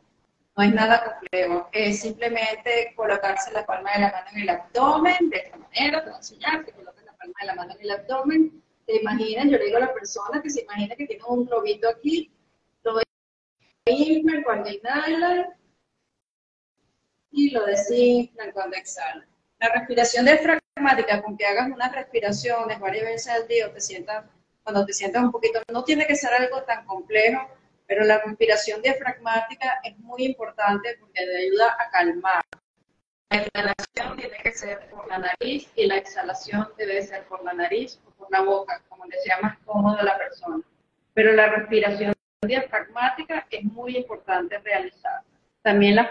no 0.55 0.63
es 0.63 0.73
nada 0.73 1.03
complejo, 1.03 1.69
es 1.73 1.99
simplemente 1.99 2.93
colocarse 2.95 3.51
la 3.51 3.65
palma 3.65 3.91
de 3.93 3.99
la 3.99 4.11
mano 4.11 4.27
en 4.31 4.41
el 4.41 4.49
abdomen, 4.49 5.29
de 5.29 5.37
esta 5.37 5.57
manera, 5.57 5.99
te 5.99 6.05
voy 6.05 6.13
a 6.13 6.17
enseñar, 6.17 6.65
te 6.65 6.71
colocas 6.71 7.03
la 7.03 7.13
palma 7.13 7.33
de 7.41 7.45
la 7.45 7.55
mano 7.55 7.73
en 7.73 7.81
el 7.81 7.91
abdomen, 7.91 8.63
te 8.87 9.01
imaginas, 9.01 9.45
yo 9.45 9.57
le 9.57 9.65
digo 9.65 9.77
a 9.77 9.81
la 9.81 9.93
persona 9.93 10.41
que 10.41 10.49
se 10.49 10.61
imagina 10.61 10.95
que 10.95 11.05
tiene 11.05 11.23
un 11.27 11.45
globito 11.45 11.89
aquí, 11.89 12.31
lo 12.83 13.01
inflan 13.85 14.43
cuando 14.43 14.69
inhalan 14.69 15.47
y 17.31 17.49
lo 17.51 17.65
desinflan 17.65 18.51
cuando 18.51 18.77
exhalan. 18.77 19.32
La 19.63 19.69
respiración 19.69 20.25
diafragmática, 20.25 21.21
con 21.21 21.37
que 21.37 21.45
hagas 21.45 21.71
unas 21.71 21.95
respiraciones 21.95 22.77
varias 22.81 23.05
veces 23.05 23.27
al 23.29 23.47
día 23.47 23.67
o 23.67 23.71
te 23.71 23.79
sientas, 23.79 24.25
cuando 24.61 24.85
te 24.85 24.91
sientas 24.91 25.23
un 25.23 25.31
poquito, 25.31 25.61
no 25.71 25.85
tiene 25.85 26.05
que 26.05 26.17
ser 26.17 26.33
algo 26.33 26.63
tan 26.63 26.85
complejo, 26.85 27.47
pero 27.87 28.03
la 28.03 28.17
respiración 28.17 28.81
diafragmática 28.81 29.79
es 29.85 29.97
muy 29.99 30.25
importante 30.25 30.97
porque 30.99 31.13
te 31.13 31.37
ayuda 31.37 31.77
a 31.79 31.89
calmar. 31.91 32.43
La 33.29 33.37
inhalación 33.37 34.17
tiene 34.17 34.37
que 34.43 34.51
ser 34.51 34.89
por 34.89 35.07
la 35.07 35.19
nariz 35.19 35.71
y 35.77 35.85
la 35.85 35.95
exhalación 35.95 36.67
debe 36.77 37.01
ser 37.01 37.23
por 37.23 37.41
la 37.45 37.53
nariz 37.53 38.01
o 38.05 38.11
por 38.11 38.29
la 38.31 38.41
boca, 38.41 38.83
como 38.89 39.05
le 39.05 39.17
sea 39.19 39.39
más 39.39 39.57
cómodo 39.59 39.97
a 39.97 40.03
la 40.03 40.17
persona. 40.17 40.61
Pero 41.13 41.31
la 41.31 41.47
respiración 41.47 42.13
diafragmática 42.45 43.47
es 43.49 43.63
muy 43.63 43.95
importante 43.95 44.57
realizar. 44.57 45.21
También 45.61 45.95
las 45.95 46.09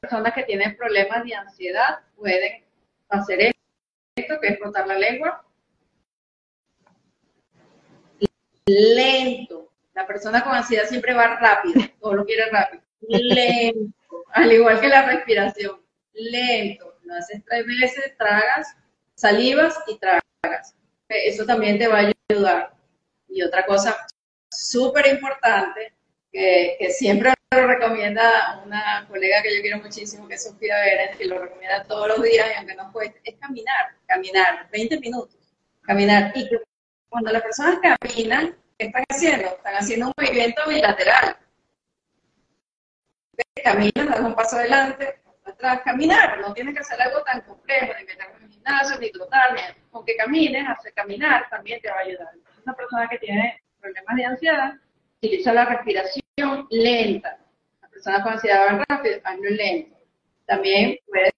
personas 0.00 0.32
que 0.34 0.44
tienen 0.44 0.76
problemas 0.76 1.24
de 1.24 1.34
ansiedad 1.34 1.98
pueden 2.14 2.65
hacer 3.08 3.54
esto, 4.16 4.40
que 4.40 4.48
es 4.48 4.58
frotar 4.58 4.86
la 4.86 4.98
lengua. 4.98 5.44
Lento. 8.66 9.72
La 9.94 10.06
persona 10.06 10.42
con 10.42 10.54
ansiedad 10.54 10.86
siempre 10.88 11.14
va 11.14 11.36
rápido, 11.36 11.80
todo 12.00 12.14
lo 12.14 12.24
quiere 12.24 12.50
rápido. 12.50 12.82
Lento. 13.00 14.24
Al 14.32 14.52
igual 14.52 14.80
que 14.80 14.88
la 14.88 15.06
respiración. 15.06 15.80
Lento. 16.12 16.98
Lo 17.04 17.14
haces 17.14 17.42
tres 17.44 17.66
veces, 17.66 18.16
tragas, 18.18 18.76
salivas 19.14 19.78
y 19.86 19.98
tragas. 19.98 20.74
Eso 21.08 21.46
también 21.46 21.78
te 21.78 21.86
va 21.86 22.00
a 22.00 22.12
ayudar. 22.30 22.74
Y 23.28 23.42
otra 23.42 23.64
cosa 23.64 23.96
súper 24.50 25.06
importante, 25.06 25.92
que, 26.32 26.76
que 26.78 26.90
siempre 26.90 27.35
lo 27.54 27.66
recomienda 27.66 28.60
una 28.64 29.06
colega 29.08 29.40
que 29.42 29.54
yo 29.54 29.62
quiero 29.62 29.78
muchísimo, 29.78 30.26
que 30.26 30.34
es 30.34 30.42
Sofía 30.42 30.80
Vélez, 30.80 31.16
que 31.16 31.26
lo 31.26 31.38
recomienda 31.38 31.84
todos 31.84 32.08
los 32.08 32.22
días 32.22 32.48
y 32.52 32.58
aunque 32.58 32.74
no 32.74 32.92
cueste, 32.92 33.20
es 33.22 33.36
caminar, 33.36 33.94
caminar, 34.06 34.68
20 34.72 34.98
minutos, 34.98 35.36
caminar. 35.82 36.32
Y 36.34 36.48
cuando 37.08 37.30
las 37.30 37.42
personas 37.42 37.78
caminan, 37.78 38.56
¿qué 38.76 38.86
están 38.86 39.04
haciendo? 39.08 39.48
Están 39.48 39.74
haciendo 39.76 40.06
un 40.06 40.12
movimiento 40.16 40.62
bilateral. 40.68 41.36
Caminan, 43.62 44.10
dan 44.10 44.26
un 44.26 44.34
paso 44.34 44.56
adelante, 44.56 45.20
atrás, 45.44 45.82
caminar, 45.84 46.40
no 46.40 46.52
tienes 46.52 46.74
que 46.74 46.80
hacer 46.80 47.00
algo 47.00 47.22
tan 47.22 47.40
complejo, 47.42 47.92
ni 47.98 48.06
meter 48.06 48.26
en 48.42 48.50
gimnasio, 48.50 48.98
ni 48.98 49.10
trotar, 49.12 49.54
ni, 49.54 49.60
aunque 49.92 50.16
camines, 50.16 50.68
hacer 50.68 50.92
caminar 50.94 51.48
también 51.48 51.80
te 51.80 51.90
va 51.90 51.98
a 51.98 52.00
ayudar. 52.00 52.34
Una 52.64 52.74
persona 52.74 53.08
que 53.08 53.18
tiene 53.18 53.62
problemas 53.80 54.16
de 54.16 54.24
ansiedad, 54.24 54.74
utiliza 55.22 55.52
la 55.52 55.64
respiración 55.64 56.66
lenta. 56.70 57.38
La 57.82 57.88
persona 57.88 58.22
con 58.22 58.32
ansiedad 58.32 58.66
va 58.66 58.84
rápido, 58.88 59.20
hazlo 59.24 59.50
lento. 59.50 59.96
También 60.46 60.98
puedes 61.06 61.32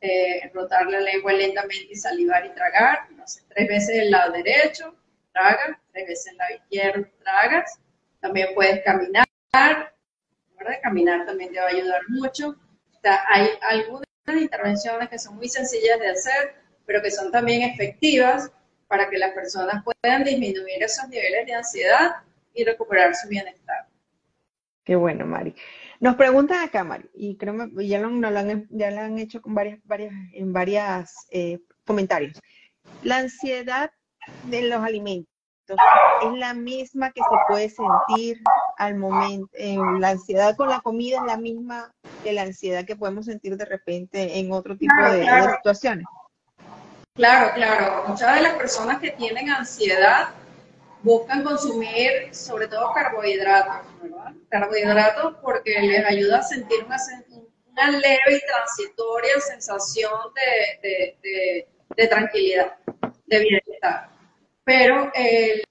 eh, 0.00 0.50
rotar 0.52 0.86
la 0.86 1.00
lengua 1.00 1.32
lentamente 1.32 1.88
y 1.90 1.96
salivar 1.96 2.44
y 2.46 2.50
tragar. 2.50 3.10
No 3.12 3.26
sé, 3.26 3.42
tres 3.48 3.68
veces 3.68 3.98
el 3.98 4.10
lado 4.10 4.32
derecho, 4.32 4.94
tragas, 5.32 5.76
tres 5.92 6.08
veces 6.08 6.26
el 6.32 6.36
lado 6.38 6.54
izquierdo, 6.54 7.06
tragas. 7.22 7.78
También 8.20 8.48
puedes 8.54 8.82
caminar. 8.84 9.26
¿verdad? 9.52 10.80
Caminar 10.82 11.26
también 11.26 11.52
te 11.52 11.60
va 11.60 11.66
a 11.66 11.70
ayudar 11.70 12.00
mucho. 12.08 12.48
O 12.48 13.00
sea, 13.00 13.20
hay 13.28 13.48
algunas 13.62 14.06
intervenciones 14.26 15.08
que 15.08 15.18
son 15.18 15.36
muy 15.36 15.48
sencillas 15.48 16.00
de 16.00 16.08
hacer, 16.08 16.54
pero 16.84 17.00
que 17.02 17.10
son 17.10 17.30
también 17.30 17.62
efectivas 17.62 18.50
para 18.88 19.08
que 19.08 19.18
las 19.18 19.32
personas 19.32 19.82
puedan 19.84 20.24
disminuir 20.24 20.82
esos 20.82 21.08
niveles 21.08 21.46
de 21.46 21.54
ansiedad 21.54 22.16
y 22.56 22.64
recuperar 22.64 23.14
su 23.14 23.28
bienestar. 23.28 23.86
Qué 24.84 24.96
bueno, 24.96 25.26
Mari. 25.26 25.54
Nos 26.00 26.16
preguntan 26.16 26.62
acá, 26.62 26.84
Mari, 26.84 27.10
y 27.14 27.36
creo 27.36 27.54
que 27.76 27.86
ya 27.86 27.98
lo, 28.00 28.08
han, 28.08 28.66
ya 28.70 28.90
lo 28.90 29.00
han 29.00 29.18
hecho 29.18 29.42
con 29.42 29.54
varias, 29.54 29.80
varias, 29.84 30.12
en 30.32 30.52
varios 30.52 31.10
eh, 31.30 31.58
comentarios. 31.84 32.40
La 33.02 33.18
ansiedad 33.18 33.90
de 34.44 34.62
los 34.62 34.82
alimentos 34.82 35.28
es 35.68 36.32
la 36.38 36.54
misma 36.54 37.10
que 37.10 37.20
se 37.20 37.36
puede 37.48 37.68
sentir 37.68 38.40
al 38.78 38.94
momento, 38.94 39.48
la 39.98 40.10
ansiedad 40.10 40.54
con 40.54 40.68
la 40.68 40.80
comida 40.80 41.18
es 41.18 41.24
la 41.24 41.36
misma 41.36 41.90
que 42.22 42.32
la 42.32 42.42
ansiedad 42.42 42.84
que 42.84 42.94
podemos 42.94 43.26
sentir 43.26 43.56
de 43.56 43.64
repente 43.64 44.38
en 44.38 44.52
otro 44.52 44.76
tipo 44.76 44.94
de, 45.10 45.18
de 45.18 45.56
situaciones. 45.56 46.06
Claro, 47.14 47.52
claro. 47.54 48.04
Muchas 48.06 48.36
de 48.36 48.42
las 48.42 48.54
personas 48.54 49.00
que 49.00 49.10
tienen 49.10 49.50
ansiedad 49.50 50.28
buscan 51.06 51.44
consumir 51.44 52.34
sobre 52.34 52.66
todo 52.66 52.92
carbohidratos, 52.92 53.86
¿verdad? 54.02 54.32
Carbohidratos 54.48 55.36
porque 55.40 55.80
les 55.80 56.04
ayuda 56.04 56.38
a 56.38 56.42
sentir 56.42 56.84
una, 56.84 57.90
leve 57.92 58.36
y 58.36 58.40
transitoria 58.44 59.40
sensación 59.40 60.18
de, 60.34 62.08
tranquilidad, 62.08 62.76
de 63.26 63.38
bienestar. 63.38 64.08
Pero 64.64 65.12
el, 65.14 65.62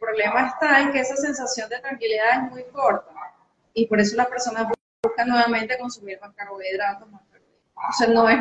problema 0.00 0.48
está 0.48 0.80
en 0.80 0.90
que 0.90 0.98
esa 0.98 1.14
sensación 1.14 1.68
de 1.68 1.78
tranquilidad 1.78 2.46
es 2.46 2.50
muy 2.50 2.64
corta 2.64 3.12
y 3.72 3.86
por 3.86 4.00
eso 4.00 4.16
las 4.16 4.26
personas 4.26 4.66
buscan 5.00 5.28
nuevamente 5.28 5.78
consumir 5.78 6.18
más 6.20 6.34
carbohidratos. 6.34 7.08
Más 7.08 7.22
carbohidratos. 7.30 7.88
O 7.88 7.92
sea, 7.92 8.08
no 8.08 8.28
es, 8.28 8.38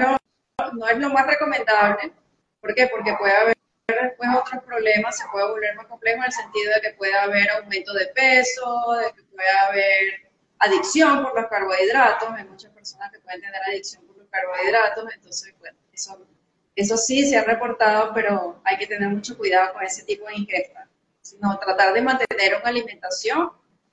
no 0.74 0.88
es 0.88 0.98
lo 0.98 1.10
más 1.10 1.28
recomendable. 1.28 2.14
¿Por 2.60 2.74
qué? 2.74 2.88
Porque 2.88 3.14
puede 3.20 3.36
haber 3.36 3.63
después 4.02 4.30
otros 4.36 4.64
problemas 4.64 5.18
se 5.18 5.26
puede 5.32 5.50
volver 5.50 5.76
más 5.76 5.88
complejo 5.88 6.18
en 6.18 6.26
el 6.26 6.32
sentido 6.32 6.74
de 6.74 6.82
que 6.82 6.96
puede 6.96 7.14
haber 7.16 7.50
aumento 7.52 7.94
de 7.94 8.08
peso, 8.08 8.94
de 9.00 9.14
que 9.14 9.24
puede 9.24 9.50
haber 9.50 10.32
adicción 10.60 11.24
por 11.24 11.40
los 11.40 11.50
carbohidratos, 11.50 12.30
hay 12.36 12.46
muchas 12.46 12.72
personas 12.72 13.12
que 13.12 13.20
pueden 13.20 13.42
tener 13.42 13.62
adicción 13.68 14.06
por 14.06 14.18
los 14.18 14.28
carbohidratos, 14.30 15.14
entonces, 15.14 15.54
bueno, 15.60 15.78
eso, 15.94 16.26
eso 16.76 16.98
sí 16.98 17.28
se 17.28 17.38
ha 17.38 17.44
reportado, 17.44 18.12
pero 18.14 18.62
hay 18.64 18.78
que 18.78 18.88
tener 18.88 19.10
mucho 19.10 19.38
cuidado 19.38 19.74
con 19.74 19.84
ese 19.84 20.04
tipo 20.04 20.28
de 20.28 20.36
ingesta, 20.36 20.88
sino 21.22 21.58
tratar 21.60 21.94
de 21.94 22.02
mantener 22.02 22.56
una 22.56 22.70
alimentación 22.70 23.52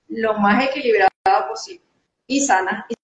lo 0.08 0.34
más 0.34 0.64
equilibrada 0.64 1.10
posible 1.48 1.84
y 2.26 2.40
sana 2.40 2.86
y 2.88 2.94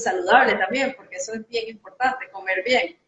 saludable 0.00 0.54
también, 0.54 0.94
porque 0.96 1.16
eso 1.16 1.34
es 1.34 1.46
bien 1.48 1.68
importante, 1.68 2.28
comer 2.30 2.62
bien. 2.64 2.98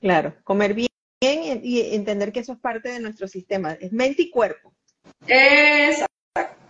Claro, 0.00 0.34
comer 0.44 0.74
bien 0.74 0.91
y 1.22 1.94
entender 1.94 2.32
que 2.32 2.40
eso 2.40 2.52
es 2.52 2.58
parte 2.58 2.90
de 2.90 3.00
nuestro 3.00 3.28
sistema, 3.28 3.72
es 3.74 3.92
mente 3.92 4.22
y 4.22 4.30
cuerpo. 4.30 4.74
Exacto, 5.26 6.10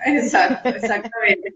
exacto 0.05 0.68
exactamente. 0.68 1.55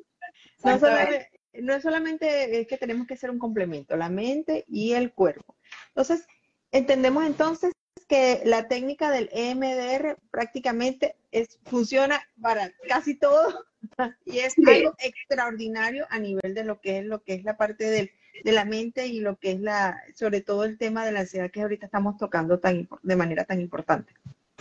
No, 0.64 0.78
solamente, 0.78 1.30
no 1.54 1.74
es 1.74 1.82
solamente 1.82 2.66
que 2.68 2.78
tenemos 2.78 3.06
que 3.06 3.16
ser 3.16 3.30
un 3.30 3.38
complemento, 3.38 3.96
la 3.96 4.08
mente 4.08 4.64
y 4.68 4.92
el 4.92 5.12
cuerpo. 5.12 5.56
Entonces, 5.88 6.26
entendemos 6.72 7.24
entonces 7.26 7.72
que 8.08 8.42
la 8.44 8.68
técnica 8.68 9.10
del 9.10 9.28
EMDR 9.32 10.18
prácticamente 10.30 11.16
es, 11.32 11.58
funciona 11.64 12.22
para 12.40 12.72
casi 12.88 13.14
todo 13.14 13.64
y 14.24 14.38
es 14.38 14.54
algo 14.66 14.94
extraordinario 14.98 16.06
a 16.10 16.18
nivel 16.18 16.54
de 16.54 16.64
lo 16.64 16.80
que 16.80 17.00
es 17.00 17.04
lo 17.04 17.22
que 17.22 17.34
es 17.34 17.44
la 17.44 17.56
parte 17.56 17.84
del, 17.84 18.10
de 18.44 18.52
la 18.52 18.64
mente 18.64 19.06
y 19.06 19.20
lo 19.20 19.36
que 19.36 19.52
es 19.52 19.60
la 19.60 20.02
sobre 20.14 20.40
todo 20.40 20.64
el 20.64 20.78
tema 20.78 21.04
de 21.04 21.12
la 21.12 21.20
ansiedad 21.20 21.50
que 21.50 21.62
ahorita 21.62 21.86
estamos 21.86 22.16
tocando 22.16 22.58
tan 22.58 22.88
de 23.02 23.16
manera 23.16 23.44
tan 23.44 23.60
importante. 23.60 24.12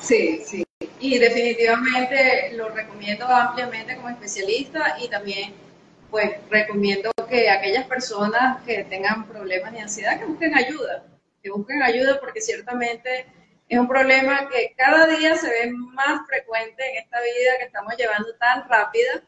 Sí, 0.01 0.41
sí. 0.45 0.65
Y 0.99 1.19
definitivamente 1.19 2.53
lo 2.53 2.69
recomiendo 2.69 3.25
ampliamente 3.27 3.95
como 3.95 4.09
especialista 4.09 4.97
y 5.01 5.07
también 5.07 5.53
pues 6.09 6.31
recomiendo 6.49 7.11
que 7.29 7.49
aquellas 7.49 7.87
personas 7.87 8.61
que 8.63 8.83
tengan 8.85 9.27
problemas 9.27 9.73
de 9.73 9.81
ansiedad 9.81 10.19
que 10.19 10.25
busquen 10.25 10.55
ayuda, 10.55 11.05
que 11.41 11.49
busquen 11.49 11.81
ayuda 11.83 12.19
porque 12.19 12.41
ciertamente 12.41 13.25
es 13.67 13.79
un 13.79 13.87
problema 13.87 14.47
que 14.49 14.73
cada 14.77 15.07
día 15.07 15.35
se 15.35 15.49
ve 15.49 15.71
más 15.71 16.25
frecuente 16.27 16.83
en 16.91 17.03
esta 17.03 17.19
vida 17.19 17.57
que 17.57 17.65
estamos 17.65 17.95
llevando 17.97 18.35
tan 18.35 18.67
rápida 18.69 19.23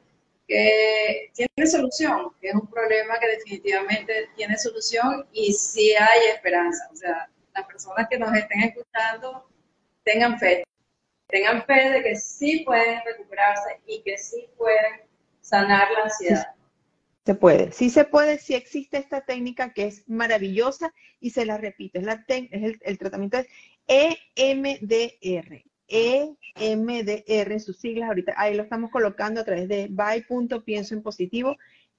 que 0.47 1.31
tiene 1.33 1.69
solución, 1.69 2.31
que 2.39 2.49
es 2.49 2.55
un 2.55 2.67
problema 2.67 3.19
que 3.19 3.27
definitivamente 3.27 4.29
tiene 4.35 4.57
solución 4.57 5.27
y 5.33 5.51
sí 5.53 5.93
hay 5.93 6.29
esperanza. 6.33 6.87
O 6.91 6.95
sea, 6.95 7.29
las 7.53 7.65
personas 7.67 8.07
que 8.09 8.17
nos 8.17 8.33
estén 8.33 8.61
escuchando 8.61 9.45
tengan 10.03 10.39
fe, 10.39 10.63
tengan 11.27 11.65
fe 11.65 11.89
de 11.89 12.03
que 12.03 12.15
sí 12.15 12.63
pueden 12.65 13.01
recuperarse 13.05 13.81
y 13.85 14.01
que 14.03 14.17
sí 14.17 14.47
pueden 14.57 15.01
sanar 15.41 15.91
la 15.91 16.03
ansiedad. 16.03 16.55
Se 17.25 17.35
puede, 17.35 17.73
sí 17.73 17.89
se 17.89 18.05
puede, 18.05 18.37
sí 18.37 18.55
existe 18.55 18.97
esta 18.97 19.19
técnica 19.19 19.73
que 19.73 19.87
es 19.87 20.07
maravillosa 20.07 20.93
y 21.19 21.31
se 21.31 21.45
la 21.45 21.57
repito, 21.57 21.99
es, 21.99 22.05
la 22.05 22.23
es 22.27 22.77
el, 22.79 22.97
tratamiento 22.97 23.37
es 23.85 24.17
EMDR, 24.35 25.63
EMDR, 25.87 27.59
sus 27.59 27.77
siglas 27.77 28.09
ahorita, 28.09 28.33
ahí 28.37 28.55
lo 28.55 28.63
estamos 28.63 28.91
colocando 28.91 29.41
a 29.41 29.43
través 29.43 29.67
de 29.67 29.87
by.pienso 29.89 30.93
en 30.93 31.01
positivo, 31.01 31.57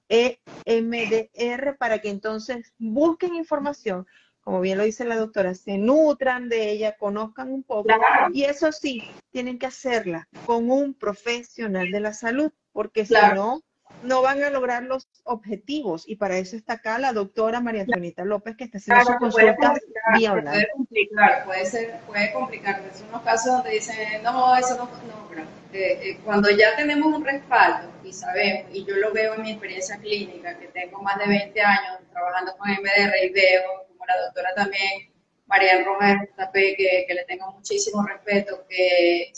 EMDR, 0.08 1.76
para 1.78 1.98
que 1.98 2.08
entonces 2.10 2.72
busquen 2.78 3.34
información, 3.34 4.06
como 4.40 4.60
bien 4.60 4.78
lo 4.78 4.84
dice 4.84 5.04
la 5.04 5.16
doctora, 5.16 5.54
se 5.54 5.76
nutran 5.76 6.48
de 6.48 6.70
ella, 6.70 6.96
conozcan 6.96 7.52
un 7.52 7.62
poco, 7.62 7.90
y 8.32 8.44
eso 8.44 8.72
sí, 8.72 9.02
tienen 9.30 9.58
que 9.58 9.66
hacerla 9.66 10.26
con 10.46 10.70
un 10.70 10.94
profesional 10.94 11.90
de 11.90 12.00
la 12.00 12.14
salud, 12.14 12.50
porque 12.72 13.04
si 13.04 13.14
no, 13.34 13.60
no 14.02 14.22
van 14.22 14.42
a 14.42 14.50
lograr 14.50 14.82
los 14.82 15.08
objetivos. 15.24 16.08
Y 16.08 16.16
para 16.16 16.38
eso 16.38 16.56
está 16.56 16.74
acá 16.74 16.98
la 16.98 17.12
doctora 17.12 17.60
María 17.60 17.82
Antonieta 17.82 18.24
López 18.24 18.56
que 18.56 18.64
está 18.64 18.78
haciendo 18.78 19.04
su 19.04 19.14
consulta 19.18 19.74
vía 20.16 20.32
Puede 20.32 20.68
complicar, 20.72 21.44
puede 21.44 21.66
ser, 21.66 22.00
puede 22.06 22.32
complicar. 22.32 22.82
Son 22.94 23.08
unos 23.08 23.22
casos 23.22 23.52
donde 23.52 23.70
dicen, 23.70 24.22
no, 24.22 24.56
eso 24.56 24.76
no, 24.76 24.84
no 24.84 25.28
eh, 25.72 26.00
eh, 26.02 26.20
cuando 26.24 26.50
ya 26.50 26.74
tenemos 26.76 27.14
un 27.14 27.22
respaldo 27.22 27.92
y 28.02 28.12
sabemos, 28.12 28.70
y 28.72 28.86
yo 28.86 28.96
lo 28.96 29.12
veo 29.12 29.34
en 29.34 29.42
mi 29.42 29.50
experiencia 29.50 29.98
clínica, 29.98 30.58
que 30.58 30.68
tengo 30.68 31.02
más 31.02 31.18
de 31.18 31.28
20 31.28 31.60
años 31.60 31.98
trabajando 32.10 32.56
con 32.56 32.70
MDR 32.70 33.12
y 33.22 33.30
veo, 33.30 33.86
como 33.88 34.06
la 34.06 34.18
doctora 34.24 34.54
también, 34.54 35.12
María 35.46 35.84
Rojas 35.84 36.26
Tapé, 36.36 36.74
que, 36.74 37.04
que 37.06 37.14
le 37.14 37.24
tengo 37.24 37.52
muchísimo 37.52 38.02
respeto, 38.02 38.64
que, 38.66 39.30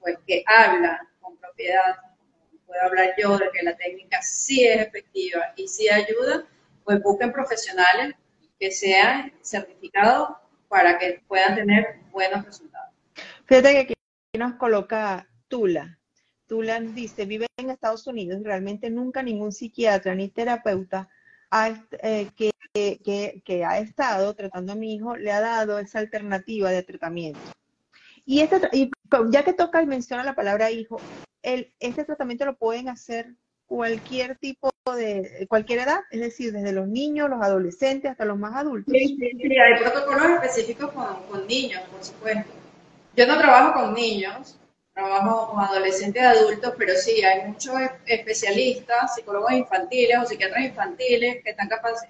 pues, 0.00 0.18
que 0.26 0.44
habla 0.46 1.00
con 1.20 1.38
propiedad 1.38 1.96
puedo 2.68 2.82
hablar 2.82 3.14
yo 3.18 3.36
de 3.38 3.50
que 3.50 3.62
la 3.62 3.76
técnica 3.76 4.22
sí 4.22 4.64
es 4.64 4.86
efectiva 4.86 5.54
y 5.56 5.66
sí 5.66 5.88
ayuda, 5.88 6.46
pues 6.84 7.02
busquen 7.02 7.32
profesionales 7.32 8.14
que 8.60 8.70
sean 8.70 9.32
certificados 9.42 10.36
para 10.68 10.98
que 10.98 11.22
puedan 11.26 11.54
tener 11.54 12.00
buenos 12.12 12.44
resultados. 12.44 12.90
Fíjate 13.46 13.72
que 13.72 13.78
aquí 13.80 13.94
nos 14.38 14.54
coloca 14.54 15.26
Tula. 15.48 15.98
Tula 16.46 16.78
dice, 16.80 17.24
vive 17.24 17.46
en 17.56 17.70
Estados 17.70 18.06
Unidos 18.06 18.40
y 18.40 18.44
realmente 18.44 18.90
nunca 18.90 19.22
ningún 19.22 19.52
psiquiatra 19.52 20.14
ni 20.14 20.28
terapeuta 20.28 21.08
eh, 22.02 22.28
que, 22.36 23.64
ha 23.64 23.78
estado 23.78 24.34
tratando 24.34 24.72
a 24.72 24.76
mi 24.76 24.94
hijo 24.94 25.16
le 25.16 25.32
ha 25.32 25.40
dado 25.40 25.78
esa 25.78 25.98
alternativa 25.98 26.70
de 26.70 26.82
tratamiento. 26.82 27.40
Y, 28.26 28.40
este, 28.40 28.60
y 28.72 28.90
ya 29.30 29.42
que 29.42 29.54
toca 29.54 29.82
y 29.82 29.86
menciona 29.86 30.22
la 30.22 30.34
palabra 30.34 30.70
hijo, 30.70 31.00
el, 31.42 31.72
este 31.80 32.04
tratamiento 32.04 32.44
lo 32.44 32.56
pueden 32.56 32.88
hacer 32.88 33.34
cualquier 33.66 34.38
tipo 34.38 34.70
de, 34.96 35.46
cualquier 35.48 35.80
edad, 35.80 36.00
es 36.10 36.20
decir, 36.20 36.52
desde 36.52 36.72
los 36.72 36.88
niños, 36.88 37.28
los 37.28 37.42
adolescentes, 37.42 38.10
hasta 38.10 38.24
los 38.24 38.38
más 38.38 38.56
adultos. 38.56 38.92
Sí, 38.92 39.16
sí, 39.18 39.30
sí 39.36 39.58
hay 39.58 39.80
protocolos 39.80 40.30
específicos 40.30 40.90
con, 40.92 41.22
con, 41.24 41.46
niños, 41.46 41.82
por 41.90 42.02
supuesto. 42.02 42.52
Yo 43.14 43.26
no 43.26 43.38
trabajo 43.38 43.80
con 43.80 43.94
niños, 43.94 44.58
trabajo 44.94 45.52
con 45.52 45.60
adolescentes 45.60 46.22
y 46.22 46.24
adultos, 46.24 46.74
pero 46.78 46.94
sí, 46.94 47.22
hay 47.22 47.46
muchos 47.46 47.74
especialistas, 48.06 49.14
psicólogos 49.14 49.52
infantiles 49.52 50.18
o 50.18 50.26
psiquiatras 50.26 50.64
infantiles 50.64 51.42
que, 51.44 51.50
están 51.50 51.68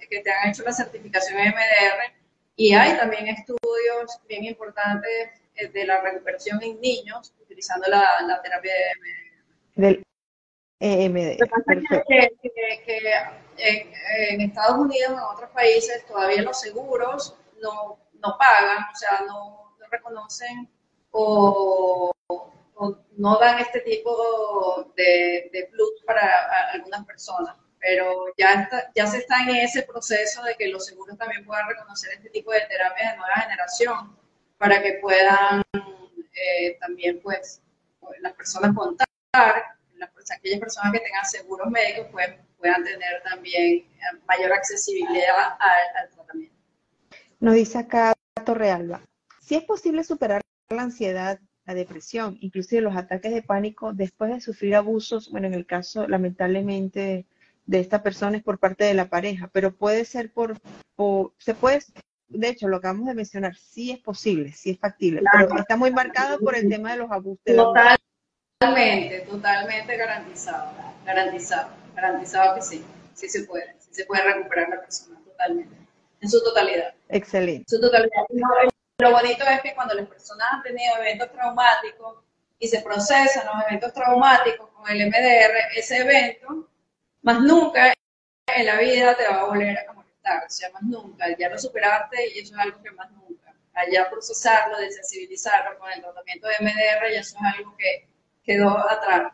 que 0.09 0.21
te 0.21 0.31
han 0.31 0.49
hecho 0.49 0.63
la 0.63 0.71
certificación 0.71 1.37
MDR 1.39 2.13
y 2.55 2.73
hay 2.73 2.97
también 2.97 3.27
estudios 3.27 4.19
bien 4.27 4.43
importantes 4.43 5.29
de 5.67 5.85
la 5.85 6.01
recuperación 6.01 6.61
en 6.63 6.79
niños 6.79 7.33
utilizando 7.41 7.87
la, 7.89 8.21
la 8.25 8.41
terapia 8.41 8.73
de 8.73 9.19
del 9.79 10.03
EMD. 10.79 11.37
Que, 12.07 12.29
que, 12.85 13.91
en, 14.29 14.41
Estados 14.41 14.77
Unidos, 14.77 15.11
en 15.11 15.19
otros 15.19 15.49
países, 15.51 16.05
todavía 16.05 16.41
los 16.41 16.59
seguros 16.59 17.35
no, 17.61 17.99
no 18.13 18.37
pagan, 18.37 18.83
o 18.93 18.97
sea, 18.97 19.21
no, 19.27 19.75
no 19.79 19.85
reconocen 19.91 20.69
o, 21.11 22.11
no 23.17 23.37
dan 23.39 23.59
este 23.59 23.81
tipo 23.81 24.91
de, 24.95 25.49
de 25.51 25.69
plus 25.71 25.89
para 26.05 26.71
algunas 26.73 27.05
personas. 27.05 27.57
Pero 27.79 28.25
ya, 28.37 28.69
ya 28.95 29.07
se 29.07 29.19
está 29.19 29.43
en 29.43 29.55
ese 29.57 29.83
proceso 29.83 30.43
de 30.43 30.55
que 30.55 30.67
los 30.67 30.85
seguros 30.85 31.17
también 31.17 31.45
puedan 31.45 31.67
reconocer 31.67 32.13
este 32.13 32.29
tipo 32.29 32.51
de 32.51 32.61
terapias 32.61 33.11
de 33.11 33.17
nueva 33.17 33.35
generación 33.35 34.17
para 34.59 34.83
que 34.83 34.99
puedan 35.01 35.63
eh, 35.73 36.77
también, 36.79 37.19
pues, 37.23 37.61
las 38.21 38.33
personas 38.33 38.75
contar 38.75 39.07
las, 39.33 40.31
aquellas 40.31 40.59
personas 40.59 40.91
que 40.91 40.99
tengan 40.99 41.25
seguros 41.25 41.69
médicos 41.71 42.07
pues, 42.11 42.29
puedan 42.57 42.83
tener 42.83 43.23
también 43.23 43.79
eh, 43.79 43.87
mayor 44.27 44.51
accesibilidad 44.53 45.57
al, 45.59 46.09
tratamiento. 46.13 46.55
Nos 47.39 47.55
dice 47.55 47.77
acá 47.79 48.13
Torrealba, 48.45 49.01
si 49.41 49.55
es 49.55 49.63
posible 49.63 50.03
superar 50.03 50.41
la 50.69 50.83
ansiedad, 50.83 51.39
la 51.65 51.73
depresión, 51.73 52.37
inclusive 52.41 52.81
los 52.81 52.95
ataques 52.95 53.33
de 53.33 53.41
pánico 53.41 53.93
después 53.93 54.31
de 54.31 54.41
sufrir 54.41 54.75
abusos, 54.75 55.31
bueno, 55.31 55.47
en 55.47 55.53
el 55.53 55.65
caso 55.65 56.07
lamentablemente 56.07 57.25
de 57.65 57.79
esta 57.79 58.03
persona 58.03 58.37
es 58.37 58.43
por 58.43 58.59
parte 58.59 58.83
de 58.83 58.93
la 58.93 59.09
pareja, 59.09 59.49
pero 59.53 59.73
puede 59.73 60.03
ser 60.03 60.31
por, 60.33 60.59
o 60.95 61.33
se 61.37 61.53
puede, 61.53 61.81
de 62.29 62.49
hecho, 62.49 62.67
lo 62.67 62.77
acabamos 62.77 63.07
de 63.07 63.15
mencionar, 63.15 63.55
sí 63.55 63.91
es 63.91 63.99
posible, 63.99 64.51
sí 64.53 64.71
es 64.71 64.79
factible, 64.79 65.21
pero 65.31 65.59
está 65.59 65.75
muy 65.75 65.91
marcado 65.91 66.39
por 66.39 66.55
el 66.55 66.69
tema 66.69 66.91
de 66.91 66.99
los 66.99 67.11
abusos. 67.11 67.39
Totalmente, 67.45 69.21
totalmente 69.21 69.97
garantizado, 69.97 70.71
garantizado, 71.05 71.69
garantizado 71.95 72.55
que 72.55 72.61
sí, 72.61 72.85
sí 73.15 73.29
se 73.29 73.43
puede, 73.43 73.75
sí 73.79 73.93
se 73.93 74.05
puede 74.05 74.21
recuperar 74.23 74.69
la 74.69 74.81
persona 74.81 75.19
totalmente, 75.25 75.75
en 76.21 76.29
su 76.29 76.43
totalidad. 76.43 76.93
Excelente. 77.09 77.65
su 77.67 77.81
totalidad. 77.81 78.09
Lo 78.99 79.11
bonito 79.11 79.45
es 79.45 79.61
que 79.61 79.73
cuando 79.73 79.93
las 79.93 80.07
personas 80.07 80.47
han 80.51 80.61
tenido 80.61 80.97
eventos 80.97 81.31
traumáticos 81.31 82.17
y 82.59 82.67
se 82.67 82.81
procesan 82.81 83.45
los 83.47 83.55
eventos 83.67 83.93
traumáticos 83.93 84.69
con 84.69 84.89
el 84.91 85.07
MDR, 85.07 85.77
ese 85.77 85.97
evento, 85.97 86.67
más 87.21 87.39
nunca 87.41 87.93
en 88.55 88.65
la 88.65 88.77
vida 88.77 89.15
te 89.15 89.23
va 89.27 89.41
a 89.41 89.45
volver 89.45 89.77
a 89.77 89.98
molestar, 90.29 90.45
o 90.45 90.49
sea, 90.49 90.69
más 90.71 90.83
nunca, 90.83 91.25
ya 91.37 91.49
lo 91.49 91.57
superaste 91.57 92.17
y 92.35 92.39
eso 92.39 92.53
es 92.55 92.59
algo 92.59 92.81
que 92.81 92.91
más 92.91 93.11
nunca. 93.11 93.53
Allá 93.73 94.09
procesarlo, 94.09 94.77
desensibilizarlo 94.77 95.77
con 95.79 95.91
el 95.91 96.01
tratamiento 96.01 96.47
de 96.47 96.65
MDR, 96.65 97.11
y 97.13 97.15
eso 97.15 97.37
es 97.37 97.57
algo 97.57 97.75
que 97.77 98.07
quedó 98.43 98.77
atrás. 98.89 99.33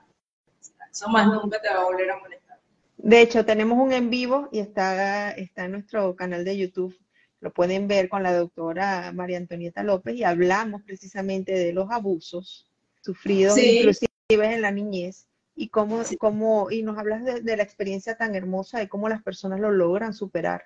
Eso 0.91 1.09
más 1.09 1.27
nunca 1.27 1.59
te 1.61 1.69
va 1.69 1.81
a 1.81 1.83
volver 1.85 2.09
a 2.11 2.17
molestar. 2.19 2.59
De 2.97 3.21
hecho, 3.21 3.45
tenemos 3.45 3.77
un 3.77 3.91
en 3.91 4.09
vivo 4.09 4.49
y 4.51 4.59
está, 4.59 5.31
está 5.31 5.65
en 5.65 5.71
nuestro 5.71 6.15
canal 6.15 6.45
de 6.45 6.57
YouTube. 6.57 6.97
Lo 7.41 7.51
pueden 7.51 7.87
ver 7.87 8.07
con 8.09 8.23
la 8.23 8.33
doctora 8.33 9.11
María 9.13 9.37
Antonieta 9.37 9.83
López 9.83 10.15
y 10.15 10.23
hablamos 10.23 10.83
precisamente 10.83 11.51
de 11.51 11.73
los 11.73 11.91
abusos 11.91 12.71
sufridos 13.01 13.57
inclusive 13.57 14.09
en 14.29 14.61
la 14.61 14.71
niñez 14.71 15.27
y 15.55 15.69
cómo, 15.69 16.01
cómo 16.17 16.71
y 16.71 16.81
nos 16.83 16.97
hablas 16.97 17.23
de, 17.23 17.41
de, 17.41 17.57
la 17.57 17.63
experiencia 17.63 18.17
tan 18.17 18.35
hermosa 18.35 18.79
de 18.79 18.89
cómo 18.89 19.09
las 19.09 19.23
personas 19.23 19.59
lo 19.59 19.71
logran 19.71 20.13
superar. 20.13 20.65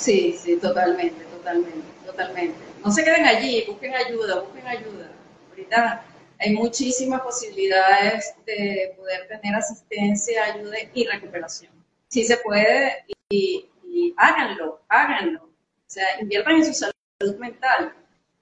Sí, 0.00 0.32
sí, 0.32 0.56
totalmente, 0.56 1.24
totalmente, 1.26 1.86
totalmente. 2.06 2.58
No 2.82 2.90
se 2.90 3.04
queden 3.04 3.26
allí, 3.26 3.64
busquen 3.68 3.94
ayuda, 3.94 4.40
busquen 4.40 4.66
ayuda. 4.66 5.10
Ahorita 5.50 6.02
hay 6.38 6.54
muchísimas 6.54 7.20
posibilidades 7.20 8.34
de 8.46 8.94
poder 8.96 9.28
tener 9.28 9.54
asistencia, 9.54 10.44
ayuda 10.44 10.76
y 10.94 11.06
recuperación. 11.06 11.70
Sí 12.08 12.24
se 12.24 12.38
puede 12.38 13.04
y, 13.28 13.68
háganlo, 14.16 14.80
háganlo. 14.88 15.44
O 15.44 15.86
sea, 15.86 16.18
inviertan 16.18 16.56
en 16.56 16.64
su 16.64 16.72
salud 16.72 17.36
mental. 17.38 17.92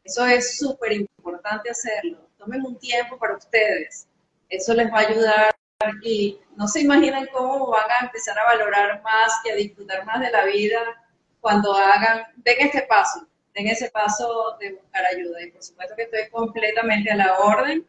Eso 0.05 0.25
es 0.27 0.59
súper 0.59 0.93
importante 0.93 1.71
hacerlo. 1.71 2.19
Tomen 2.39 2.65
un 2.65 2.79
tiempo 2.79 3.19
para 3.19 3.37
ustedes. 3.37 4.07
Eso 4.49 4.75
les 4.75 4.93
va 4.93 4.99
a 4.99 5.09
ayudar 5.09 5.57
y 6.05 6.39
no 6.57 6.69
se 6.69 6.83
imaginan 6.83 7.27
cómo 7.33 7.69
van 7.71 7.91
a 7.91 8.07
empezar 8.07 8.39
a 8.39 8.45
valorar 8.45 9.03
más 9.03 9.33
y 9.45 9.51
a 9.51 9.57
disfrutar 9.57 10.05
más 10.07 10.21
de 10.21 10.31
la 10.31 10.45
vida 10.45 11.05
cuando 11.41 11.75
hagan, 11.75 12.25
den 12.37 12.57
este 12.59 12.83
paso, 12.83 13.27
den 13.55 13.69
ese 13.69 13.91
paso 13.91 14.57
de 14.61 14.73
buscar 14.75 15.05
ayuda. 15.07 15.43
Y 15.43 15.51
por 15.51 15.63
supuesto 15.63 15.95
que 15.97 16.03
estoy 16.03 16.29
completamente 16.31 17.11
a 17.11 17.17
la 17.17 17.39
orden. 17.39 17.87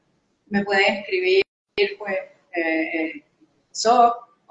Me 0.47 0.63
pueden 0.63 0.95
escribir, 0.95 1.43
pues, 1.97 2.17
eh, 2.55 3.15
eh 3.15 3.23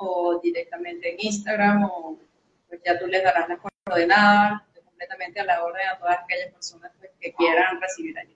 o 0.00 0.40
directamente 0.42 1.12
en 1.12 1.16
Instagram 1.18 1.84
o 1.84 2.18
pues 2.68 2.80
ya 2.84 2.98
tú 2.98 3.06
les 3.06 3.22
darás 3.22 3.48
las 3.48 3.58
coordenadas 3.84 4.62
completamente 4.84 5.40
a 5.40 5.44
la 5.44 5.64
orden 5.64 5.82
a 5.88 5.98
todas 5.98 6.18
aquellas 6.24 6.52
personas 6.52 6.92
pues, 6.98 7.10
que 7.20 7.32
quieran 7.34 7.80
recibir 7.80 8.18
ayuda. 8.18 8.34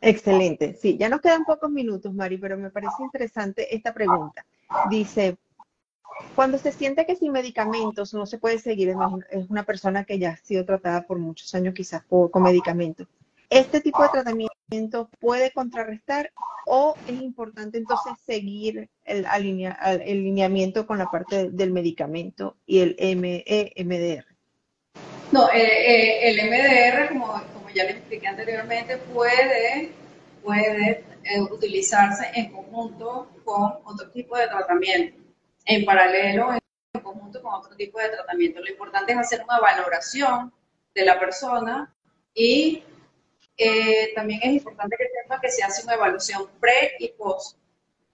Excelente. 0.00 0.74
Sí, 0.74 0.96
ya 0.96 1.08
nos 1.08 1.20
quedan 1.20 1.44
pocos 1.44 1.70
minutos, 1.70 2.12
Mari, 2.12 2.38
pero 2.38 2.56
me 2.56 2.70
parece 2.70 3.02
interesante 3.02 3.74
esta 3.74 3.92
pregunta. 3.92 4.44
Dice, 4.88 5.36
cuando 6.34 6.58
se 6.58 6.72
siente 6.72 7.06
que 7.06 7.16
sin 7.16 7.32
medicamentos 7.32 8.14
no 8.14 8.26
se 8.26 8.38
puede 8.38 8.58
seguir, 8.58 8.94
es 9.30 9.50
una 9.50 9.64
persona 9.64 10.04
que 10.04 10.18
ya 10.18 10.30
ha 10.30 10.36
sido 10.36 10.64
tratada 10.64 11.06
por 11.06 11.18
muchos 11.18 11.54
años 11.54 11.74
quizás 11.74 12.02
con 12.08 12.42
medicamentos. 12.42 13.06
¿Este 13.50 13.80
tipo 13.80 14.02
de 14.02 14.10
tratamiento 14.10 15.08
puede 15.20 15.50
contrarrestar 15.52 16.30
o 16.66 16.94
es 17.06 17.20
importante 17.22 17.78
entonces 17.78 18.12
seguir 18.26 18.90
el, 19.04 19.24
alineamiento 19.24 20.86
con 20.86 20.98
la 20.98 21.06
parte 21.06 21.48
del 21.50 21.72
medicamento 21.72 22.56
y 22.66 22.80
el 22.80 22.96
MDR? 23.16 24.26
No, 25.32 25.48
eh, 25.50 25.62
eh, 25.62 26.28
el 26.28 26.46
MDR, 26.46 27.08
como, 27.08 27.40
ya 27.74 27.84
les 27.84 27.96
expliqué 27.96 28.26
anteriormente, 28.26 28.98
puede, 29.14 29.92
puede 30.44 31.04
eh, 31.24 31.40
utilizarse 31.50 32.26
en 32.34 32.52
conjunto 32.52 33.30
con 33.44 33.78
otro 33.84 34.10
tipo 34.10 34.36
de 34.36 34.46
tratamiento, 34.46 35.16
en 35.68 35.84
paralelo, 35.84 36.54
en 36.54 37.00
conjunto 37.02 37.42
con 37.42 37.54
otro 37.54 37.76
tipo 37.76 38.00
de 38.00 38.08
tratamiento. 38.08 38.60
Lo 38.60 38.70
importante 38.70 39.12
es 39.12 39.18
hacer 39.18 39.42
una 39.44 39.60
valoración 39.60 40.52
de 40.94 41.04
la 41.04 41.20
persona 41.20 41.94
y 42.34 42.82
eh, 43.56 44.12
también 44.14 44.40
es 44.42 44.52
importante 44.54 44.96
que 44.96 45.08
sepa 45.22 45.40
que 45.40 45.50
se 45.50 45.62
hace 45.62 45.84
una 45.84 45.94
evaluación 45.94 46.48
pre 46.58 46.92
y 46.98 47.08
post 47.08 47.58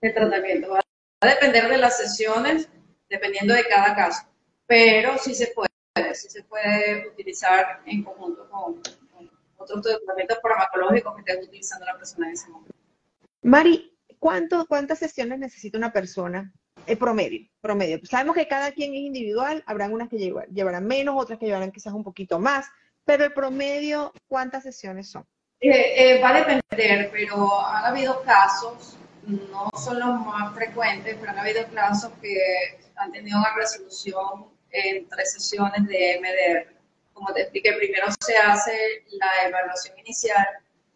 del 0.00 0.12
tratamiento. 0.12 0.70
Va 0.70 0.80
a 1.20 1.26
depender 1.28 1.68
de 1.68 1.78
las 1.78 1.96
sesiones, 1.96 2.68
dependiendo 3.08 3.54
de 3.54 3.64
cada 3.68 3.94
caso, 3.94 4.26
pero 4.66 5.16
sí 5.18 5.32
se 5.34 5.52
puede, 5.54 5.70
sí 6.14 6.28
se 6.28 6.42
puede 6.42 7.08
utilizar 7.08 7.82
en 7.86 8.02
conjunto 8.02 8.48
con, 8.50 8.82
otros 9.56 9.80
tratamientos 9.82 10.38
farmacológicos 10.42 11.14
que 11.14 11.20
esté 11.20 11.44
utilizando 11.44 11.86
la 11.86 11.96
persona 11.96 12.26
en 12.26 12.32
ese 12.34 12.48
momento. 12.50 12.74
Mari, 13.42 13.96
¿cuánto, 14.18 14.66
¿cuántas 14.66 14.98
sesiones 14.98 15.38
necesita 15.38 15.78
una 15.78 15.90
persona? 15.90 16.52
El 16.86 16.98
promedio, 16.98 17.48
promedio. 17.60 18.00
Sabemos 18.04 18.36
que 18.36 18.46
cada 18.46 18.72
quien 18.72 18.92
es 18.92 19.00
individual, 19.00 19.62
habrán 19.66 19.92
unas 19.92 20.08
que 20.08 20.18
llevarán 20.52 20.86
menos, 20.86 21.14
otras 21.18 21.38
que 21.38 21.46
llevarán 21.46 21.72
quizás 21.72 21.92
un 21.92 22.04
poquito 22.04 22.38
más, 22.38 22.66
pero 23.04 23.24
el 23.24 23.32
promedio, 23.32 24.12
¿cuántas 24.28 24.62
sesiones 24.62 25.10
son? 25.10 25.26
Eh, 25.60 26.16
eh, 26.16 26.20
va 26.20 26.30
a 26.30 26.38
depender, 26.40 27.10
pero 27.10 27.64
han 27.66 27.84
habido 27.86 28.22
casos, 28.22 28.98
no 29.26 29.70
son 29.78 29.98
los 29.98 30.20
más 30.26 30.54
frecuentes, 30.54 31.16
pero 31.18 31.32
han 31.32 31.38
habido 31.38 31.66
casos 31.72 32.12
que 32.20 32.36
han 32.96 33.12
tenido 33.12 33.38
una 33.38 33.54
resolución 33.54 34.50
en 34.70 35.08
tres 35.08 35.32
sesiones 35.32 35.86
de 35.86 36.20
MDR. 36.20 36.74
Como 37.12 37.32
te 37.32 37.42
expliqué, 37.42 37.72
primero 37.72 38.08
se 38.20 38.36
hace 38.36 39.04
la 39.12 39.48
evaluación 39.48 39.98
inicial, 39.98 40.46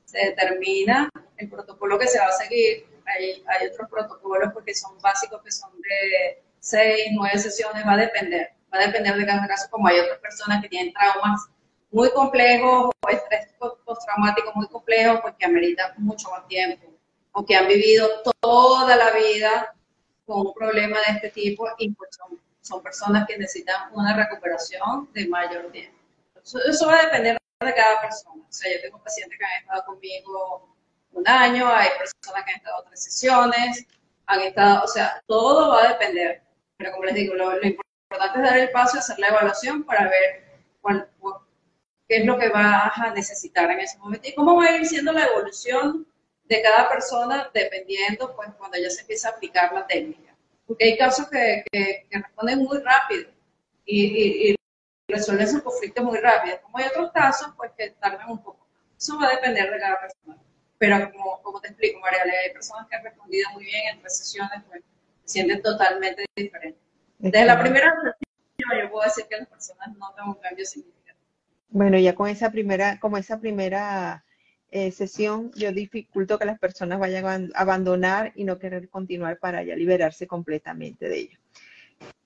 se 0.04 0.18
determina 0.18 1.08
el 1.36 1.48
protocolo 1.48 1.98
que 1.98 2.08
se 2.08 2.18
va 2.18 2.26
a 2.26 2.32
seguir. 2.32 2.86
Hay, 3.14 3.44
hay 3.46 3.68
otros 3.68 3.88
protocolos 3.88 4.52
porque 4.52 4.74
son 4.74 4.98
básicos 5.00 5.42
que 5.42 5.50
son 5.50 5.70
de 5.80 6.42
seis, 6.60 7.08
nueve 7.12 7.38
sesiones, 7.38 7.86
va 7.86 7.92
a 7.92 7.96
depender. 7.98 8.50
Va 8.72 8.78
a 8.78 8.86
depender 8.86 9.16
de 9.16 9.26
cada 9.26 9.46
caso, 9.46 9.68
como 9.70 9.88
hay 9.88 9.98
otras 9.98 10.18
personas 10.18 10.62
que 10.62 10.68
tienen 10.68 10.92
traumas 10.92 11.48
muy 11.90 12.10
complejos 12.10 12.90
o 13.00 13.08
estrés 13.08 13.48
postraumático 13.84 14.52
muy 14.54 14.68
complejo, 14.68 15.20
pues 15.22 15.34
que 15.38 15.46
amerita 15.46 15.94
mucho 15.96 16.30
más 16.30 16.46
tiempo, 16.46 16.86
o 17.32 17.44
que 17.44 17.56
han 17.56 17.66
vivido 17.66 18.06
toda 18.40 18.94
la 18.96 19.10
vida 19.12 19.74
con 20.26 20.48
un 20.48 20.54
problema 20.54 20.98
de 21.06 21.14
este 21.14 21.30
tipo 21.30 21.66
y 21.78 21.90
pues 21.90 22.10
son, 22.14 22.38
son 22.60 22.82
personas 22.82 23.26
que 23.26 23.38
necesitan 23.38 23.90
una 23.94 24.14
recuperación 24.14 25.08
de 25.14 25.26
mayor 25.26 25.72
tiempo. 25.72 25.96
Eso, 26.42 26.86
va 26.86 27.00
a 27.00 27.04
depender 27.04 27.38
de 27.60 27.74
cada 27.74 28.00
persona. 28.00 28.42
O 28.48 28.52
sea, 28.52 28.72
yo 28.72 28.80
tengo 28.82 29.02
pacientes 29.02 29.38
que 29.38 29.44
han 29.44 29.62
estado 29.62 29.84
conmigo 29.86 30.68
un 31.12 31.28
año, 31.28 31.66
hay 31.68 31.88
personas 31.98 32.44
que 32.44 32.52
han 32.52 32.56
estado 32.58 32.84
tres 32.84 33.02
sesiones, 33.04 33.86
han 34.26 34.40
estado, 34.40 34.84
o 34.84 34.88
sea, 34.88 35.22
todo 35.26 35.70
va 35.70 35.84
a 35.84 35.88
depender. 35.88 36.42
Pero 36.76 36.92
como 36.92 37.04
les 37.04 37.14
digo, 37.14 37.34
lo, 37.34 37.54
importante 37.56 38.38
es 38.38 38.44
dar 38.44 38.58
el 38.58 38.70
paso 38.70 38.96
y 38.96 39.00
hacer 39.00 39.18
la 39.18 39.28
evaluación 39.28 39.84
para 39.84 40.04
ver 40.04 40.44
cuál, 40.80 41.08
qué 42.08 42.18
es 42.18 42.24
lo 42.24 42.38
que 42.38 42.48
vas 42.48 42.96
a 42.96 43.12
necesitar 43.12 43.70
en 43.70 43.80
ese 43.80 43.98
momento 43.98 44.28
y 44.28 44.34
cómo 44.34 44.56
va 44.56 44.64
a 44.64 44.76
ir 44.76 44.86
siendo 44.86 45.12
la 45.12 45.26
evolución 45.26 46.06
de 46.44 46.62
cada 46.62 46.88
persona 46.88 47.50
dependiendo, 47.52 48.34
pues, 48.34 48.48
cuando 48.56 48.78
ya 48.78 48.90
se 48.90 49.02
empieza 49.02 49.28
a 49.28 49.32
aplicar 49.32 49.72
la 49.72 49.86
técnica. 49.86 50.34
Porque 50.66 50.84
hay 50.84 50.98
casos 50.98 51.28
que, 51.28 51.64
responden 52.10 52.60
muy 52.60 52.78
rápido 52.78 53.30
y, 53.84 54.54
resuelven 55.10 55.48
sus 55.48 55.62
conflictos 55.62 56.04
muy 56.04 56.18
rápido, 56.18 56.60
como 56.62 56.76
hay 56.76 56.86
otros 56.86 57.10
casos, 57.12 57.48
pues, 57.56 57.72
que 57.76 57.90
tardan 57.90 58.30
un 58.30 58.42
poco. 58.42 58.66
Eso 58.96 59.18
va 59.18 59.28
a 59.28 59.30
depender 59.30 59.70
de 59.70 59.78
cada 59.78 60.00
persona. 60.00 60.36
Pero 60.78 61.10
como, 61.12 61.42
como 61.42 61.60
te 61.60 61.68
explico, 61.68 62.00
María, 62.00 62.20
hay 62.22 62.52
personas 62.52 62.86
que 62.88 62.96
han 62.96 63.04
respondido 63.04 63.50
muy 63.52 63.64
bien 63.64 63.94
en 63.94 64.00
tres 64.00 64.18
sesiones, 64.18 64.62
pues, 64.68 64.82
se 65.24 65.32
sienten 65.32 65.60
totalmente 65.62 66.24
diferentes. 66.36 66.80
Desde 67.18 67.44
la 67.44 67.60
primera 67.60 67.92
yo 68.58 68.90
puedo 68.90 69.04
decir 69.04 69.24
que 69.28 69.36
las 69.36 69.48
personas 69.48 69.96
notan 69.96 70.28
un 70.28 70.34
cambio 70.34 70.64
significativo 70.64 70.98
bueno, 71.70 71.98
ya 71.98 72.14
con 72.14 72.28
esa 72.28 72.50
primera, 72.50 72.98
como 72.98 73.18
esa 73.18 73.40
primera 73.40 74.24
eh, 74.70 74.90
sesión, 74.90 75.52
yo 75.54 75.72
dificulto 75.72 76.38
que 76.38 76.46
las 76.46 76.58
personas 76.58 76.98
vayan 76.98 77.52
a 77.54 77.60
abandonar 77.60 78.32
y 78.34 78.44
no 78.44 78.58
querer 78.58 78.88
continuar 78.88 79.38
para 79.38 79.62
ya 79.62 79.76
liberarse 79.76 80.26
completamente 80.26 81.08
de 81.08 81.18
ello. 81.18 81.38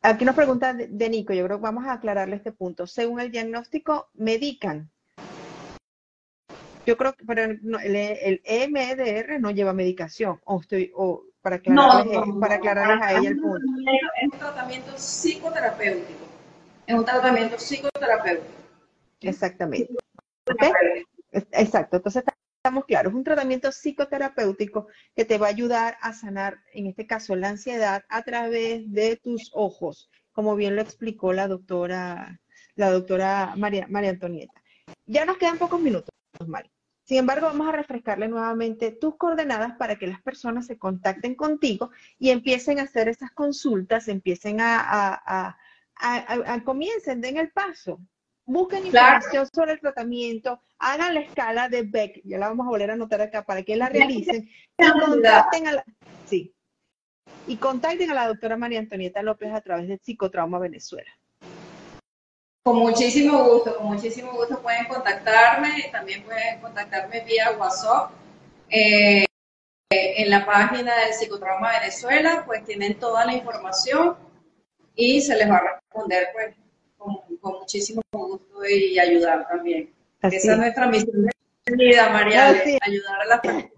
Aquí 0.01 0.25
nos 0.25 0.35
pregunta 0.35 0.75
de 0.75 1.09
Nico, 1.09 1.33
yo 1.33 1.45
creo 1.45 1.59
que 1.59 1.63
vamos 1.63 1.87
a 1.87 1.95
aclararle 1.95 2.37
este 2.37 2.53
punto. 2.53 2.87
Según 2.87 3.21
el 3.21 3.31
diagnóstico, 3.31 4.11
medican. 4.15 4.91
Yo 6.87 6.97
creo 6.97 7.13
que 7.15 7.25
pero 7.25 7.45
el, 7.45 7.61
el 7.97 8.41
EMDR 8.45 9.41
no 9.41 9.51
lleva 9.51 9.73
medicación, 9.73 10.41
o 10.45 10.61
estoy, 10.61 10.91
o 10.95 11.25
para 11.43 11.57
aclararles, 11.57 12.19
para 12.41 12.55
aclararles 12.55 13.03
a 13.03 13.19
ella 13.19 13.29
el 13.31 13.41
punto. 13.41 13.67
Es 14.21 14.33
un 14.33 14.39
tratamiento 14.39 14.93
psicoterapéutico. 14.97 16.25
Es 16.87 16.95
un 16.95 17.05
tratamiento 17.05 17.57
psicoterapéutico. 17.59 18.53
Exactamente. 19.21 19.95
Exacto. 21.33 21.97
Entonces 21.97 22.25
estamos 22.57 22.85
claros. 22.85 23.13
Es 23.13 23.17
un 23.17 23.25
tratamiento 23.25 23.73
psicoterapéutico 23.73 24.87
que 25.15 25.25
te 25.25 25.39
va 25.39 25.47
a 25.47 25.51
ayudar 25.51 25.97
a 26.01 26.13
sanar, 26.13 26.59
en 26.73 26.87
este 26.87 27.07
caso, 27.07 27.35
la 27.35 27.49
ansiedad 27.49 28.05
a 28.09 28.23
través 28.23 28.91
de 28.93 29.17
tus 29.17 29.51
ojos, 29.53 30.11
como 30.33 30.55
bien 30.55 30.77
lo 30.77 30.83
explicó 30.83 31.33
la 31.33 31.49
doctora, 31.49 32.41
la 32.77 32.91
doctora 32.91 33.55
María, 33.57 33.87
María 33.89 34.11
Antonieta. 34.11 34.63
Ya 35.07 35.25
nos 35.25 35.39
quedan 35.39 35.59
pocos 35.59 35.81
minutos, 35.81 36.11
Mari. 36.49 36.71
Sin 37.05 37.19
embargo, 37.19 37.47
vamos 37.47 37.69
a 37.69 37.73
refrescarle 37.73 38.29
nuevamente 38.29 38.93
tus 38.93 39.17
coordenadas 39.17 39.77
para 39.77 39.97
que 39.97 40.07
las 40.07 40.23
personas 40.23 40.67
se 40.67 40.79
contacten 40.79 41.35
contigo 41.35 41.91
y 42.19 42.31
empiecen 42.31 42.79
a 42.79 42.83
hacer 42.83 43.09
esas 43.09 43.33
consultas, 43.33 44.09
empiecen 44.09 44.61
a, 44.61 44.79
a, 44.81 45.59
a, 45.97 46.53
a 46.55 46.65
comiencen, 46.65 47.21
den 47.21 47.39
el 47.39 47.51
paso, 47.51 48.01
Busquen 48.45 48.87
información 48.87 49.47
sobre 49.55 49.73
el 49.73 49.81
tratamiento, 49.81 50.61
hagan 50.79 51.15
la 51.15 51.21
escala 51.21 51.69
de 51.69 51.83
Beck, 51.83 52.23
ya 52.25 52.39
la 52.39 52.49
vamos 52.49 52.67
a 52.67 52.71
volver 52.71 52.91
a 52.91 52.95
anotar 52.95 53.21
acá 53.21 53.45
para 53.45 53.63
que 53.63 53.77
la 53.77 53.89
realicen, 53.89 54.49
y 54.79 54.91
contacten 55.01 55.69
a 55.69 55.73
la, 55.73 55.85
sí, 56.27 56.53
y 57.47 57.57
contacten 57.57 58.11
a 58.11 58.15
la 58.15 58.27
doctora 58.27 58.57
María 58.57 58.81
Antonieta 58.81 59.23
López 59.23 59.53
a 59.53 59.61
través 59.61 59.87
de 59.87 59.99
Psicotrauma 59.99 60.59
Venezuela. 60.59 61.11
Con 62.65 62.79
muchísimo 62.79 63.43
gusto, 63.43 63.77
con 63.77 63.87
muchísimo 63.87 64.33
gusto 64.33 64.63
pueden 64.63 64.87
contactarme, 64.87 65.89
también 65.91 66.23
pueden 66.23 66.61
contactarme 66.61 67.25
vía 67.25 67.57
WhatsApp. 67.59 68.13
Eh, 68.71 69.25
en 69.91 70.31
la 70.31 70.47
página 70.47 70.97
del 71.01 71.13
Psicotrauma 71.13 71.73
Venezuela, 71.81 72.45
pues 72.47 72.65
tienen 72.65 72.99
toda 72.99 73.27
la 73.27 73.35
información 73.35 74.17
y 74.95 75.21
se 75.21 75.37
les 75.37 75.51
va 75.51 75.57
a 75.57 75.75
responder 75.75 76.29
pues 76.33 76.55
con, 76.97 77.19
muchísimo 77.59 78.01
gusto 78.13 78.65
y 78.65 78.99
ayudar 78.99 79.47
también. 79.49 79.93
Esa 80.23 80.53
es 80.53 80.59
nuestra 80.59 80.87
misión 80.87 81.27
de 81.67 81.77
vida, 81.77 82.11
María, 82.11 82.49
ayudar 82.81 83.21
a 83.23 83.25
las 83.27 83.41
personas. 83.41 83.73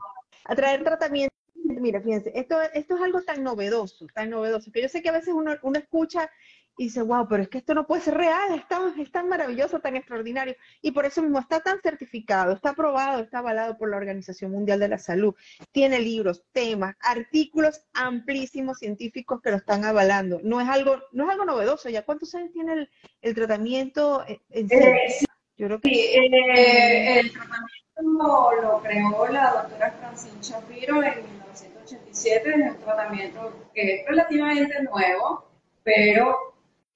A 0.44 0.54
traer 0.54 0.84
tratamiento. 0.84 1.34
Mira, 1.54 2.00
fíjense, 2.02 2.30
esto, 2.34 2.60
esto 2.60 2.96
es 2.96 3.02
algo 3.02 3.22
tan 3.22 3.42
novedoso, 3.42 4.06
tan 4.14 4.28
novedoso, 4.28 4.70
que 4.70 4.82
yo 4.82 4.88
sé 4.88 5.02
que 5.02 5.08
a 5.08 5.12
veces 5.12 5.32
uno, 5.32 5.54
uno 5.62 5.78
escucha 5.78 6.30
y 6.76 6.84
dice, 6.84 7.02
wow, 7.02 7.28
pero 7.28 7.42
es 7.44 7.48
que 7.48 7.58
esto 7.58 7.72
no 7.72 7.86
puede 7.86 8.02
ser 8.02 8.14
real, 8.14 8.54
es 8.54 8.66
tan, 8.66 8.98
es 8.98 9.12
tan 9.12 9.28
maravilloso, 9.28 9.78
tan 9.78 9.94
extraordinario. 9.94 10.56
Y 10.82 10.90
por 10.90 11.06
eso 11.06 11.22
mismo 11.22 11.38
está 11.38 11.60
tan 11.60 11.80
certificado, 11.80 12.52
está 12.52 12.70
aprobado, 12.70 13.22
está 13.22 13.38
avalado 13.38 13.78
por 13.78 13.90
la 13.90 13.96
Organización 13.96 14.50
Mundial 14.50 14.80
de 14.80 14.88
la 14.88 14.98
Salud. 14.98 15.34
Tiene 15.70 16.00
libros, 16.00 16.42
temas, 16.52 16.96
artículos 17.00 17.82
amplísimos 17.92 18.78
científicos 18.78 19.40
que 19.40 19.50
lo 19.50 19.58
están 19.58 19.84
avalando. 19.84 20.40
No 20.42 20.60
es 20.60 20.68
algo, 20.68 21.00
no 21.12 21.24
es 21.24 21.30
algo 21.30 21.44
novedoso. 21.44 21.88
¿Ya 21.88 22.04
cuántos 22.04 22.34
años 22.34 22.50
tiene 22.52 22.72
el, 22.72 22.90
el 23.22 23.34
tratamiento 23.34 24.24
en 24.50 24.68
sí? 24.68 24.74
Eh, 24.74 25.24
Yo 25.56 25.66
creo 25.66 25.80
que... 25.80 25.90
Eh, 25.90 27.20
el 27.20 27.32
tratamiento 27.32 28.52
lo, 28.62 28.82
creó 28.82 29.28
la 29.28 29.62
doctora 29.62 29.92
Francine 29.92 30.42
Shapiro 30.42 31.04
en 31.04 31.22
1987. 31.22 32.50
Es 32.50 32.72
un 32.72 32.78
tratamiento 32.78 33.70
que 33.72 34.00
es 34.00 34.08
relativamente 34.08 34.82
nuevo, 34.82 35.48
pero 35.84 36.53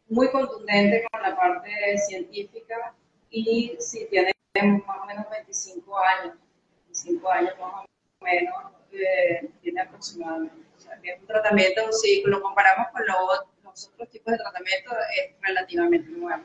muy 0.09 0.31
contundente 0.31 1.05
con 1.11 1.23
la 1.23 1.37
parte 1.37 1.99
científica 1.99 2.95
y 3.31 3.77
si 3.79 4.07
tiene 4.07 4.33
más 4.87 4.99
o 5.03 5.07
menos 5.07 5.27
25 5.31 5.99
años, 5.99 6.35
25 6.87 7.31
años 7.31 7.55
más 7.61 7.85
o 7.85 8.25
menos, 8.25 8.55
eh, 8.93 9.49
tiene 9.63 9.81
aproximadamente. 9.83 10.57
O 10.77 10.81
sea, 10.81 10.99
es 11.03 11.21
un 11.21 11.27
tratamiento, 11.27 11.93
si 11.93 12.23
lo 12.25 12.41
comparamos 12.41 12.89
con 12.93 13.07
los 13.07 13.89
otros 13.93 14.11
tipos 14.11 14.33
de 14.33 14.39
tratamiento, 14.39 14.91
es 15.17 15.35
relativamente 15.43 16.11
nuevo. 16.11 16.43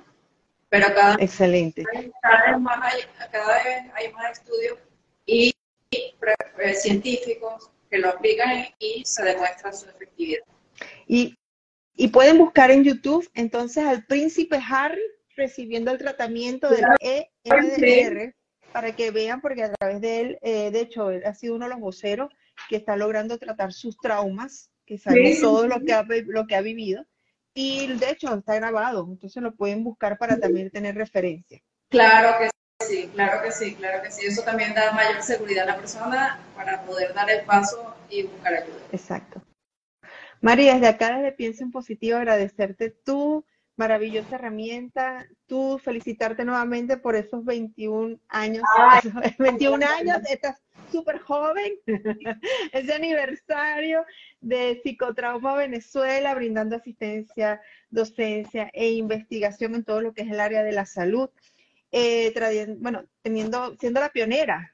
Pero 0.69 0.87
cada, 0.93 1.15
Excelente. 1.19 1.83
cada, 2.21 2.51
vez, 2.51 2.59
más 2.59 2.93
hay, 2.93 3.01
cada 3.31 3.63
vez 3.63 3.91
hay 3.93 4.11
más 4.11 4.39
estudios 4.39 4.79
y, 5.25 5.53
eh, 5.91 6.73
científicos 6.73 7.69
que 7.89 7.99
lo 7.99 8.09
aplican 8.09 8.65
y 8.79 9.05
se 9.05 9.23
demuestra 9.23 9.71
su 9.71 9.87
efectividad. 9.87 10.41
Y 11.07 11.37
y 11.95 12.07
pueden 12.09 12.37
buscar 12.37 12.71
en 12.71 12.83
YouTube 12.83 13.29
entonces 13.33 13.85
al 13.85 14.05
príncipe 14.05 14.59
Harry 14.69 15.01
recibiendo 15.35 15.91
el 15.91 15.97
tratamiento 15.97 16.69
del 16.69 16.85
EMDR 17.43 18.35
para 18.73 18.95
que 18.95 19.11
vean, 19.11 19.39
porque 19.39 19.63
a 19.63 19.71
través 19.71 20.01
de 20.01 20.19
él, 20.19 20.39
eh, 20.41 20.71
de 20.71 20.79
hecho, 20.81 21.11
él 21.11 21.23
ha 21.25 21.33
sido 21.35 21.55
uno 21.55 21.65
de 21.65 21.71
los 21.71 21.79
voceros 21.79 22.29
que 22.67 22.77
está 22.77 22.97
logrando 22.97 23.37
tratar 23.37 23.71
sus 23.71 23.97
traumas, 23.97 24.71
que 24.85 24.97
sabe 24.97 25.37
todo 25.39 25.67
lo 25.67 25.79
que, 25.81 25.93
ha, 25.93 26.03
lo 26.25 26.47
que 26.47 26.55
ha 26.55 26.61
vivido. 26.61 27.05
Y 27.53 27.85
de 27.93 28.09
hecho 28.09 28.33
está 28.33 28.55
grabado, 28.55 29.07
entonces 29.07 29.41
lo 29.43 29.55
pueden 29.55 29.83
buscar 29.83 30.17
para 30.17 30.39
también 30.39 30.71
tener 30.71 30.95
referencia. 30.95 31.61
Claro 31.89 32.39
que 32.39 32.49
sí, 32.83 33.07
claro 33.13 33.43
que 33.43 33.51
sí, 33.51 33.75
claro 33.75 34.01
que 34.01 34.11
sí. 34.11 34.25
Eso 34.25 34.41
también 34.41 34.73
da 34.73 34.91
mayor 34.91 35.21
seguridad 35.21 35.69
a 35.69 35.73
la 35.73 35.77
persona 35.77 36.39
para 36.55 36.81
poder 36.81 37.13
dar 37.13 37.29
el 37.29 37.45
paso 37.45 37.95
y 38.09 38.23
buscar 38.23 38.55
ayuda. 38.55 38.79
Exacto. 38.91 39.43
María, 40.43 40.73
desde 40.73 40.87
acá, 40.87 41.15
desde 41.15 41.31
Pienso 41.31 41.63
en 41.63 41.71
Positivo, 41.71 42.17
agradecerte 42.17 42.89
tu 42.89 43.45
maravillosa 43.77 44.35
herramienta, 44.35 45.25
tú 45.47 45.79
felicitarte 45.81 46.43
nuevamente 46.43 46.97
por 46.97 47.15
esos 47.15 47.45
21 47.45 48.19
años. 48.27 48.61
21 49.39 49.85
años, 49.99 50.17
estás 50.29 50.61
súper 50.91 51.19
joven, 51.19 51.75
ese 52.73 52.93
aniversario 52.93 54.05
de 54.41 54.81
Psicotrauma 54.83 55.55
Venezuela, 55.55 56.35
brindando 56.35 56.75
asistencia, 56.75 57.61
docencia 57.89 58.69
e 58.73 58.91
investigación 58.91 59.75
en 59.75 59.85
todo 59.85 60.01
lo 60.01 60.13
que 60.13 60.23
es 60.23 60.29
el 60.29 60.41
área 60.41 60.61
de 60.61 60.73
la 60.73 60.85
salud. 60.85 61.29
Eh, 61.93 62.33
bueno, 62.79 63.05
teniendo, 63.21 63.77
siendo 63.77 64.01
la 64.01 64.09
pionera 64.09 64.72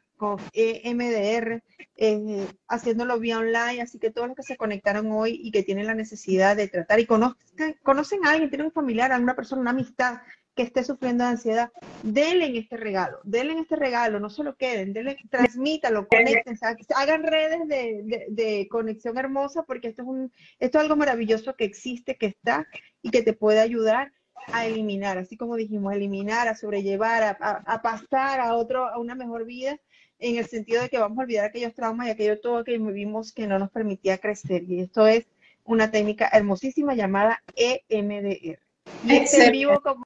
EMDR, 0.53 1.63
eh, 1.95 2.47
haciéndolo 2.67 3.19
vía 3.19 3.39
online, 3.39 3.81
así 3.81 3.99
que 3.99 4.11
todos 4.11 4.27
los 4.27 4.37
que 4.37 4.43
se 4.43 4.57
conectaron 4.57 5.11
hoy 5.11 5.39
y 5.43 5.51
que 5.51 5.63
tienen 5.63 5.87
la 5.87 5.95
necesidad 5.95 6.55
de 6.55 6.67
tratar 6.67 6.99
y 6.99 7.05
conozcan, 7.05 7.75
conocen 7.83 8.25
a 8.25 8.31
alguien, 8.31 8.49
tienen 8.49 8.67
un 8.67 8.73
familiar, 8.73 9.11
alguna 9.11 9.35
persona, 9.35 9.61
una 9.61 9.71
amistad 9.71 10.19
que 10.55 10.63
esté 10.63 10.83
sufriendo 10.83 11.23
de 11.23 11.29
ansiedad, 11.29 11.71
denle 12.03 12.57
este 12.57 12.75
regalo, 12.75 13.19
denle 13.23 13.59
este 13.59 13.77
regalo, 13.77 14.19
no 14.19 14.29
se 14.29 14.43
lo 14.43 14.57
queden, 14.57 14.91
denle, 14.91 15.17
transmítalo, 15.29 16.05
conecten, 16.05 16.57
hagan 16.95 17.23
redes 17.23 17.65
de, 17.67 18.25
de, 18.27 18.67
conexión 18.69 19.17
hermosa 19.17 19.63
porque 19.63 19.87
esto 19.87 20.01
es, 20.01 20.07
un, 20.09 20.33
esto 20.59 20.77
es 20.77 20.83
algo 20.83 20.97
maravilloso 20.97 21.55
que 21.55 21.63
existe, 21.63 22.17
que 22.17 22.25
está 22.25 22.67
y 23.01 23.09
que 23.09 23.21
te 23.21 23.31
puede 23.31 23.61
ayudar 23.61 24.11
a 24.51 24.65
eliminar, 24.65 25.17
así 25.17 25.37
como 25.37 25.55
dijimos, 25.55 25.93
eliminar, 25.93 26.49
a 26.49 26.55
sobrellevar, 26.55 27.23
a, 27.23 27.63
a 27.65 27.81
pasar 27.81 28.41
a 28.41 28.55
otro, 28.55 28.85
a 28.85 28.99
una 28.99 29.15
mejor 29.15 29.45
vida 29.45 29.79
en 30.19 30.37
el 30.37 30.45
sentido 30.45 30.81
de 30.81 30.89
que 30.89 30.99
vamos 30.99 31.17
a 31.17 31.21
olvidar 31.21 31.45
aquellos 31.45 31.73
traumas 31.73 32.07
y 32.07 32.11
aquello 32.11 32.39
todo 32.39 32.63
que 32.63 32.77
vivimos 32.77 33.31
que 33.31 33.47
no 33.47 33.57
nos 33.57 33.71
permitía 33.71 34.17
crecer. 34.17 34.63
Y 34.69 34.81
esto 34.81 35.07
es 35.07 35.25
una 35.63 35.91
técnica 35.91 36.29
hermosísima 36.31 36.93
llamada 36.95 37.41
EMDR. 37.55 38.59
Y 39.05 39.15
este 39.15 39.45
en 39.45 39.51
vivo, 39.51 39.81
como, 39.81 40.05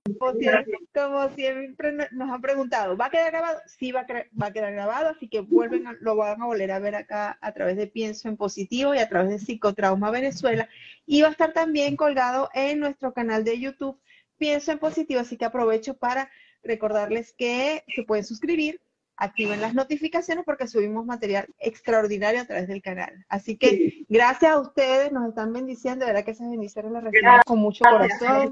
siempre 1.29 1.93
nos 2.11 2.29
han 2.29 2.41
preguntado, 2.41 2.97
¿va 2.97 3.05
a 3.05 3.09
quedar 3.09 3.31
grabado? 3.31 3.59
Sí, 3.65 3.91
va 3.91 4.01
a, 4.01 4.05
va 4.39 4.47
a 4.47 4.53
quedar 4.53 4.73
grabado, 4.73 5.09
así 5.09 5.27
que 5.29 5.39
vuelven 5.39 5.85
lo 6.01 6.15
van 6.15 6.41
a 6.41 6.45
volver 6.45 6.71
a 6.71 6.79
ver 6.79 6.95
acá 6.95 7.37
a 7.41 7.53
través 7.53 7.77
de 7.77 7.87
Pienso 7.87 8.27
en 8.27 8.37
Positivo 8.37 8.93
y 8.93 8.99
a 8.99 9.09
través 9.09 9.31
de 9.31 9.39
Psicotrauma 9.39 10.11
Venezuela. 10.11 10.69
Y 11.05 11.21
va 11.21 11.29
a 11.29 11.31
estar 11.31 11.53
también 11.53 11.95
colgado 11.95 12.49
en 12.53 12.79
nuestro 12.79 13.13
canal 13.13 13.43
de 13.43 13.59
YouTube 13.59 13.99
Pienso 14.37 14.71
en 14.71 14.79
Positivo, 14.79 15.21
así 15.21 15.37
que 15.37 15.45
aprovecho 15.45 15.95
para 15.95 16.29
recordarles 16.63 17.33
que 17.33 17.83
se 17.95 18.03
pueden 18.03 18.25
suscribir, 18.25 18.81
activen 19.17 19.61
las 19.61 19.73
notificaciones 19.73 20.43
porque 20.45 20.67
subimos 20.67 21.05
material 21.05 21.47
extraordinario 21.59 22.41
a 22.41 22.45
través 22.45 22.67
del 22.67 22.81
canal. 22.81 23.25
Así 23.29 23.57
que 23.57 24.05
gracias 24.09 24.51
a 24.51 24.59
ustedes, 24.59 25.11
nos 25.11 25.29
están 25.29 25.53
bendiciendo, 25.53 26.05
de 26.05 26.11
verdad 26.11 26.25
que 26.25 26.31
esas 26.31 26.49
bendiciones 26.49 26.91
las 26.91 27.03
recibimos 27.03 27.41
con 27.45 27.59
mucho 27.59 27.83
corazón. 27.83 28.51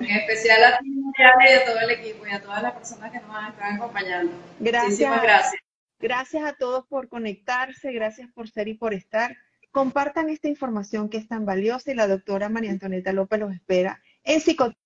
En 0.00 0.10
especial 0.10 0.64
a 0.64 0.78
ti 0.78 0.88
y 0.88 1.22
a 1.22 1.64
todo 1.64 1.80
el 1.80 1.90
equipo 1.90 2.26
y 2.26 2.30
a 2.30 2.42
todas 2.42 2.62
las 2.62 2.72
personas 2.72 3.12
que 3.12 3.20
nos 3.20 3.48
están 3.48 3.76
acompañando. 3.76 4.32
Gracias. 4.58 5.22
gracias. 5.22 5.54
Gracias 6.00 6.44
a 6.44 6.52
todos 6.54 6.86
por 6.86 7.08
conectarse, 7.08 7.92
gracias 7.92 8.30
por 8.32 8.50
ser 8.50 8.68
y 8.68 8.74
por 8.74 8.92
estar. 8.92 9.36
Compartan 9.70 10.28
esta 10.28 10.48
información 10.48 11.08
que 11.08 11.16
es 11.16 11.26
tan 11.28 11.46
valiosa 11.46 11.92
y 11.92 11.94
la 11.94 12.06
doctora 12.06 12.48
María 12.48 12.70
Antonieta 12.70 13.12
López 13.12 13.40
los 13.40 13.54
espera 13.54 14.02
en 14.22 14.40
psicoterapia. 14.40 14.78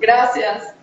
Gracias. 0.00 0.74